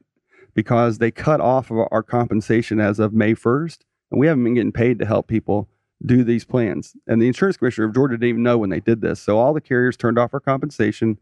because 0.53 0.99
they 0.99 1.09
cut 1.09 1.41
off 1.41 1.71
of 1.71 1.79
our 1.89 2.03
compensation 2.03 2.79
as 2.79 2.99
of 2.99 3.11
May 3.11 3.33
1st, 3.33 3.79
and 4.11 4.19
we 4.19 4.27
haven't 4.27 4.43
been 4.43 4.53
getting 4.53 4.71
paid 4.71 4.99
to 4.99 5.07
help 5.07 5.27
people 5.27 5.67
do 6.05 6.23
these 6.23 6.45
plans. 6.45 6.95
And 7.07 7.19
the 7.19 7.25
insurance 7.25 7.57
commissioner 7.57 7.87
of 7.87 7.95
Georgia 7.95 8.17
didn't 8.17 8.29
even 8.29 8.43
know 8.43 8.59
when 8.59 8.69
they 8.69 8.81
did 8.81 9.01
this. 9.01 9.19
So 9.19 9.39
all 9.39 9.55
the 9.55 9.61
carriers 9.61 9.97
turned 9.97 10.19
off 10.19 10.35
our 10.35 10.39
compensation. 10.39 11.17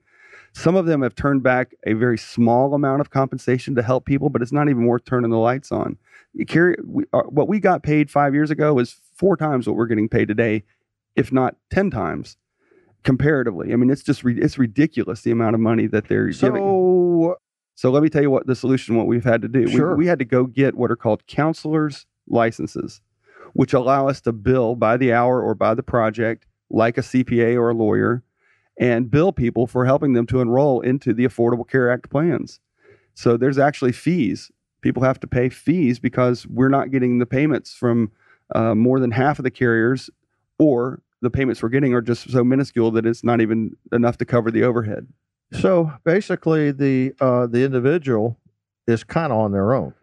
Some 0.52 0.76
of 0.76 0.86
them 0.86 1.02
have 1.02 1.16
turned 1.16 1.44
back 1.44 1.76
a 1.86 1.94
very 1.94 2.18
small 2.18 2.74
amount 2.74 3.00
of 3.00 3.10
compensation 3.10 3.74
to 3.76 3.84
help 3.84 4.04
people, 4.04 4.30
but 4.30 4.42
it's 4.42 4.52
not 4.52 4.68
even 4.68 4.86
worth 4.86 5.06
turning 5.06 5.32
the 5.32 5.38
lights 5.38 5.72
on. 5.72 5.98
Carrier, 6.46 6.76
we, 6.86 7.06
uh, 7.14 7.22
what 7.22 7.48
we 7.48 7.62
got 7.62 7.84
paid 7.84 8.12
five 8.12 8.34
years 8.34 8.52
ago 8.52 8.74
was 8.74 9.00
four 9.16 9.38
times 9.38 9.66
what 9.66 9.78
we're 9.78 9.88
getting 9.88 10.10
paid 10.10 10.28
today, 10.28 10.64
if 11.18 11.32
not 11.32 11.56
10 11.72 11.92
times 11.92 12.38
comparatively. 13.04 13.74
I 13.74 13.76
mean, 13.76 13.90
it's 13.90 14.04
just, 14.04 14.24
it's 14.24 14.58
ridiculous 14.58 15.22
the 15.22 15.32
amount 15.32 15.56
of 15.56 15.60
money 15.60 15.88
that 15.88 16.08
they're 16.08 16.32
so, 16.32 16.48
giving. 16.48 17.36
So 17.76 17.92
let 17.92 18.02
me 18.02 18.10
tell 18.10 18.22
you 18.22 18.32
what 18.32 18.48
the 18.48 18.56
solution, 18.56 18.96
what 18.96 19.08
we've 19.08 19.24
had 19.24 19.42
to 19.42 19.48
do. 19.48 19.68
Sure. 19.68 19.92
We, 19.92 20.04
we 20.04 20.08
had 20.08 20.20
to 20.20 20.26
go 20.26 20.46
get 20.46 20.76
what 20.76 20.92
are 20.92 20.96
called 20.96 21.28
counselors 21.28 22.06
licenses, 22.28 23.02
which 23.54 23.74
allow 23.74 24.08
us 24.08 24.22
to 24.22 24.32
bill 24.32 24.76
by 24.76 24.98
the 24.98 25.14
hour 25.14 25.42
or 25.42 25.54
by 25.56 25.74
the 25.74 25.84
project 25.84 26.46
like 26.70 26.98
a 26.98 27.02
CPA 27.02 27.56
or 27.56 27.70
a 27.70 27.74
lawyer 27.74 28.24
and 28.80 29.10
bill 29.10 29.32
people 29.32 29.68
for 29.68 29.86
helping 29.86 30.14
them 30.14 30.28
to 30.28 30.42
enroll 30.42 30.82
into 30.82 31.14
the 31.14 31.26
Affordable 31.26 31.68
Care 31.68 31.92
Act 31.92 32.10
plans. 32.10 32.60
So 33.14 33.38
there's 33.38 33.58
actually 33.58 33.92
fees. 33.92 34.52
People 34.82 35.04
have 35.04 35.20
to 35.22 35.28
pay 35.28 35.50
fees 35.50 36.00
because 36.00 36.46
we're 36.48 36.70
not 36.70 36.92
getting 36.92 37.18
the 37.18 37.26
payments 37.26 37.74
from 37.74 38.12
uh, 38.54 38.76
more 38.76 39.00
than 39.00 39.12
half 39.12 39.40
of 39.40 39.44
the 39.44 39.52
carriers, 39.52 40.10
or 40.60 41.02
the 41.22 41.30
payments 41.30 41.64
we're 41.64 41.70
getting 41.70 41.94
are 41.94 42.02
just 42.02 42.30
so 42.30 42.44
minuscule 42.44 42.92
that 42.92 43.06
it's 43.06 43.24
not 43.24 43.42
even 43.42 43.76
enough 43.92 44.18
to 44.18 44.26
cover 44.26 44.52
the 44.52 44.64
overhead. 44.64 45.08
So 45.54 45.94
basically, 46.04 46.72
the 46.72 47.14
uh, 47.20 47.48
the 47.48 47.64
individual 47.64 48.38
is 48.88 49.04
kind 49.04 49.32
of 49.32 49.40
on 49.40 49.52
their 49.52 49.74
own. 49.74 49.94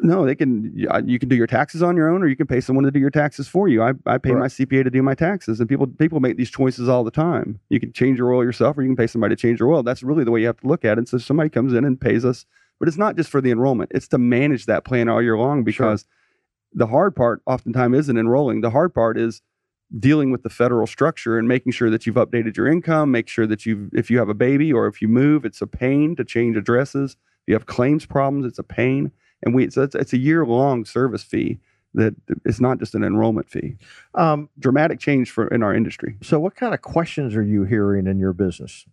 No, 0.00 0.24
they 0.24 0.34
can. 0.34 0.72
You 0.74 1.18
can 1.18 1.28
do 1.28 1.36
your 1.36 1.46
taxes 1.46 1.82
on 1.82 1.96
your 1.96 2.08
own, 2.08 2.22
or 2.22 2.26
you 2.26 2.36
can 2.36 2.46
pay 2.46 2.60
someone 2.60 2.84
to 2.84 2.90
do 2.90 2.98
your 2.98 3.10
taxes 3.10 3.46
for 3.46 3.68
you. 3.68 3.82
I, 3.82 3.92
I 4.06 4.18
pay 4.18 4.32
right. 4.32 4.40
my 4.40 4.46
CPA 4.46 4.84
to 4.84 4.90
do 4.90 5.02
my 5.02 5.14
taxes, 5.14 5.60
and 5.60 5.68
people 5.68 5.86
people 5.86 6.18
make 6.20 6.36
these 6.36 6.50
choices 6.50 6.88
all 6.88 7.04
the 7.04 7.10
time. 7.10 7.60
You 7.68 7.78
can 7.78 7.92
change 7.92 8.18
your 8.18 8.32
oil 8.32 8.42
yourself, 8.42 8.78
or 8.78 8.82
you 8.82 8.88
can 8.88 8.96
pay 8.96 9.06
somebody 9.06 9.36
to 9.36 9.40
change 9.40 9.60
your 9.60 9.70
oil. 9.70 9.82
That's 9.82 10.02
really 10.02 10.24
the 10.24 10.30
way 10.30 10.40
you 10.40 10.46
have 10.46 10.60
to 10.60 10.66
look 10.66 10.84
at 10.84 10.92
it. 10.92 10.98
And 10.98 11.08
So 11.08 11.18
somebody 11.18 11.50
comes 11.50 11.72
in 11.72 11.84
and 11.84 12.00
pays 12.00 12.24
us, 12.24 12.46
but 12.78 12.88
it's 12.88 12.96
not 12.96 13.16
just 13.16 13.30
for 13.30 13.40
the 13.40 13.50
enrollment; 13.50 13.92
it's 13.94 14.08
to 14.08 14.18
manage 14.18 14.66
that 14.66 14.84
plan 14.84 15.08
all 15.08 15.22
year 15.22 15.36
long. 15.36 15.62
Because 15.62 16.02
sure. 16.02 16.08
the 16.74 16.86
hard 16.86 17.14
part, 17.14 17.42
oftentimes, 17.46 17.98
isn't 17.98 18.18
enrolling. 18.18 18.60
The 18.60 18.70
hard 18.70 18.94
part 18.94 19.18
is 19.18 19.42
dealing 19.98 20.30
with 20.30 20.42
the 20.42 20.50
federal 20.50 20.86
structure 20.86 21.38
and 21.38 21.46
making 21.46 21.72
sure 21.72 21.90
that 21.90 22.06
you've 22.06 22.16
updated 22.16 22.56
your 22.56 22.66
income, 22.66 23.10
make 23.10 23.28
sure 23.28 23.46
that 23.46 23.66
you've—if 23.66 24.10
you 24.10 24.18
have 24.18 24.28
a 24.28 24.34
baby 24.34 24.72
or 24.72 24.86
if 24.86 25.02
you 25.02 25.08
move, 25.08 25.44
it's 25.44 25.60
a 25.60 25.66
pain 25.66 26.16
to 26.16 26.24
change 26.24 26.56
addresses. 26.56 27.12
If 27.12 27.48
you 27.48 27.54
have 27.54 27.66
claims 27.66 28.06
problems, 28.06 28.46
it's 28.46 28.58
a 28.58 28.64
pain. 28.64 29.12
And 29.42 29.54
we 29.54 29.70
so 29.70 29.82
it's, 29.82 29.94
it's 29.94 30.12
a 30.12 30.18
year 30.18 30.46
long 30.46 30.84
service 30.84 31.22
fee 31.22 31.58
that 31.94 32.14
it's 32.44 32.60
not 32.60 32.78
just 32.78 32.94
an 32.94 33.04
enrollment 33.04 33.50
fee. 33.50 33.76
Um, 34.14 34.48
Dramatic 34.58 34.98
change 34.98 35.30
for 35.30 35.48
in 35.48 35.62
our 35.62 35.74
industry. 35.74 36.16
So, 36.22 36.38
what 36.40 36.54
kind 36.54 36.74
of 36.74 36.82
questions 36.82 37.36
are 37.36 37.42
you 37.42 37.64
hearing 37.64 38.06
in 38.06 38.18
your 38.18 38.32
business? 38.32 38.86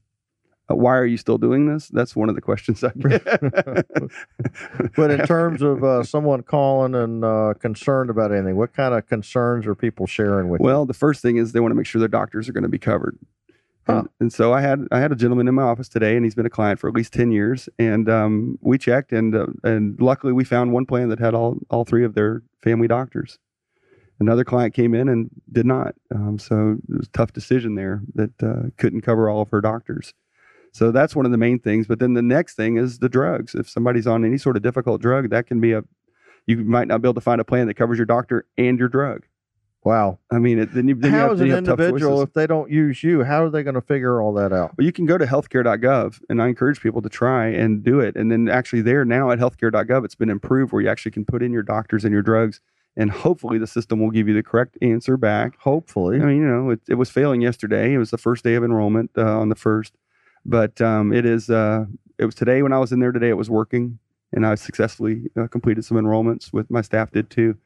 Uh, 0.69 0.75
why 0.75 0.95
are 0.95 1.05
you 1.05 1.17
still 1.17 1.37
doing 1.37 1.65
this? 1.65 1.87
That's 1.87 2.15
one 2.15 2.29
of 2.29 2.35
the 2.35 2.41
questions 2.41 2.83
I 2.83 2.91
get. 2.95 3.23
but 4.95 5.11
in 5.11 5.25
terms 5.25 5.61
of 5.61 5.83
uh, 5.83 6.03
someone 6.03 6.43
calling 6.43 6.95
and 6.95 7.23
uh, 7.23 7.53
concerned 7.59 8.09
about 8.09 8.31
anything, 8.31 8.55
what 8.55 8.73
kind 8.73 8.93
of 8.93 9.07
concerns 9.07 9.65
are 9.65 9.75
people 9.75 10.05
sharing 10.05 10.49
with 10.49 10.61
well, 10.61 10.71
you? 10.71 10.77
Well, 10.77 10.85
the 10.85 10.93
first 10.93 11.21
thing 11.21 11.37
is 11.37 11.51
they 11.51 11.59
want 11.59 11.71
to 11.71 11.75
make 11.75 11.85
sure 11.85 11.99
their 11.99 12.07
doctors 12.07 12.47
are 12.47 12.53
going 12.53 12.63
to 12.63 12.69
be 12.69 12.79
covered. 12.79 13.17
Huh. 13.87 13.99
And, 13.99 14.09
and, 14.19 14.33
so 14.33 14.53
I 14.53 14.61
had 14.61 14.87
I 14.91 14.99
had 14.99 15.11
a 15.11 15.15
gentleman 15.15 15.47
in 15.47 15.55
my 15.55 15.63
office 15.63 15.89
today, 15.89 16.15
and 16.15 16.23
he's 16.23 16.35
been 16.35 16.45
a 16.45 16.49
client 16.49 16.79
for 16.79 16.87
at 16.87 16.93
least 16.93 17.11
ten 17.11 17.31
years. 17.31 17.67
And 17.79 18.07
um, 18.07 18.59
we 18.61 18.77
checked, 18.77 19.11
and 19.11 19.33
uh, 19.33 19.47
and 19.63 19.99
luckily 19.99 20.31
we 20.31 20.43
found 20.43 20.73
one 20.73 20.85
plan 20.85 21.09
that 21.09 21.17
had 21.19 21.33
all 21.33 21.57
all 21.71 21.85
three 21.85 22.05
of 22.05 22.13
their 22.13 22.43
family 22.61 22.87
doctors. 22.87 23.39
Another 24.19 24.43
client 24.43 24.73
came 24.73 24.93
in 24.93 25.07
and 25.07 25.29
did 25.51 25.65
not. 25.65 25.95
Um, 26.13 26.37
so 26.37 26.77
it 26.89 26.97
was 26.97 27.07
a 27.07 27.11
tough 27.11 27.31
decision 27.31 27.75
there 27.75 28.03
that 28.15 28.43
uh, 28.43 28.69
couldn't 28.77 29.01
cover 29.01 29.29
all 29.29 29.41
of 29.41 29.49
her 29.49 29.61
doctors. 29.61 30.13
So 30.71 30.91
that's 30.91 31.15
one 31.15 31.25
of 31.25 31.31
the 31.31 31.37
main 31.37 31.59
things. 31.59 31.87
But 31.87 31.99
then 31.99 32.13
the 32.13 32.21
next 32.21 32.55
thing 32.55 32.77
is 32.77 32.99
the 32.99 33.09
drugs. 33.09 33.55
If 33.55 33.69
somebody's 33.69 34.07
on 34.07 34.23
any 34.23 34.37
sort 34.37 34.55
of 34.55 34.61
difficult 34.63 35.01
drug, 35.01 35.29
that 35.29 35.47
can 35.47 35.59
be 35.59 35.73
a 35.73 35.83
you 36.45 36.57
might 36.57 36.87
not 36.87 37.01
be 37.01 37.07
able 37.07 37.13
to 37.13 37.21
find 37.21 37.39
a 37.39 37.45
plan 37.45 37.67
that 37.67 37.75
covers 37.75 37.97
your 37.99 38.07
doctor 38.07 38.47
and 38.57 38.79
your 38.79 38.89
drug. 38.89 39.25
Wow. 39.83 40.19
I 40.31 40.39
mean, 40.39 40.59
it, 40.59 40.73
then 40.73 40.87
you, 40.87 40.95
then 40.95 41.11
how 41.11 41.17
you 41.17 41.23
have, 41.23 41.31
as 41.33 41.41
an 41.41 41.51
individual, 41.51 42.21
if 42.21 42.33
they 42.33 42.47
don't 42.47 42.69
use 42.69 43.03
you, 43.03 43.23
how 43.23 43.43
are 43.43 43.49
they 43.49 43.63
going 43.63 43.75
to 43.75 43.81
figure 43.81 44.21
all 44.21 44.33
that 44.33 44.51
out? 44.51 44.77
Well, 44.77 44.83
you 44.83 44.91
can 44.91 45.05
go 45.05 45.17
to 45.17 45.25
healthcare.gov, 45.25 46.21
and 46.27 46.41
I 46.41 46.47
encourage 46.47 46.81
people 46.81 47.01
to 47.01 47.09
try 47.09 47.47
and 47.47 47.83
do 47.83 47.99
it. 47.99 48.15
And 48.15 48.31
then 48.31 48.49
actually, 48.49 48.81
there 48.81 49.05
now 49.05 49.31
at 49.31 49.39
healthcare.gov, 49.39 50.03
it's 50.03 50.15
been 50.15 50.29
improved 50.29 50.73
where 50.73 50.81
you 50.81 50.89
actually 50.89 51.11
can 51.11 51.23
put 51.23 51.41
in 51.41 51.53
your 51.53 51.63
doctors 51.63 52.03
and 52.03 52.11
your 52.11 52.21
drugs, 52.23 52.59
and 52.97 53.09
hopefully 53.09 53.57
the 53.57 53.67
system 53.67 53.99
will 53.99 54.11
give 54.11 54.27
you 54.27 54.33
the 54.33 54.43
correct 54.43 54.77
answer 54.81 55.15
back. 55.15 55.57
Hopefully. 55.59 56.19
I 56.19 56.25
mean, 56.25 56.37
you 56.37 56.47
know, 56.47 56.71
it, 56.71 56.81
it 56.89 56.95
was 56.95 57.09
failing 57.09 57.41
yesterday. 57.41 57.93
It 57.93 57.99
was 57.99 58.11
the 58.11 58.17
first 58.17 58.43
day 58.43 58.55
of 58.55 58.63
enrollment 58.63 59.11
uh, 59.17 59.39
on 59.39 59.47
the 59.49 59.55
first 59.55 59.93
but 60.45 60.79
um, 60.81 61.13
it 61.13 61.25
is. 61.25 61.49
Uh, 61.49 61.85
it 62.17 62.25
was 62.25 62.35
today 62.35 62.61
when 62.61 62.73
I 62.73 62.79
was 62.79 62.91
in 62.91 62.99
there 62.99 63.11
today. 63.11 63.29
It 63.29 63.37
was 63.37 63.49
working, 63.49 63.99
and 64.33 64.45
I 64.45 64.55
successfully 64.55 65.23
uh, 65.39 65.47
completed 65.47 65.85
some 65.85 65.97
enrollments 65.97 66.51
with 66.51 66.69
my 66.69 66.81
staff 66.81 67.11
did 67.11 67.29
too. 67.29 67.57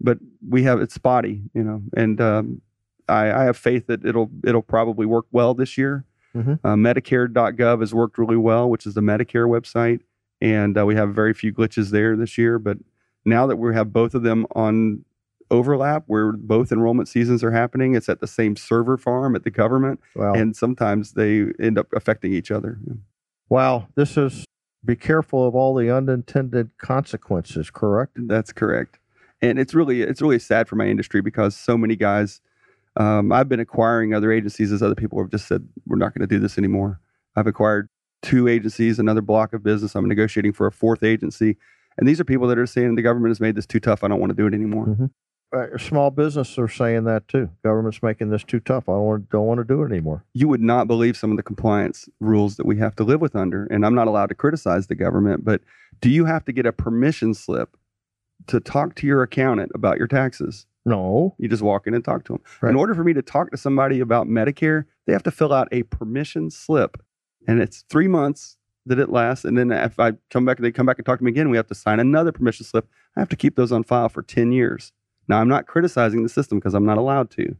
But 0.00 0.18
we 0.48 0.62
have 0.62 0.80
it's 0.80 0.94
spotty, 0.94 1.42
you 1.54 1.62
know, 1.62 1.82
and 1.96 2.20
um, 2.20 2.62
I, 3.08 3.32
I, 3.32 3.44
have 3.44 3.56
faith 3.56 3.88
that 3.88 4.04
it'll 4.04 4.30
it'll 4.44 4.62
probably 4.62 5.06
work 5.06 5.26
well 5.32 5.54
this 5.54 5.76
year. 5.76 6.04
Mm-hmm. 6.36 6.54
Uh, 6.64 6.74
Medicare.gov 6.74 7.80
has 7.80 7.92
worked 7.92 8.18
really 8.18 8.36
well, 8.36 8.70
which 8.70 8.86
is 8.86 8.94
the 8.94 9.00
Medicare 9.00 9.48
website, 9.48 10.00
and 10.40 10.78
uh, 10.78 10.86
we 10.86 10.94
have 10.94 11.14
very 11.14 11.34
few 11.34 11.52
glitches 11.52 11.90
there 11.90 12.16
this 12.16 12.38
year. 12.38 12.58
But 12.58 12.78
now 13.24 13.46
that 13.46 13.56
we 13.56 13.74
have 13.74 13.92
both 13.92 14.14
of 14.14 14.22
them 14.22 14.46
on 14.54 15.04
overlap 15.50 16.04
where 16.06 16.32
both 16.32 16.72
enrollment 16.72 17.08
seasons 17.08 17.42
are 17.42 17.50
happening. 17.50 17.94
It's 17.94 18.08
at 18.08 18.20
the 18.20 18.26
same 18.26 18.56
server 18.56 18.96
farm 18.96 19.34
at 19.34 19.44
the 19.44 19.50
government, 19.50 20.00
wow. 20.14 20.34
and 20.34 20.56
sometimes 20.56 21.12
they 21.12 21.46
end 21.60 21.78
up 21.78 21.86
affecting 21.94 22.32
each 22.32 22.50
other. 22.50 22.78
Wow, 23.48 23.88
this 23.94 24.16
is 24.16 24.44
be 24.84 24.96
careful 24.96 25.46
of 25.46 25.54
all 25.54 25.74
the 25.74 25.94
unintended 25.94 26.70
consequences. 26.78 27.70
Correct? 27.70 28.16
That's 28.16 28.52
correct, 28.52 28.98
and 29.40 29.58
it's 29.58 29.74
really 29.74 30.02
it's 30.02 30.22
really 30.22 30.38
sad 30.38 30.68
for 30.68 30.76
my 30.76 30.86
industry 30.86 31.20
because 31.20 31.56
so 31.56 31.76
many 31.76 31.96
guys. 31.96 32.40
Um, 32.96 33.30
I've 33.30 33.48
been 33.48 33.60
acquiring 33.60 34.12
other 34.12 34.32
agencies 34.32 34.72
as 34.72 34.82
other 34.82 34.96
people 34.96 35.20
have 35.20 35.30
just 35.30 35.46
said 35.46 35.68
we're 35.86 35.98
not 35.98 36.14
going 36.14 36.26
to 36.28 36.34
do 36.34 36.40
this 36.40 36.58
anymore. 36.58 37.00
I've 37.36 37.46
acquired 37.46 37.88
two 38.22 38.48
agencies, 38.48 38.98
another 38.98 39.20
block 39.20 39.52
of 39.52 39.62
business. 39.62 39.94
I'm 39.94 40.08
negotiating 40.08 40.52
for 40.52 40.66
a 40.66 40.72
fourth 40.72 41.04
agency. 41.04 41.56
And 41.96 42.08
these 42.08 42.20
are 42.20 42.24
people 42.24 42.46
that 42.48 42.58
are 42.58 42.66
saying 42.66 42.94
the 42.94 43.02
government 43.02 43.30
has 43.30 43.40
made 43.40 43.56
this 43.56 43.66
too 43.66 43.80
tough. 43.80 44.04
I 44.04 44.08
don't 44.08 44.20
want 44.20 44.30
to 44.30 44.36
do 44.36 44.46
it 44.46 44.54
anymore. 44.54 44.86
Mm-hmm. 44.86 45.06
Uh, 45.52 45.78
small 45.78 46.10
business 46.10 46.58
are 46.58 46.68
saying 46.68 47.04
that 47.04 47.26
too. 47.28 47.50
Government's 47.64 48.02
making 48.02 48.30
this 48.30 48.44
too 48.44 48.60
tough. 48.60 48.88
I 48.88 48.92
don't 48.92 49.04
want, 49.04 49.30
don't 49.30 49.46
want 49.46 49.58
to 49.58 49.64
do 49.64 49.82
it 49.82 49.90
anymore. 49.90 50.24
You 50.34 50.48
would 50.48 50.60
not 50.60 50.86
believe 50.86 51.16
some 51.16 51.30
of 51.30 51.36
the 51.36 51.42
compliance 51.42 52.08
rules 52.20 52.56
that 52.56 52.66
we 52.66 52.76
have 52.78 52.94
to 52.96 53.04
live 53.04 53.20
with 53.20 53.34
under. 53.34 53.64
And 53.66 53.84
I'm 53.86 53.94
not 53.94 54.08
allowed 54.08 54.28
to 54.28 54.34
criticize 54.34 54.86
the 54.86 54.94
government, 54.94 55.44
but 55.44 55.62
do 56.00 56.10
you 56.10 56.26
have 56.26 56.44
to 56.46 56.52
get 56.52 56.66
a 56.66 56.72
permission 56.72 57.34
slip 57.34 57.76
to 58.46 58.60
talk 58.60 58.94
to 58.96 59.06
your 59.06 59.22
accountant 59.22 59.72
about 59.74 59.98
your 59.98 60.06
taxes? 60.06 60.66
No. 60.84 61.34
You 61.38 61.48
just 61.48 61.62
walk 61.62 61.86
in 61.86 61.94
and 61.94 62.04
talk 62.04 62.24
to 62.24 62.34
them. 62.34 62.42
Right. 62.60 62.70
In 62.70 62.76
order 62.76 62.94
for 62.94 63.04
me 63.04 63.12
to 63.14 63.22
talk 63.22 63.50
to 63.50 63.56
somebody 63.56 64.00
about 64.00 64.26
Medicare, 64.26 64.84
they 65.06 65.12
have 65.12 65.22
to 65.24 65.30
fill 65.30 65.52
out 65.52 65.68
a 65.72 65.82
permission 65.84 66.50
slip. 66.50 67.02
And 67.46 67.60
it's 67.60 67.84
three 67.88 68.08
months 68.08 68.56
that 68.86 68.98
it 68.98 69.10
lasts. 69.10 69.44
And 69.44 69.56
then 69.56 69.70
if 69.70 69.98
I 69.98 70.12
come 70.30 70.44
back, 70.44 70.58
and 70.58 70.64
they 70.64 70.72
come 70.72 70.86
back 70.86 70.98
and 70.98 71.06
talk 71.06 71.18
to 71.18 71.24
me 71.24 71.30
again, 71.30 71.50
we 71.50 71.56
have 71.56 71.66
to 71.68 71.74
sign 71.74 72.00
another 72.00 72.32
permission 72.32 72.64
slip. 72.64 72.88
I 73.16 73.20
have 73.20 73.28
to 73.30 73.36
keep 73.36 73.56
those 73.56 73.72
on 73.72 73.82
file 73.82 74.08
for 74.08 74.22
10 74.22 74.52
years. 74.52 74.92
Now, 75.28 75.40
I'm 75.40 75.48
not 75.48 75.66
criticizing 75.66 76.22
the 76.22 76.28
system 76.28 76.58
because 76.58 76.74
I'm 76.74 76.86
not 76.86 76.98
allowed 76.98 77.30
to. 77.32 77.54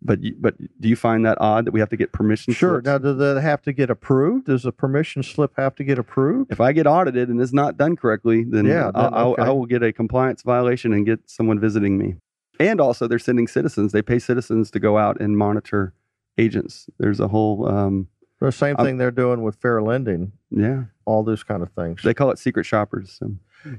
But 0.00 0.22
you, 0.22 0.36
but 0.38 0.56
do 0.80 0.88
you 0.88 0.94
find 0.94 1.26
that 1.26 1.38
odd 1.40 1.64
that 1.64 1.72
we 1.72 1.80
have 1.80 1.88
to 1.88 1.96
get 1.96 2.12
permission 2.12 2.54
Sure. 2.54 2.74
slips? 2.74 2.86
Now, 2.86 2.98
does 2.98 3.18
that 3.18 3.40
have 3.42 3.60
to 3.62 3.72
get 3.72 3.90
approved? 3.90 4.46
Does 4.46 4.64
a 4.64 4.70
permission 4.70 5.24
slip 5.24 5.52
have 5.56 5.74
to 5.74 5.82
get 5.84 5.98
approved? 5.98 6.52
if 6.52 6.60
I 6.60 6.70
get 6.72 6.86
audited 6.86 7.28
and 7.28 7.40
it's 7.40 7.52
not 7.52 7.76
done 7.76 7.96
correctly, 7.96 8.44
then, 8.44 8.64
Yeah, 8.64 8.92
then, 8.94 9.12
I'll- 9.12 9.32
okay. 9.32 9.42
I 9.42 9.50
will 9.50 9.66
get 9.66 9.82
a 9.82 9.92
compliance 9.92 10.42
violation 10.42 10.92
and 10.92 11.04
get 11.04 11.28
someone 11.28 11.58
visiting 11.58 11.98
me. 11.98 12.14
And 12.60 12.80
also, 12.80 13.08
they're 13.08 13.18
sending 13.18 13.48
citizens. 13.48 13.90
They 13.90 14.02
pay 14.02 14.20
citizens 14.20 14.70
to 14.70 14.78
go 14.80 14.98
out 14.98 15.20
and 15.20 15.36
monitor 15.36 15.94
agents. 16.38 16.88
There's 16.98 17.18
a 17.18 17.26
whole, 17.28 17.66
um, 17.66 18.06
The 18.40 18.52
same 18.52 18.76
I'm- 18.78 18.86
thing 18.86 18.98
they're 18.98 19.10
doing 19.10 19.42
with 19.42 19.56
fair 19.56 19.82
lending, 19.82 20.30
yeah, 20.50 20.84
all 21.06 21.24
those 21.24 21.42
kind 21.42 21.60
of 21.60 21.70
things. 21.72 22.02
they 22.04 22.14
call 22.14 22.30
it 22.30 22.38
secret 22.38 22.66
shoppers. 22.66 23.10
So. 23.18 23.32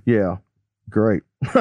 Yeah, 0.04 0.38
great. 0.90 1.24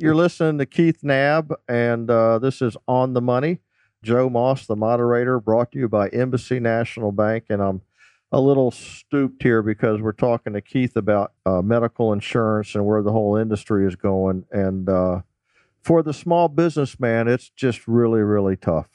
You're 0.00 0.14
listening 0.14 0.58
to 0.58 0.66
Keith 0.66 1.02
Nab, 1.02 1.52
and 1.66 2.08
uh, 2.08 2.38
this 2.38 2.62
is 2.62 2.76
On 2.86 3.14
the 3.14 3.20
Money. 3.20 3.58
Joe 4.04 4.30
Moss, 4.30 4.64
the 4.64 4.76
moderator, 4.76 5.40
brought 5.40 5.72
to 5.72 5.78
you 5.80 5.88
by 5.88 6.06
Embassy 6.10 6.60
National 6.60 7.10
Bank. 7.10 7.46
And 7.48 7.60
I'm 7.60 7.82
a 8.30 8.40
little 8.40 8.70
stooped 8.70 9.42
here 9.42 9.60
because 9.60 10.00
we're 10.00 10.12
talking 10.12 10.52
to 10.52 10.60
Keith 10.60 10.94
about 10.94 11.32
uh, 11.44 11.62
medical 11.62 12.12
insurance 12.12 12.76
and 12.76 12.86
where 12.86 13.02
the 13.02 13.10
whole 13.10 13.34
industry 13.34 13.88
is 13.88 13.96
going. 13.96 14.44
And 14.52 14.88
uh, 14.88 15.22
for 15.82 16.04
the 16.04 16.14
small 16.14 16.46
businessman, 16.46 17.26
it's 17.26 17.48
just 17.48 17.88
really, 17.88 18.20
really 18.20 18.54
tough. 18.54 18.86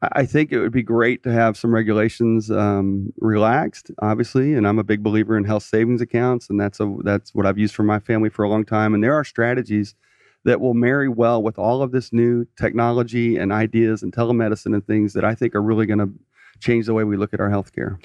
I 0.00 0.24
think 0.24 0.50
it 0.50 0.60
would 0.60 0.72
be 0.72 0.82
great 0.82 1.24
to 1.24 1.32
have 1.32 1.58
some 1.58 1.74
regulations 1.74 2.50
um, 2.50 3.12
relaxed, 3.18 3.90
obviously, 4.00 4.54
and 4.54 4.66
I'm 4.66 4.78
a 4.78 4.84
big 4.84 5.02
believer 5.02 5.36
in 5.36 5.44
health 5.44 5.64
savings 5.64 6.00
accounts, 6.00 6.48
and 6.48 6.58
that's 6.58 6.80
a 6.80 6.96
that's 7.02 7.34
what 7.34 7.44
I've 7.44 7.58
used 7.58 7.74
for 7.74 7.82
my 7.82 7.98
family 7.98 8.30
for 8.30 8.44
a 8.44 8.48
long 8.48 8.64
time. 8.64 8.94
And 8.94 9.04
there 9.04 9.14
are 9.14 9.24
strategies 9.24 9.94
that 10.44 10.60
will 10.60 10.74
marry 10.74 11.08
well 11.08 11.42
with 11.42 11.58
all 11.58 11.82
of 11.82 11.92
this 11.92 12.12
new 12.12 12.46
technology 12.58 13.36
and 13.36 13.52
ideas 13.52 14.02
and 14.02 14.12
telemedicine 14.12 14.74
and 14.74 14.86
things 14.86 15.12
that 15.12 15.24
I 15.24 15.34
think 15.34 15.54
are 15.54 15.62
really 15.62 15.86
going 15.86 15.98
to 15.98 16.10
change 16.60 16.86
the 16.86 16.94
way 16.94 17.04
we 17.04 17.16
look 17.16 17.34
at 17.34 17.40
our 17.40 17.50
healthcare. 17.50 17.98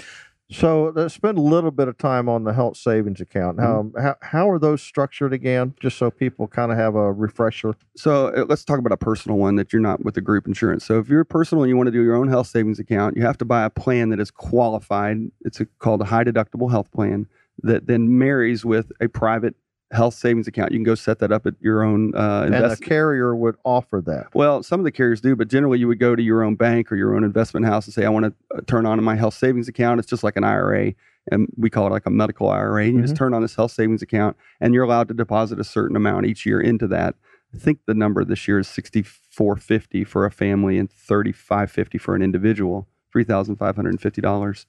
So 0.51 0.91
let's 0.93 1.13
spend 1.13 1.37
a 1.37 1.41
little 1.41 1.71
bit 1.71 1.87
of 1.87 1.97
time 1.97 2.29
on 2.29 2.43
the 2.43 2.53
health 2.53 2.77
savings 2.77 3.21
account. 3.21 3.57
Mm-hmm. 3.57 3.97
How, 3.97 4.03
how, 4.03 4.15
how 4.21 4.49
are 4.49 4.59
those 4.59 4.83
structured 4.83 5.33
again? 5.33 5.73
Just 5.79 5.97
so 5.97 6.11
people 6.11 6.47
kind 6.47 6.71
of 6.71 6.77
have 6.77 6.95
a 6.95 7.11
refresher. 7.11 7.75
So 7.95 8.27
uh, 8.27 8.45
let's 8.47 8.63
talk 8.63 8.77
about 8.77 8.91
a 8.91 8.97
personal 8.97 9.37
one 9.37 9.55
that 9.55 9.73
you're 9.73 9.81
not 9.81 10.03
with 10.03 10.13
the 10.13 10.21
group 10.21 10.45
insurance. 10.45 10.85
So 10.85 10.99
if 10.99 11.07
you're 11.07 11.23
personal 11.23 11.63
and 11.63 11.69
you 11.69 11.77
want 11.77 11.87
to 11.87 11.91
do 11.91 12.03
your 12.03 12.15
own 12.15 12.27
health 12.27 12.47
savings 12.47 12.77
account, 12.77 13.17
you 13.17 13.23
have 13.23 13.37
to 13.39 13.45
buy 13.45 13.63
a 13.63 13.69
plan 13.69 14.09
that 14.09 14.19
is 14.19 14.29
qualified. 14.29 15.17
It's 15.41 15.59
a, 15.59 15.65
called 15.79 16.01
a 16.01 16.05
high 16.05 16.23
deductible 16.23 16.69
health 16.69 16.91
plan 16.91 17.27
that 17.63 17.87
then 17.87 18.17
marries 18.17 18.63
with 18.63 18.91
a 18.99 19.07
private 19.07 19.55
health 19.93 20.15
savings 20.15 20.47
account. 20.47 20.71
You 20.71 20.77
can 20.79 20.83
go 20.83 20.95
set 20.95 21.19
that 21.19 21.31
up 21.31 21.45
at 21.45 21.53
your 21.61 21.83
own 21.83 22.13
uh, 22.15 22.43
And 22.45 22.55
invest. 22.55 22.81
a 22.81 22.85
carrier 22.85 23.35
would 23.35 23.55
offer 23.63 24.01
that. 24.05 24.27
well, 24.33 24.63
some 24.63 24.79
of 24.79 24.83
the 24.83 24.91
carriers 24.91 25.21
do, 25.21 25.35
but 25.35 25.47
generally 25.47 25.79
you 25.79 25.87
would 25.87 25.99
go 25.99 26.15
to 26.15 26.21
your 26.23 26.43
own 26.43 26.55
bank 26.55 26.91
or 26.91 26.95
your 26.95 27.15
own 27.15 27.23
investment 27.23 27.65
house 27.65 27.85
and 27.85 27.93
say, 27.93 28.03
I 28.05 28.09
want 28.09 28.25
to 28.25 28.33
uh, 28.57 28.61
turn 28.67 28.85
on 28.85 29.01
my 29.03 29.15
health 29.15 29.35
savings 29.35 29.67
account. 29.67 29.99
It's 29.99 30.09
just 30.09 30.23
like 30.23 30.35
an 30.35 30.43
IRA. 30.43 30.93
And 31.31 31.47
we 31.57 31.69
call 31.69 31.87
it 31.87 31.91
like 31.91 32.05
a 32.05 32.09
medical 32.09 32.49
IRA. 32.49 32.85
And 32.85 32.95
you 32.95 33.01
just 33.01 33.15
turn 33.15 33.33
on 33.33 33.41
this 33.41 33.55
health 33.55 33.71
savings 33.71 34.01
account 34.01 34.35
and 34.59 34.73
you're 34.73 34.83
allowed 34.83 35.07
to 35.07 35.13
deposit 35.13 35.59
a 35.59 35.63
certain 35.63 35.95
amount 35.95 36.25
each 36.25 36.45
year 36.45 36.59
into 36.59 36.87
that. 36.87 37.15
I 37.55 37.59
think 37.59 37.79
the 37.85 37.93
number 37.93 38.25
this 38.25 38.47
year 38.47 38.59
is 38.59 38.67
6450 38.67 40.03
for 40.05 40.25
a 40.25 40.31
family 40.31 40.77
and 40.79 40.91
3550 40.91 41.97
for 41.99 42.15
an 42.15 42.21
individual, 42.23 42.87
$3,550. 43.15 44.65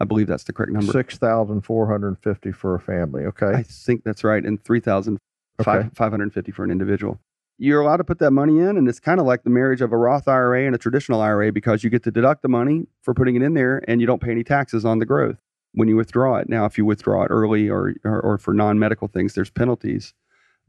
I 0.00 0.04
believe 0.04 0.26
that's 0.26 0.44
the 0.44 0.52
correct 0.52 0.72
number. 0.72 0.92
Six 0.92 1.16
thousand 1.18 1.62
four 1.62 1.86
hundred 1.86 2.08
and 2.08 2.18
fifty 2.18 2.52
for 2.52 2.74
a 2.74 2.80
family. 2.80 3.24
Okay. 3.24 3.46
I 3.54 3.62
think 3.62 4.04
that's 4.04 4.24
right, 4.24 4.44
and 4.44 4.62
three 4.62 4.80
thousand 4.80 5.18
Okay. 5.58 5.88
five 5.94 6.12
hundred 6.12 6.24
and 6.24 6.34
fifty 6.34 6.52
for 6.52 6.64
an 6.64 6.70
individual. 6.70 7.18
You're 7.58 7.80
allowed 7.80 7.96
to 7.96 8.04
put 8.04 8.18
that 8.18 8.32
money 8.32 8.58
in, 8.58 8.76
and 8.76 8.86
it's 8.86 9.00
kind 9.00 9.18
of 9.18 9.24
like 9.26 9.42
the 9.42 9.48
marriage 9.50 9.80
of 9.80 9.90
a 9.90 9.96
Roth 9.96 10.28
IRA 10.28 10.66
and 10.66 10.74
a 10.74 10.78
traditional 10.78 11.22
IRA 11.22 11.50
because 11.50 11.82
you 11.82 11.88
get 11.88 12.02
to 12.02 12.10
deduct 12.10 12.42
the 12.42 12.48
money 12.48 12.86
for 13.00 13.14
putting 13.14 13.34
it 13.36 13.42
in 13.42 13.54
there, 13.54 13.82
and 13.88 14.00
you 14.02 14.06
don't 14.06 14.20
pay 14.20 14.30
any 14.32 14.44
taxes 14.44 14.84
on 14.84 14.98
the 14.98 15.06
growth 15.06 15.38
when 15.72 15.88
you 15.88 15.96
withdraw 15.96 16.36
it. 16.36 16.50
Now, 16.50 16.66
if 16.66 16.76
you 16.76 16.84
withdraw 16.84 17.22
it 17.24 17.28
early 17.28 17.70
or 17.70 17.94
or, 18.04 18.20
or 18.20 18.36
for 18.38 18.52
non-medical 18.52 19.08
things, 19.08 19.32
there's 19.32 19.48
penalties. 19.48 20.12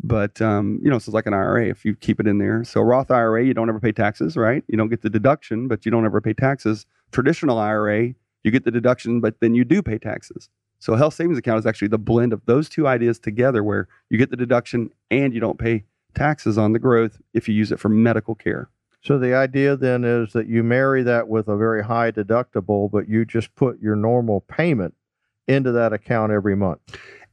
But 0.01 0.41
um, 0.41 0.79
you 0.81 0.89
know, 0.89 0.99
so 0.99 1.09
it's 1.09 1.13
like 1.15 1.25
an 1.25 1.33
IRA 1.33 1.67
if 1.67 1.83
you 1.83 1.95
keep 1.95 2.21
it 2.21 2.27
in 2.27 2.37
there. 2.37 2.63
So 2.63 2.79
Roth 2.81 3.11
IRA, 3.11 3.43
you 3.43 3.53
don't 3.53 3.67
ever 3.67 3.79
pay 3.81 3.91
taxes, 3.91 4.37
right? 4.37 4.63
You 4.69 4.77
don't 4.77 4.89
get 4.89 5.01
the 5.01 5.09
deduction, 5.09 5.67
but 5.67 5.85
you 5.85 5.91
don't 5.91 6.05
ever 6.05 6.21
pay 6.21 6.33
taxes. 6.33 6.85
Traditional 7.11 7.57
IRA, 7.57 8.13
you 8.47 8.51
get 8.51 8.63
the 8.63 8.71
deduction, 8.71 9.19
but 9.19 9.41
then 9.41 9.53
you 9.53 9.65
do 9.65 9.83
pay 9.83 9.97
taxes. 9.97 10.49
So 10.79 10.93
a 10.93 10.97
health 10.97 11.15
savings 11.15 11.37
account 11.37 11.59
is 11.59 11.65
actually 11.65 11.89
the 11.89 11.97
blend 11.97 12.31
of 12.31 12.45
those 12.45 12.69
two 12.69 12.87
ideas 12.87 13.19
together 13.19 13.61
where 13.61 13.89
you 14.09 14.17
get 14.17 14.29
the 14.29 14.37
deduction 14.37 14.89
and 15.11 15.33
you 15.33 15.41
don't 15.41 15.59
pay 15.59 15.83
taxes 16.15 16.57
on 16.57 16.71
the 16.71 16.79
growth 16.79 17.19
if 17.33 17.49
you 17.49 17.53
use 17.53 17.73
it 17.73 17.79
for 17.79 17.89
medical 17.89 18.35
care. 18.35 18.69
So 19.03 19.19
the 19.19 19.35
idea 19.35 19.75
then 19.75 20.05
is 20.05 20.31
that 20.31 20.47
you 20.47 20.63
marry 20.63 21.03
that 21.03 21.27
with 21.27 21.49
a 21.49 21.57
very 21.57 21.83
high 21.83 22.09
deductible, 22.11 22.89
but 22.89 23.09
you 23.09 23.25
just 23.25 23.53
put 23.55 23.81
your 23.81 23.97
normal 23.97 24.41
payment 24.41 24.93
into 25.45 25.73
that 25.73 25.91
account 25.91 26.31
every 26.31 26.55
month. 26.55 26.79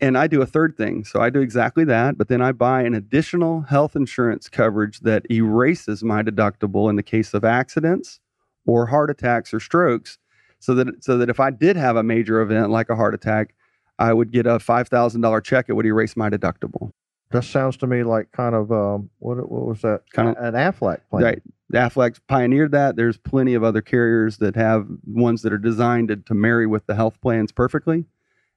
And 0.00 0.18
I 0.18 0.27
do 0.27 0.42
a 0.42 0.46
third 0.46 0.77
thing. 0.77 1.05
So 1.05 1.20
I 1.20 1.31
do 1.31 1.40
exactly 1.40 1.85
that, 1.85 2.18
but 2.18 2.27
then 2.27 2.42
I 2.42 2.50
buy 2.50 2.83
an 2.83 2.94
additional 2.94 3.62
health 3.62 3.94
insurance 3.94 4.48
coverage 4.48 5.00
that 5.00 5.31
erases 5.31 6.03
my 6.03 6.24
deductible 6.24 6.90
in 6.90 6.96
the 6.96 7.05
case 7.05 7.35
of 7.35 7.44
accidents 7.44 8.18
or 8.66 8.87
heart 8.87 9.11
attacks 9.11 9.55
or 9.55 9.61
strokes 9.61 10.18
so 10.64 10.74
that 10.74 11.05
so 11.05 11.18
that 11.18 11.29
if 11.29 11.40
I 11.40 11.50
did 11.50 11.77
have 11.77 11.96
a 11.96 12.03
major 12.03 12.40
event 12.40 12.70
like 12.70 12.88
a 12.88 12.96
heart 12.96 13.14
attack, 13.14 13.55
I 13.98 14.12
would 14.12 14.33
get 14.33 14.46
a 14.46 14.57
$5,000 14.57 15.44
check 15.44 15.66
it 15.68 15.74
would 15.74 15.85
erase 15.85 16.16
my 16.16 16.31
deductible. 16.31 16.90
That 17.31 17.44
sounds 17.44 17.77
to 17.79 17.87
me 17.87 18.03
like 18.03 18.33
kind 18.33 18.55
of 18.55 18.72
um, 18.72 19.11
what 19.18 19.37
what 19.50 19.66
was 19.66 19.83
that? 19.83 20.03
Kinda- 20.14 20.37
an 20.42 20.55
Aflac 20.55 21.00
plan. 21.11 21.22
Right. 21.22 21.42
Aflac's 21.72 22.20
pioneered 22.29 22.72
that. 22.72 22.96
There's 22.96 23.18
plenty 23.18 23.55
of 23.55 23.62
other 23.62 23.83
carriers 23.83 24.38
that 24.38 24.55
have 24.55 24.87
ones 25.07 25.42
that 25.42 25.53
are 25.53 25.59
designed 25.59 26.09
to, 26.09 26.16
to 26.16 26.35
marry 26.35 26.66
with 26.66 26.87
the 26.87 26.94
health 26.94 27.20
plans 27.20 27.53
perfectly. 27.53 28.07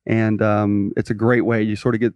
And 0.05 0.41
um, 0.41 0.93
it's 0.95 1.09
a 1.09 1.15
great 1.15 1.41
way. 1.41 1.63
You 1.63 1.75
sort 1.75 1.95
of 1.95 2.01
get 2.01 2.13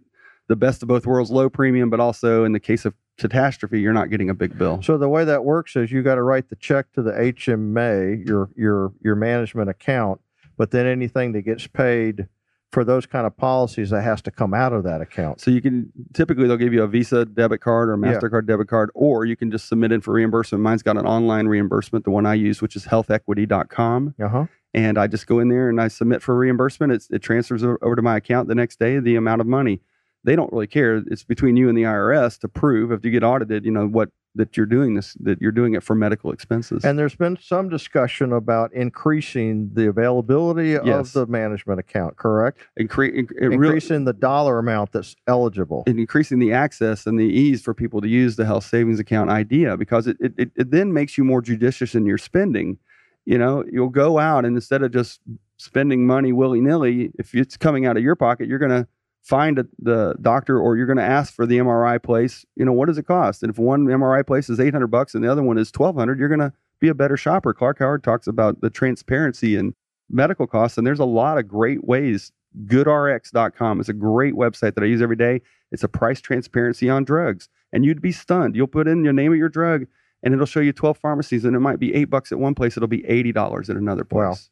the 0.48 0.56
best 0.56 0.82
of 0.82 0.88
both 0.88 1.06
worlds, 1.06 1.30
low 1.30 1.48
premium, 1.48 1.88
but 1.90 2.00
also 2.00 2.44
in 2.44 2.52
the 2.52 2.60
case 2.60 2.84
of 2.84 2.94
catastrophe, 3.18 3.80
you're 3.80 3.92
not 3.92 4.10
getting 4.10 4.28
a 4.30 4.34
big 4.34 4.58
bill. 4.58 4.82
So 4.82 4.98
the 4.98 5.08
way 5.08 5.24
that 5.24 5.44
works 5.44 5.76
is 5.76 5.92
you 5.92 6.02
got 6.02 6.16
to 6.16 6.22
write 6.22 6.48
the 6.50 6.56
check 6.56 6.92
to 6.94 7.02
the 7.02 7.12
HMA, 7.12 8.26
your 8.26 8.50
your 8.56 8.92
your 9.02 9.14
management 9.14 9.68
account, 9.70 10.20
but 10.56 10.70
then 10.70 10.86
anything 10.86 11.32
that 11.32 11.42
gets 11.42 11.66
paid 11.66 12.28
for 12.72 12.84
those 12.84 13.04
kind 13.04 13.26
of 13.26 13.36
policies 13.36 13.90
that 13.90 14.00
has 14.00 14.22
to 14.22 14.30
come 14.30 14.54
out 14.54 14.72
of 14.72 14.82
that 14.82 15.02
account. 15.02 15.38
So 15.42 15.50
you 15.50 15.60
can 15.60 15.92
typically 16.14 16.48
they'll 16.48 16.56
give 16.56 16.72
you 16.72 16.82
a 16.82 16.88
Visa 16.88 17.26
debit 17.26 17.60
card 17.60 17.90
or 17.90 17.92
a 17.92 17.98
Yeah. 18.00 18.14
Mastercard 18.18 18.46
debit 18.46 18.68
card, 18.68 18.90
or 18.94 19.26
you 19.26 19.36
can 19.36 19.50
just 19.50 19.68
submit 19.68 19.92
in 19.92 20.00
for 20.00 20.14
reimbursement. 20.14 20.62
Mine's 20.64 20.82
got 20.82 20.96
an 20.96 21.04
online 21.06 21.48
reimbursement, 21.48 22.04
the 22.06 22.10
one 22.10 22.24
I 22.24 22.32
use, 22.32 22.62
which 22.62 22.74
is 22.74 22.86
healthequity.com. 22.86 24.14
Uh 24.22 24.28
huh. 24.28 24.46
and 24.74 24.96
I 24.96 25.06
just 25.06 25.26
go 25.26 25.38
in 25.38 25.48
there 25.48 25.68
and 25.68 25.80
I 25.80 25.88
submit 25.88 26.22
for 26.22 26.34
reimbursement. 26.34 26.92
It's, 26.94 27.10
it 27.10 27.18
transfers 27.20 27.62
over 27.62 27.94
to 27.94 28.00
my 28.02 28.16
account 28.16 28.48
the 28.48 28.54
next 28.54 28.78
day 28.78 28.98
the 28.98 29.16
amount 29.16 29.42
of 29.42 29.46
money. 29.46 29.80
They 30.24 30.36
don't 30.36 30.52
really 30.52 30.66
care. 30.66 31.02
It's 31.06 31.24
between 31.24 31.56
you 31.56 31.68
and 31.68 31.76
the 31.76 31.82
IRS 31.82 32.38
to 32.40 32.48
prove 32.48 32.92
if 32.92 33.04
you 33.04 33.10
get 33.10 33.24
audited, 33.24 33.64
you 33.64 33.70
know 33.72 33.86
what 33.86 34.10
that 34.34 34.56
you're 34.56 34.64
doing 34.64 34.94
this 34.94 35.12
that 35.20 35.42
you're 35.42 35.52
doing 35.52 35.74
it 35.74 35.82
for 35.82 35.94
medical 35.94 36.32
expenses. 36.32 36.84
And 36.86 36.98
there's 36.98 37.14
been 37.14 37.36
some 37.42 37.68
discussion 37.68 38.32
about 38.32 38.72
increasing 38.72 39.68
the 39.74 39.88
availability 39.88 40.70
Yes. 40.70 40.86
of 40.86 41.12
the 41.12 41.26
management 41.26 41.80
account, 41.80 42.16
correct? 42.16 42.60
Incre- 42.80 43.14
inc- 43.14 43.30
it 43.32 43.48
really- 43.48 43.54
increasing 43.56 44.04
the 44.06 44.14
dollar 44.14 44.58
amount 44.58 44.92
that's 44.92 45.14
eligible. 45.26 45.82
and 45.86 45.98
increasing 45.98 46.38
the 46.38 46.50
access 46.52 47.06
and 47.06 47.18
the 47.18 47.26
ease 47.26 47.60
for 47.62 47.74
people 47.74 48.00
to 48.00 48.08
use 48.08 48.36
the 48.36 48.46
health 48.46 48.64
savings 48.64 48.98
account 48.98 49.28
idea 49.28 49.76
because 49.76 50.06
it, 50.06 50.16
it, 50.18 50.32
it, 50.38 50.50
it 50.56 50.70
then 50.70 50.94
makes 50.94 51.18
you 51.18 51.24
more 51.24 51.42
judicious 51.42 51.94
in 51.94 52.06
your 52.06 52.16
spending. 52.18 52.78
You 53.26 53.36
know, 53.36 53.64
you'll 53.70 53.90
go 53.90 54.18
out 54.18 54.46
and 54.46 54.56
instead 54.56 54.82
of 54.82 54.92
just 54.92 55.20
spending 55.58 56.06
money 56.06 56.32
willy 56.32 56.60
nilly, 56.62 57.12
if 57.18 57.34
it's 57.34 57.58
coming 57.58 57.84
out 57.84 57.98
of 57.98 58.02
your 58.02 58.16
pocket, 58.16 58.48
you're 58.48 58.58
going 58.58 58.70
to 58.82 58.88
find 59.22 59.58
a, 59.58 59.66
the 59.78 60.14
doctor 60.20 60.58
or 60.58 60.76
you're 60.76 60.86
going 60.86 60.96
to 60.98 61.02
ask 61.02 61.32
for 61.32 61.46
the 61.46 61.58
MRI 61.58 62.02
place. 62.02 62.44
You 62.56 62.64
know, 62.64 62.72
what 62.72 62.86
does 62.86 62.98
it 62.98 63.06
cost? 63.06 63.42
And 63.42 63.50
if 63.50 63.58
one 63.58 63.86
MRI 63.86 64.26
place 64.26 64.50
is 64.50 64.58
800 64.58 64.88
bucks 64.88 65.14
and 65.14 65.22
the 65.22 65.30
other 65.30 65.42
one 65.42 65.58
is 65.58 65.70
1200, 65.74 66.18
you're 66.18 66.28
going 66.28 66.40
to 66.40 66.52
be 66.80 66.88
a 66.88 66.94
better 66.94 67.16
shopper. 67.16 67.54
Clark 67.54 67.78
Howard 67.78 68.02
talks 68.02 68.26
about 68.26 68.60
the 68.60 68.70
transparency 68.70 69.56
and 69.56 69.74
medical 70.10 70.46
costs, 70.46 70.76
and 70.76 70.86
there's 70.86 70.98
a 70.98 71.04
lot 71.04 71.38
of 71.38 71.46
great 71.48 71.84
ways. 71.84 72.32
GoodRx.com 72.66 73.80
is 73.80 73.88
a 73.88 73.94
great 73.94 74.34
website 74.34 74.74
that 74.74 74.82
I 74.82 74.86
use 74.86 75.00
every 75.00 75.16
day. 75.16 75.40
It's 75.70 75.84
a 75.84 75.88
price 75.88 76.20
transparency 76.20 76.90
on 76.90 77.04
drugs. 77.04 77.48
and 77.72 77.86
you'd 77.86 78.02
be 78.02 78.12
stunned. 78.12 78.54
You'll 78.54 78.66
put 78.66 78.86
in 78.86 79.02
your 79.02 79.14
name 79.14 79.32
of 79.32 79.38
your 79.38 79.48
drug, 79.48 79.86
and 80.22 80.34
it'll 80.34 80.44
show 80.44 80.60
you 80.60 80.72
12 80.72 80.98
pharmacies, 80.98 81.44
and 81.44 81.56
it 81.56 81.60
might 81.60 81.78
be 81.78 81.94
eight 81.94 82.10
bucks 82.10 82.30
at 82.30 82.38
one 82.38 82.54
place. 82.54 82.76
It'll 82.76 82.86
be 82.86 83.02
$80 83.02 83.70
at 83.70 83.76
another 83.76 84.04
place. 84.04 84.50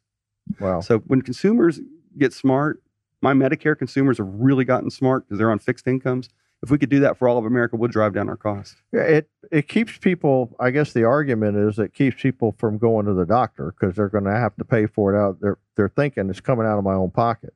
Wow. 0.59 0.73
Wow. 0.73 0.81
So 0.81 0.99
when 0.99 1.21
consumers 1.21 1.79
get 2.17 2.33
smart, 2.33 2.81
my 3.21 3.33
Medicare 3.33 3.77
consumers 3.77 4.17
have 4.17 4.27
really 4.27 4.65
gotten 4.65 4.89
smart 4.89 5.25
because 5.25 5.37
they're 5.37 5.51
on 5.51 5.59
fixed 5.59 5.87
incomes. 5.87 6.29
If 6.63 6.69
we 6.69 6.77
could 6.77 6.89
do 6.89 6.99
that 6.99 7.17
for 7.17 7.27
all 7.27 7.39
of 7.39 7.45
America, 7.45 7.75
we'll 7.75 7.89
drive 7.89 8.13
down 8.13 8.29
our 8.29 8.37
costs. 8.37 8.75
Yeah, 8.93 9.01
it 9.01 9.29
it 9.51 9.67
keeps 9.67 9.97
people. 9.97 10.55
I 10.59 10.69
guess 10.69 10.93
the 10.93 11.03
argument 11.05 11.57
is 11.57 11.79
it 11.79 11.93
keeps 11.93 12.21
people 12.21 12.55
from 12.59 12.77
going 12.77 13.07
to 13.07 13.13
the 13.13 13.25
doctor 13.25 13.73
because 13.79 13.95
they're 13.95 14.09
going 14.09 14.25
to 14.25 14.35
have 14.35 14.55
to 14.57 14.65
pay 14.65 14.85
for 14.85 15.13
it 15.13 15.19
out. 15.19 15.39
They're 15.41 15.57
they're 15.75 15.89
thinking 15.89 16.29
it's 16.29 16.39
coming 16.39 16.67
out 16.67 16.77
of 16.77 16.83
my 16.83 16.93
own 16.93 17.09
pocket. 17.09 17.53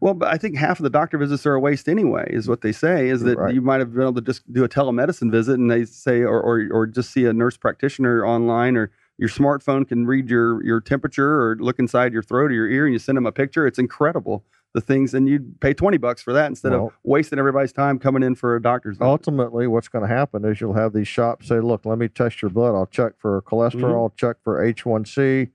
Well, 0.00 0.14
but 0.14 0.28
I 0.28 0.38
think 0.38 0.56
half 0.56 0.78
of 0.78 0.84
the 0.84 0.90
doctor 0.90 1.18
visits 1.18 1.44
are 1.44 1.54
a 1.54 1.60
waste 1.60 1.86
anyway, 1.88 2.26
is 2.30 2.48
what 2.48 2.62
they 2.62 2.72
say. 2.72 3.08
Is 3.08 3.20
that 3.22 3.36
Right. 3.36 3.54
you 3.54 3.60
might 3.60 3.80
have 3.80 3.92
been 3.92 4.00
able 4.02 4.14
to 4.14 4.22
just 4.22 4.50
do 4.50 4.64
a 4.64 4.68
telemedicine 4.68 5.30
visit 5.30 5.58
and 5.58 5.70
they 5.70 5.84
say, 5.84 6.22
or, 6.22 6.40
or, 6.40 6.66
or 6.72 6.86
just 6.86 7.12
see 7.12 7.26
a 7.26 7.34
nurse 7.34 7.58
practitioner 7.58 8.24
online, 8.24 8.78
or 8.78 8.90
your 9.18 9.28
smartphone 9.28 9.86
can 9.86 10.06
read 10.06 10.30
your, 10.30 10.64
your 10.64 10.80
temperature 10.80 11.42
or 11.42 11.56
look 11.60 11.78
inside 11.78 12.14
your 12.14 12.22
throat 12.22 12.50
or 12.50 12.54
your 12.54 12.70
ear 12.70 12.86
and 12.86 12.94
you 12.94 12.98
send 12.98 13.16
them 13.18 13.26
a 13.26 13.32
picture. 13.32 13.66
It's 13.66 13.78
incredible 13.78 14.42
the 14.72 14.80
things, 14.80 15.14
and 15.14 15.28
you'd 15.28 15.60
pay 15.60 15.74
20 15.74 15.98
bucks 15.98 16.22
for 16.22 16.32
that 16.32 16.46
instead 16.46 16.72
Well- 16.72 16.86
of 16.86 16.92
wasting 17.02 17.38
everybody's 17.38 17.72
time 17.72 17.98
coming 17.98 18.22
in 18.22 18.34
for 18.34 18.54
a 18.54 18.62
doctor's 18.62 18.96
visit. 18.98 19.08
Ultimately, 19.08 19.66
what's 19.66 19.88
going 19.88 20.06
to 20.06 20.14
happen 20.14 20.44
is 20.44 20.60
you'll 20.60 20.74
have 20.74 20.92
these 20.92 21.08
shops 21.08 21.48
say, 21.48 21.60
"Look, 21.60 21.84
let 21.84 21.98
me 21.98 22.08
test 22.08 22.42
your 22.42 22.50
blood. 22.50 22.74
I'll 22.74 22.86
check 22.86 23.14
for 23.18 23.42
cholesterol, 23.42 24.10
mm-hmm. 24.10 24.16
check 24.16 24.36
for 24.44 24.64
A1C, 24.64 25.50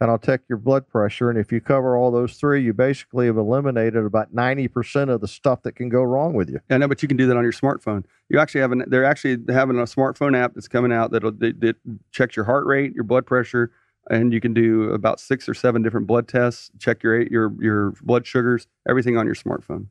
and 0.00 0.10
I'll 0.10 0.18
check 0.18 0.42
your 0.48 0.58
blood 0.58 0.86
pressure. 0.86 1.30
And 1.30 1.38
if 1.38 1.50
you 1.50 1.60
cover 1.60 1.96
all 1.96 2.10
those 2.10 2.36
three, 2.36 2.62
you 2.62 2.72
basically 2.74 3.26
have 3.26 3.38
eliminated 3.38 4.04
about 4.04 4.34
ninety 4.34 4.68
percent 4.68 5.10
of 5.10 5.20
the 5.22 5.28
stuff 5.28 5.62
that 5.62 5.72
can 5.72 5.88
go 5.88 6.02
wrong 6.02 6.34
with 6.34 6.50
you." 6.50 6.60
I 6.68 6.76
know, 6.76 6.88
but 6.88 7.02
you 7.02 7.08
can 7.08 7.16
do 7.16 7.26
that 7.26 7.36
on 7.36 7.42
your 7.42 7.52
smartphone. 7.52 8.04
You 8.28 8.38
actually 8.38 8.60
have 8.60 8.72
an, 8.72 8.84
they're 8.88 9.04
actually 9.04 9.38
having 9.48 9.78
a 9.78 9.84
smartphone 9.84 10.36
app 10.36 10.54
that's 10.54 10.68
coming 10.68 10.92
out 10.92 11.10
that'll 11.10 11.32
that, 11.32 11.60
that 11.60 11.76
checks 12.10 12.36
your 12.36 12.44
heart 12.44 12.66
rate, 12.66 12.92
your 12.94 13.04
blood 13.04 13.24
pressure, 13.24 13.70
and 14.10 14.32
you 14.32 14.40
can 14.40 14.54
do 14.54 14.90
about 14.90 15.20
six 15.20 15.48
or 15.48 15.54
seven 15.54 15.82
different 15.82 16.06
blood 16.06 16.28
tests, 16.28 16.70
check 16.78 17.02
your 17.02 17.22
your 17.22 17.52
your 17.62 17.90
blood 18.02 18.26
sugars, 18.26 18.66
everything 18.88 19.16
on 19.16 19.26
your 19.26 19.34
smartphone. 19.34 19.86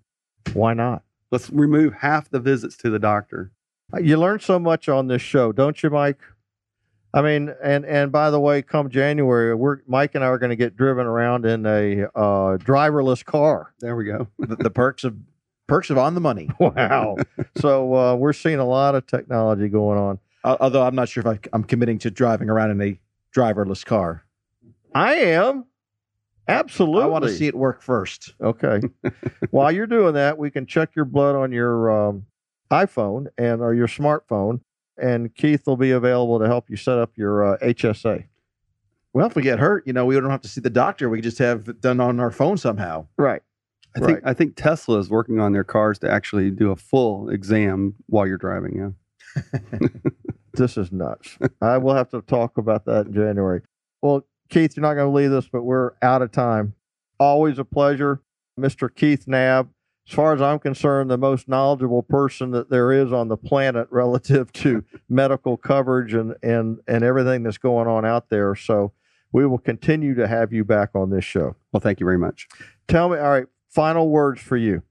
Why 0.53 0.73
not? 0.73 1.03
Let's 1.31 1.49
remove 1.49 1.93
half 1.93 2.29
the 2.29 2.39
visits 2.39 2.77
to 2.77 2.89
the 2.89 2.99
doctor. 2.99 3.51
You 3.99 4.17
learn 4.17 4.39
so 4.39 4.59
much 4.59 4.89
on 4.89 5.07
this 5.07 5.21
show, 5.21 5.51
don't 5.51 5.81
you, 5.81 5.89
Mike? 5.89 6.19
I 7.13 7.21
mean, 7.21 7.53
and 7.63 7.85
and 7.85 8.11
by 8.11 8.29
the 8.29 8.39
way, 8.39 8.61
come 8.61 8.89
January, 8.89 9.55
we're 9.55 9.79
Mike 9.87 10.13
and 10.15 10.23
I 10.23 10.27
are 10.27 10.37
going 10.37 10.49
to 10.49 10.55
get 10.55 10.75
driven 10.75 11.05
around 11.05 11.45
in 11.45 11.65
a 11.65 12.03
uh, 12.15 12.57
driverless 12.57 13.23
car. 13.23 13.73
There 13.79 13.95
we 13.95 14.05
go. 14.05 14.27
the, 14.39 14.55
the 14.57 14.69
perks 14.69 15.03
of 15.03 15.15
perks 15.67 15.89
of 15.89 15.97
on 15.97 16.15
the 16.15 16.21
money. 16.21 16.49
Wow! 16.59 17.17
so 17.57 17.95
uh, 17.95 18.15
we're 18.15 18.33
seeing 18.33 18.59
a 18.59 18.65
lot 18.65 18.95
of 18.95 19.07
technology 19.07 19.69
going 19.69 19.97
on. 19.97 20.19
Al- 20.43 20.57
Although 20.59 20.83
I'm 20.83 20.95
not 20.95 21.09
sure 21.09 21.21
if 21.21 21.27
I, 21.27 21.39
I'm 21.53 21.63
committing 21.63 21.97
to 21.99 22.11
driving 22.11 22.49
around 22.49 22.71
in 22.71 22.81
a 22.81 22.99
driverless 23.37 23.85
car. 23.85 24.23
I 24.95 25.15
am 25.15 25.65
absolutely. 26.47 27.03
I 27.03 27.07
want 27.07 27.23
to 27.25 27.29
see 27.29 27.47
it 27.47 27.55
work 27.55 27.81
first. 27.81 28.33
Okay. 28.41 28.81
While 29.51 29.71
you're 29.71 29.87
doing 29.87 30.13
that, 30.15 30.37
we 30.37 30.49
can 30.49 30.65
check 30.65 30.95
your 30.95 31.05
blood 31.05 31.35
on 31.35 31.51
your 31.51 31.91
um, 32.09 32.25
iPhone 32.71 33.27
and 33.37 33.61
or 33.61 33.73
your 33.73 33.87
smartphone, 33.87 34.61
and 34.97 35.33
Keith 35.35 35.67
will 35.67 35.77
be 35.77 35.91
available 35.91 36.39
to 36.39 36.47
help 36.47 36.69
you 36.69 36.77
set 36.77 36.97
up 36.97 37.11
your 37.15 37.53
uh, 37.53 37.57
HSA. 37.59 38.25
Well, 39.13 39.27
if 39.27 39.35
we 39.35 39.41
get 39.41 39.59
hurt, 39.59 39.85
you 39.87 39.93
know, 39.93 40.05
we 40.05 40.15
don't 40.15 40.29
have 40.29 40.41
to 40.41 40.47
see 40.47 40.61
the 40.61 40.69
doctor. 40.69 41.09
We 41.09 41.21
just 41.21 41.37
have 41.39 41.69
it 41.69 41.81
done 41.81 41.99
on 41.99 42.19
our 42.19 42.31
phone 42.31 42.57
somehow. 42.57 43.07
Right. 43.17 43.41
I 43.95 43.99
think 43.99 44.11
Right. 44.11 44.21
I 44.25 44.33
think 44.33 44.55
Tesla 44.55 44.99
is 44.99 45.09
working 45.09 45.39
on 45.39 45.53
their 45.53 45.63
cars 45.63 45.97
to 45.99 46.11
actually 46.11 46.51
do 46.51 46.71
a 46.71 46.75
full 46.75 47.29
exam 47.29 47.95
while 48.07 48.27
you're 48.27 48.37
driving. 48.37 48.93
Yeah. 49.35 49.79
This 50.53 50.77
is 50.77 50.91
nuts. 50.91 51.37
I 51.61 51.77
will 51.77 51.93
have 51.93 52.09
to 52.09 52.21
talk 52.21 52.57
about 52.57 52.85
that 52.85 53.07
in 53.07 53.13
January. 53.13 53.61
Well, 54.01 54.25
Keith, 54.49 54.75
you're 54.75 54.81
not 54.81 54.93
going 54.93 55.11
to 55.11 55.15
leave 55.15 55.31
us, 55.31 55.47
but 55.51 55.63
we're 55.63 55.91
out 56.01 56.21
of 56.21 56.31
time. 56.31 56.73
Always 57.19 57.59
a 57.59 57.65
pleasure, 57.65 58.21
Mr. 58.59 58.93
Keith 58.93 59.27
Nab. 59.27 59.69
As 60.07 60.15
far 60.15 60.33
as 60.33 60.41
I'm 60.41 60.59
concerned, 60.59 61.11
the 61.11 61.17
most 61.17 61.49
knowledgeable 61.49 62.01
person 62.01 62.51
that 62.51 62.69
there 62.69 62.93
is 62.93 63.11
on 63.11 63.27
the 63.27 63.35
planet 63.35 63.87
relative 63.91 64.53
to 64.53 64.85
medical 65.09 65.57
coverage 65.57 66.13
and, 66.13 66.35
and, 66.41 66.79
and 66.87 67.03
everything 67.03 67.43
that's 67.43 67.57
going 67.57 67.87
on 67.87 68.05
out 68.05 68.29
there. 68.29 68.55
So 68.55 68.93
we 69.33 69.45
will 69.45 69.57
continue 69.57 70.15
to 70.15 70.27
have 70.27 70.53
you 70.53 70.63
back 70.63 70.91
on 70.95 71.09
this 71.09 71.25
show. 71.25 71.55
Well, 71.71 71.81
thank 71.81 71.99
you 71.99 72.05
very 72.05 72.17
much. 72.17 72.47
Tell 72.87 73.09
me, 73.09 73.17
all 73.17 73.29
right, 73.29 73.47
final 73.69 74.07
words 74.07 74.39
for 74.39 74.55
you. 74.55 74.81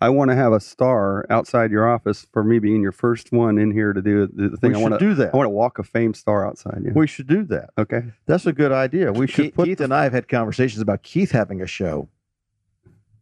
I 0.00 0.10
want 0.10 0.30
to 0.30 0.34
have 0.34 0.52
a 0.52 0.60
star 0.60 1.24
outside 1.30 1.70
your 1.70 1.88
office 1.88 2.26
for 2.32 2.44
me 2.44 2.58
being 2.58 2.82
your 2.82 2.92
first 2.92 3.32
one 3.32 3.56
in 3.58 3.70
here 3.72 3.92
to 3.92 4.02
do 4.02 4.26
the, 4.26 4.50
the 4.50 4.56
thing. 4.58 4.70
we 4.72 4.76
I 4.76 4.78
should 4.78 4.82
want 4.90 4.98
to 5.00 5.06
do 5.06 5.14
that. 5.14 5.32
I 5.32 5.36
want 5.36 5.46
to 5.46 5.50
walk 5.50 5.78
a 5.78 5.82
fame 5.82 6.12
star 6.14 6.46
outside. 6.46 6.82
Yeah. 6.84 6.92
we 6.94 7.06
should 7.06 7.26
do 7.26 7.42
that. 7.44 7.70
Okay. 7.78 8.02
That's 8.26 8.44
a 8.46 8.52
good 8.52 8.72
idea. 8.72 9.12
We 9.12 9.26
should 9.26 9.44
Keith, 9.46 9.54
put 9.54 9.66
Keith 9.66 9.78
the- 9.78 9.84
and 9.84 9.94
I 9.94 10.04
have 10.04 10.12
had 10.12 10.28
conversations 10.28 10.82
about 10.82 11.02
Keith 11.02 11.30
having 11.30 11.62
a 11.62 11.66
show. 11.66 12.08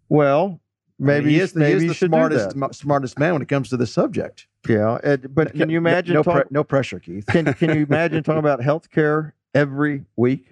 well, 0.08 0.60
I 0.98 1.02
mean, 1.02 1.06
maybe 1.06 1.30
he 1.30 1.40
is, 1.40 1.52
the- 1.52 1.66
he 1.66 1.72
is 1.72 1.82
you 1.84 1.88
the 1.90 1.94
should 1.94 2.10
do 2.10 2.16
smartest 2.16 2.58
that. 2.58 2.74
smartest 2.74 3.18
man 3.18 3.32
when 3.34 3.42
it 3.42 3.48
comes 3.48 3.68
to 3.70 3.76
this 3.76 3.92
subject. 3.92 4.46
Yeah, 4.68 4.98
and- 5.04 5.34
but 5.34 5.50
can 5.52 5.60
No- 5.68 5.72
you 5.72 5.78
imagine 5.78 6.14
No, 6.14 6.22
talk- 6.22 6.34
pre- 6.34 6.44
no 6.50 6.64
pressure, 6.64 6.98
Keith. 6.98 7.26
can 7.26 7.54
can 7.54 7.74
you 7.76 7.84
imagine 7.84 8.22
talking 8.22 8.38
about 8.40 8.60
healthcare 8.60 9.32
every 9.54 10.04
week? 10.16 10.49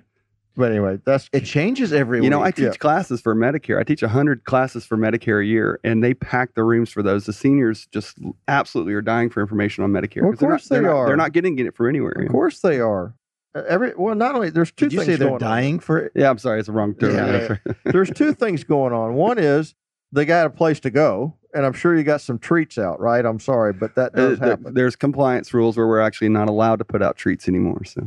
But 0.58 0.72
anyway, 0.72 0.98
that's 1.04 1.30
It 1.32 1.44
changes 1.44 1.92
every 1.92 2.22
You 2.22 2.28
know, 2.30 2.42
I 2.42 2.50
teach 2.50 2.64
yeah. 2.64 2.70
classes 2.72 3.20
for 3.20 3.34
Medicare. 3.34 3.78
I 3.78 3.84
teach 3.84 4.02
100 4.02 4.44
classes 4.44 4.84
for 4.84 4.96
Medicare 4.98 5.40
a 5.40 5.46
year, 5.46 5.78
and 5.84 6.02
they 6.04 6.12
pack 6.14 6.54
the 6.54 6.64
rooms 6.64 6.90
for 6.90 7.02
those. 7.02 7.26
The 7.26 7.32
seniors 7.32 7.86
just 7.92 8.18
absolutely 8.48 8.92
are 8.94 9.00
dying 9.00 9.30
for 9.30 9.40
information 9.40 9.84
on 9.84 9.92
Medicare. 9.92 10.22
Well, 10.22 10.32
of 10.32 10.34
'cause 10.34 10.40
they're 10.40 10.48
course 10.50 10.70
not, 10.70 10.74
they're 10.74 10.82
they 10.82 10.88
not- 10.88 10.96
are. 10.96 11.06
They're 11.06 11.16
not 11.16 11.32
getting 11.32 11.58
it 11.60 11.76
for 11.76 11.88
anywhere. 11.88 12.12
of 12.16 12.22
yeah. 12.24 12.28
course 12.28 12.58
they 12.60 12.80
are. 12.80 13.14
Uh, 13.54 13.62
Every 13.68 13.92
well, 13.96 14.14
not 14.16 14.34
only 14.34 14.50
there's 14.50 14.72
two 14.72 14.86
Did 14.86 14.92
you 14.94 14.98
things 14.98 15.06
say 15.12 15.16
they're 15.16 15.28
going 15.28 15.38
dying 15.40 15.78
for 15.78 15.98
it? 15.98 16.12
Yeah, 16.16 16.28
I'm 16.28 16.38
sorry, 16.38 16.58
it's 16.60 16.68
a 16.68 16.72
wrong 16.72 16.94
term. 16.96 17.14
Yeah. 17.14 17.26
That's 17.26 17.50
right. 17.50 17.60
on. 17.68 17.76
There's 17.92 18.10
two 18.10 18.34
things 18.34 18.64
going 18.64 18.92
on. 18.92 19.14
One 19.14 19.38
is 19.38 19.74
they 20.12 20.24
got 20.24 20.44
a 20.46 20.50
place 20.50 20.80
to 20.80 20.90
go, 20.90 21.34
and 21.54 21.64
I'm 21.64 21.72
sure 21.72 21.96
you 21.96 22.02
got 22.02 22.20
some 22.20 22.38
treats 22.40 22.78
out, 22.78 22.98
right? 23.00 23.24
I'm 23.24 23.38
sorry, 23.38 23.72
but 23.72 23.94
that 23.94 24.12
Uh, 24.14 24.16
does 24.16 24.38
th- 24.40 24.50
happen. 24.50 24.74
there's 24.74 24.96
compliance 24.96 25.54
rules 25.54 25.76
where 25.76 25.86
we're 25.86 26.00
actually 26.00 26.30
not 26.30 26.48
allowed 26.48 26.80
to 26.80 26.84
put 26.84 27.00
out 27.00 27.16
treats 27.16 27.46
anymore. 27.48 27.84
So 27.84 28.02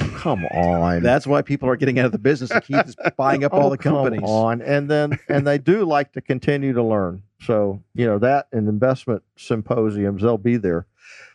Oh, 0.00 0.10
come 0.16 0.44
on. 0.46 1.02
That's 1.02 1.26
why 1.26 1.42
people 1.42 1.68
are 1.68 1.76
getting 1.76 1.98
out 1.98 2.06
of 2.06 2.12
the 2.12 2.18
business. 2.18 2.50
And 2.50 2.62
Keith 2.62 2.86
is 2.88 2.96
buying 3.16 3.44
up 3.44 3.52
all 3.54 3.66
Oh, 3.66 3.70
the 3.70 3.78
come 3.78 3.94
companies. 3.94 4.20
on, 4.28 4.60
and 4.62 4.90
then 4.90 5.18
and 5.28 5.46
they 5.46 5.58
do 5.58 5.84
like 5.84 6.12
to 6.12 6.20
continue 6.20 6.72
to 6.72 6.82
learn. 6.82 7.22
So 7.42 7.82
you 7.94 8.06
know 8.06 8.18
that 8.18 8.48
and 8.52 8.68
investment 8.68 9.22
symposiums, 9.36 10.22
they'll 10.22 10.38
be 10.38 10.56
there. 10.56 10.86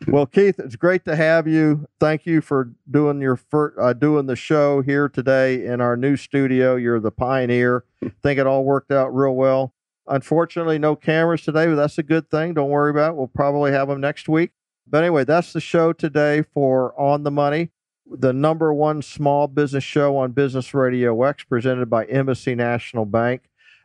Well, 0.08 0.26
Keith, 0.26 0.60
it's 0.60 0.76
great 0.76 1.06
to 1.06 1.16
have 1.16 1.48
you. 1.48 1.88
Thank 2.00 2.26
you 2.26 2.42
for 2.42 2.72
doing 2.90 3.22
your 3.22 3.36
fir- 3.38 3.74
uh, 3.80 3.94
doing 3.94 4.26
the 4.26 4.36
show 4.36 4.82
here 4.82 5.08
today 5.08 5.66
in 5.66 5.80
our 5.80 5.96
new 5.96 6.18
studio. 6.18 6.76
You're 6.76 7.00
the 7.00 7.12
pioneer. 7.12 7.86
think 8.24 8.40
it 8.40 8.48
all 8.48 8.64
worked 8.66 8.92
out 8.92 9.16
real 9.16 9.36
well. 9.36 9.74
Unfortunately, 10.08 10.78
no 10.80 10.96
cameras 10.96 11.44
today, 11.44 11.68
but 11.68 11.76
that's 11.76 11.98
a 11.98 12.04
good 12.04 12.30
thing. 12.30 12.54
Don't 12.56 12.70
worry 12.70 12.90
about 12.92 13.12
it. 13.12 13.16
We'll 13.16 13.28
probably 13.28 13.72
have 13.72 13.88
them 13.88 14.02
next 14.02 14.28
week. 14.28 14.52
But 14.88 15.04
anyway, 15.04 15.24
that's 15.24 15.54
the 15.54 15.62
show 15.62 15.94
today 15.94 16.42
for 16.54 17.00
On 17.00 17.24
the 17.24 17.32
Money 17.32 17.70
the 18.12 18.34
number 18.34 18.74
one 18.74 19.02
small 19.02 19.48
business 19.48 19.84
show 19.84 20.18
on 20.18 20.32
Business 20.32 20.74
Radio 20.74 21.22
X, 21.24 21.44
presented 21.44 21.90
by 21.90 22.06
Embassy 22.06 22.56
National 22.56 23.06
Bank. 23.06 23.44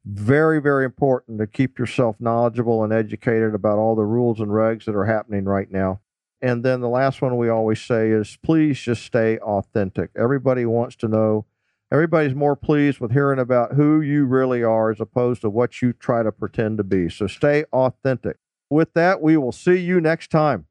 Very, 0.05 0.61
very 0.61 0.85
important 0.85 1.39
to 1.39 1.47
keep 1.47 1.79
yourself 1.79 2.17
knowledgeable 2.21 2.85
and 2.85 2.93
educated 2.93 3.55
about 3.55 3.79
all 3.79 3.97
the 3.97 4.05
rules 4.05 4.41
and 4.41 4.51
regs 4.51 4.85
that 4.85 4.95
are 4.95 5.07
happening 5.07 5.45
right 5.45 5.71
now. 5.71 6.01
And 6.41 6.65
then 6.65 6.81
the 6.81 6.89
last 6.89 7.23
one 7.23 7.37
we 7.37 7.49
always 7.49 7.81
say 7.81 8.11
is 8.11 8.39
please 8.43 8.81
just 8.81 9.05
stay 9.05 9.39
authentic. 9.39 10.11
Everybody 10.17 10.65
wants 10.65 10.95
to 10.97 11.09
know 11.09 11.47
everybody's 11.93 12.35
more 12.35 12.57
pleased 12.57 13.01
with 13.01 13.13
hearing 13.13 13.39
about 13.39 13.75
who 13.75 14.01
you 14.01 14.27
really 14.27 14.63
are 14.63 14.91
as 14.91 15.01
opposed 15.01 15.43
to 15.43 15.51
what 15.51 15.81
you 15.83 15.93
try 15.93 16.23
to 16.23 16.33
pretend 16.33 16.79
to 16.79 16.85
be. 16.85 17.09
So 17.09 17.27
stay 17.27 17.65
authentic. 17.73 18.37
With 18.69 18.93
that, 18.95 19.23
we 19.23 19.37
will 19.37 19.53
see 19.53 19.77
you 19.77 20.01
next 20.01 20.31
time. 20.31 20.67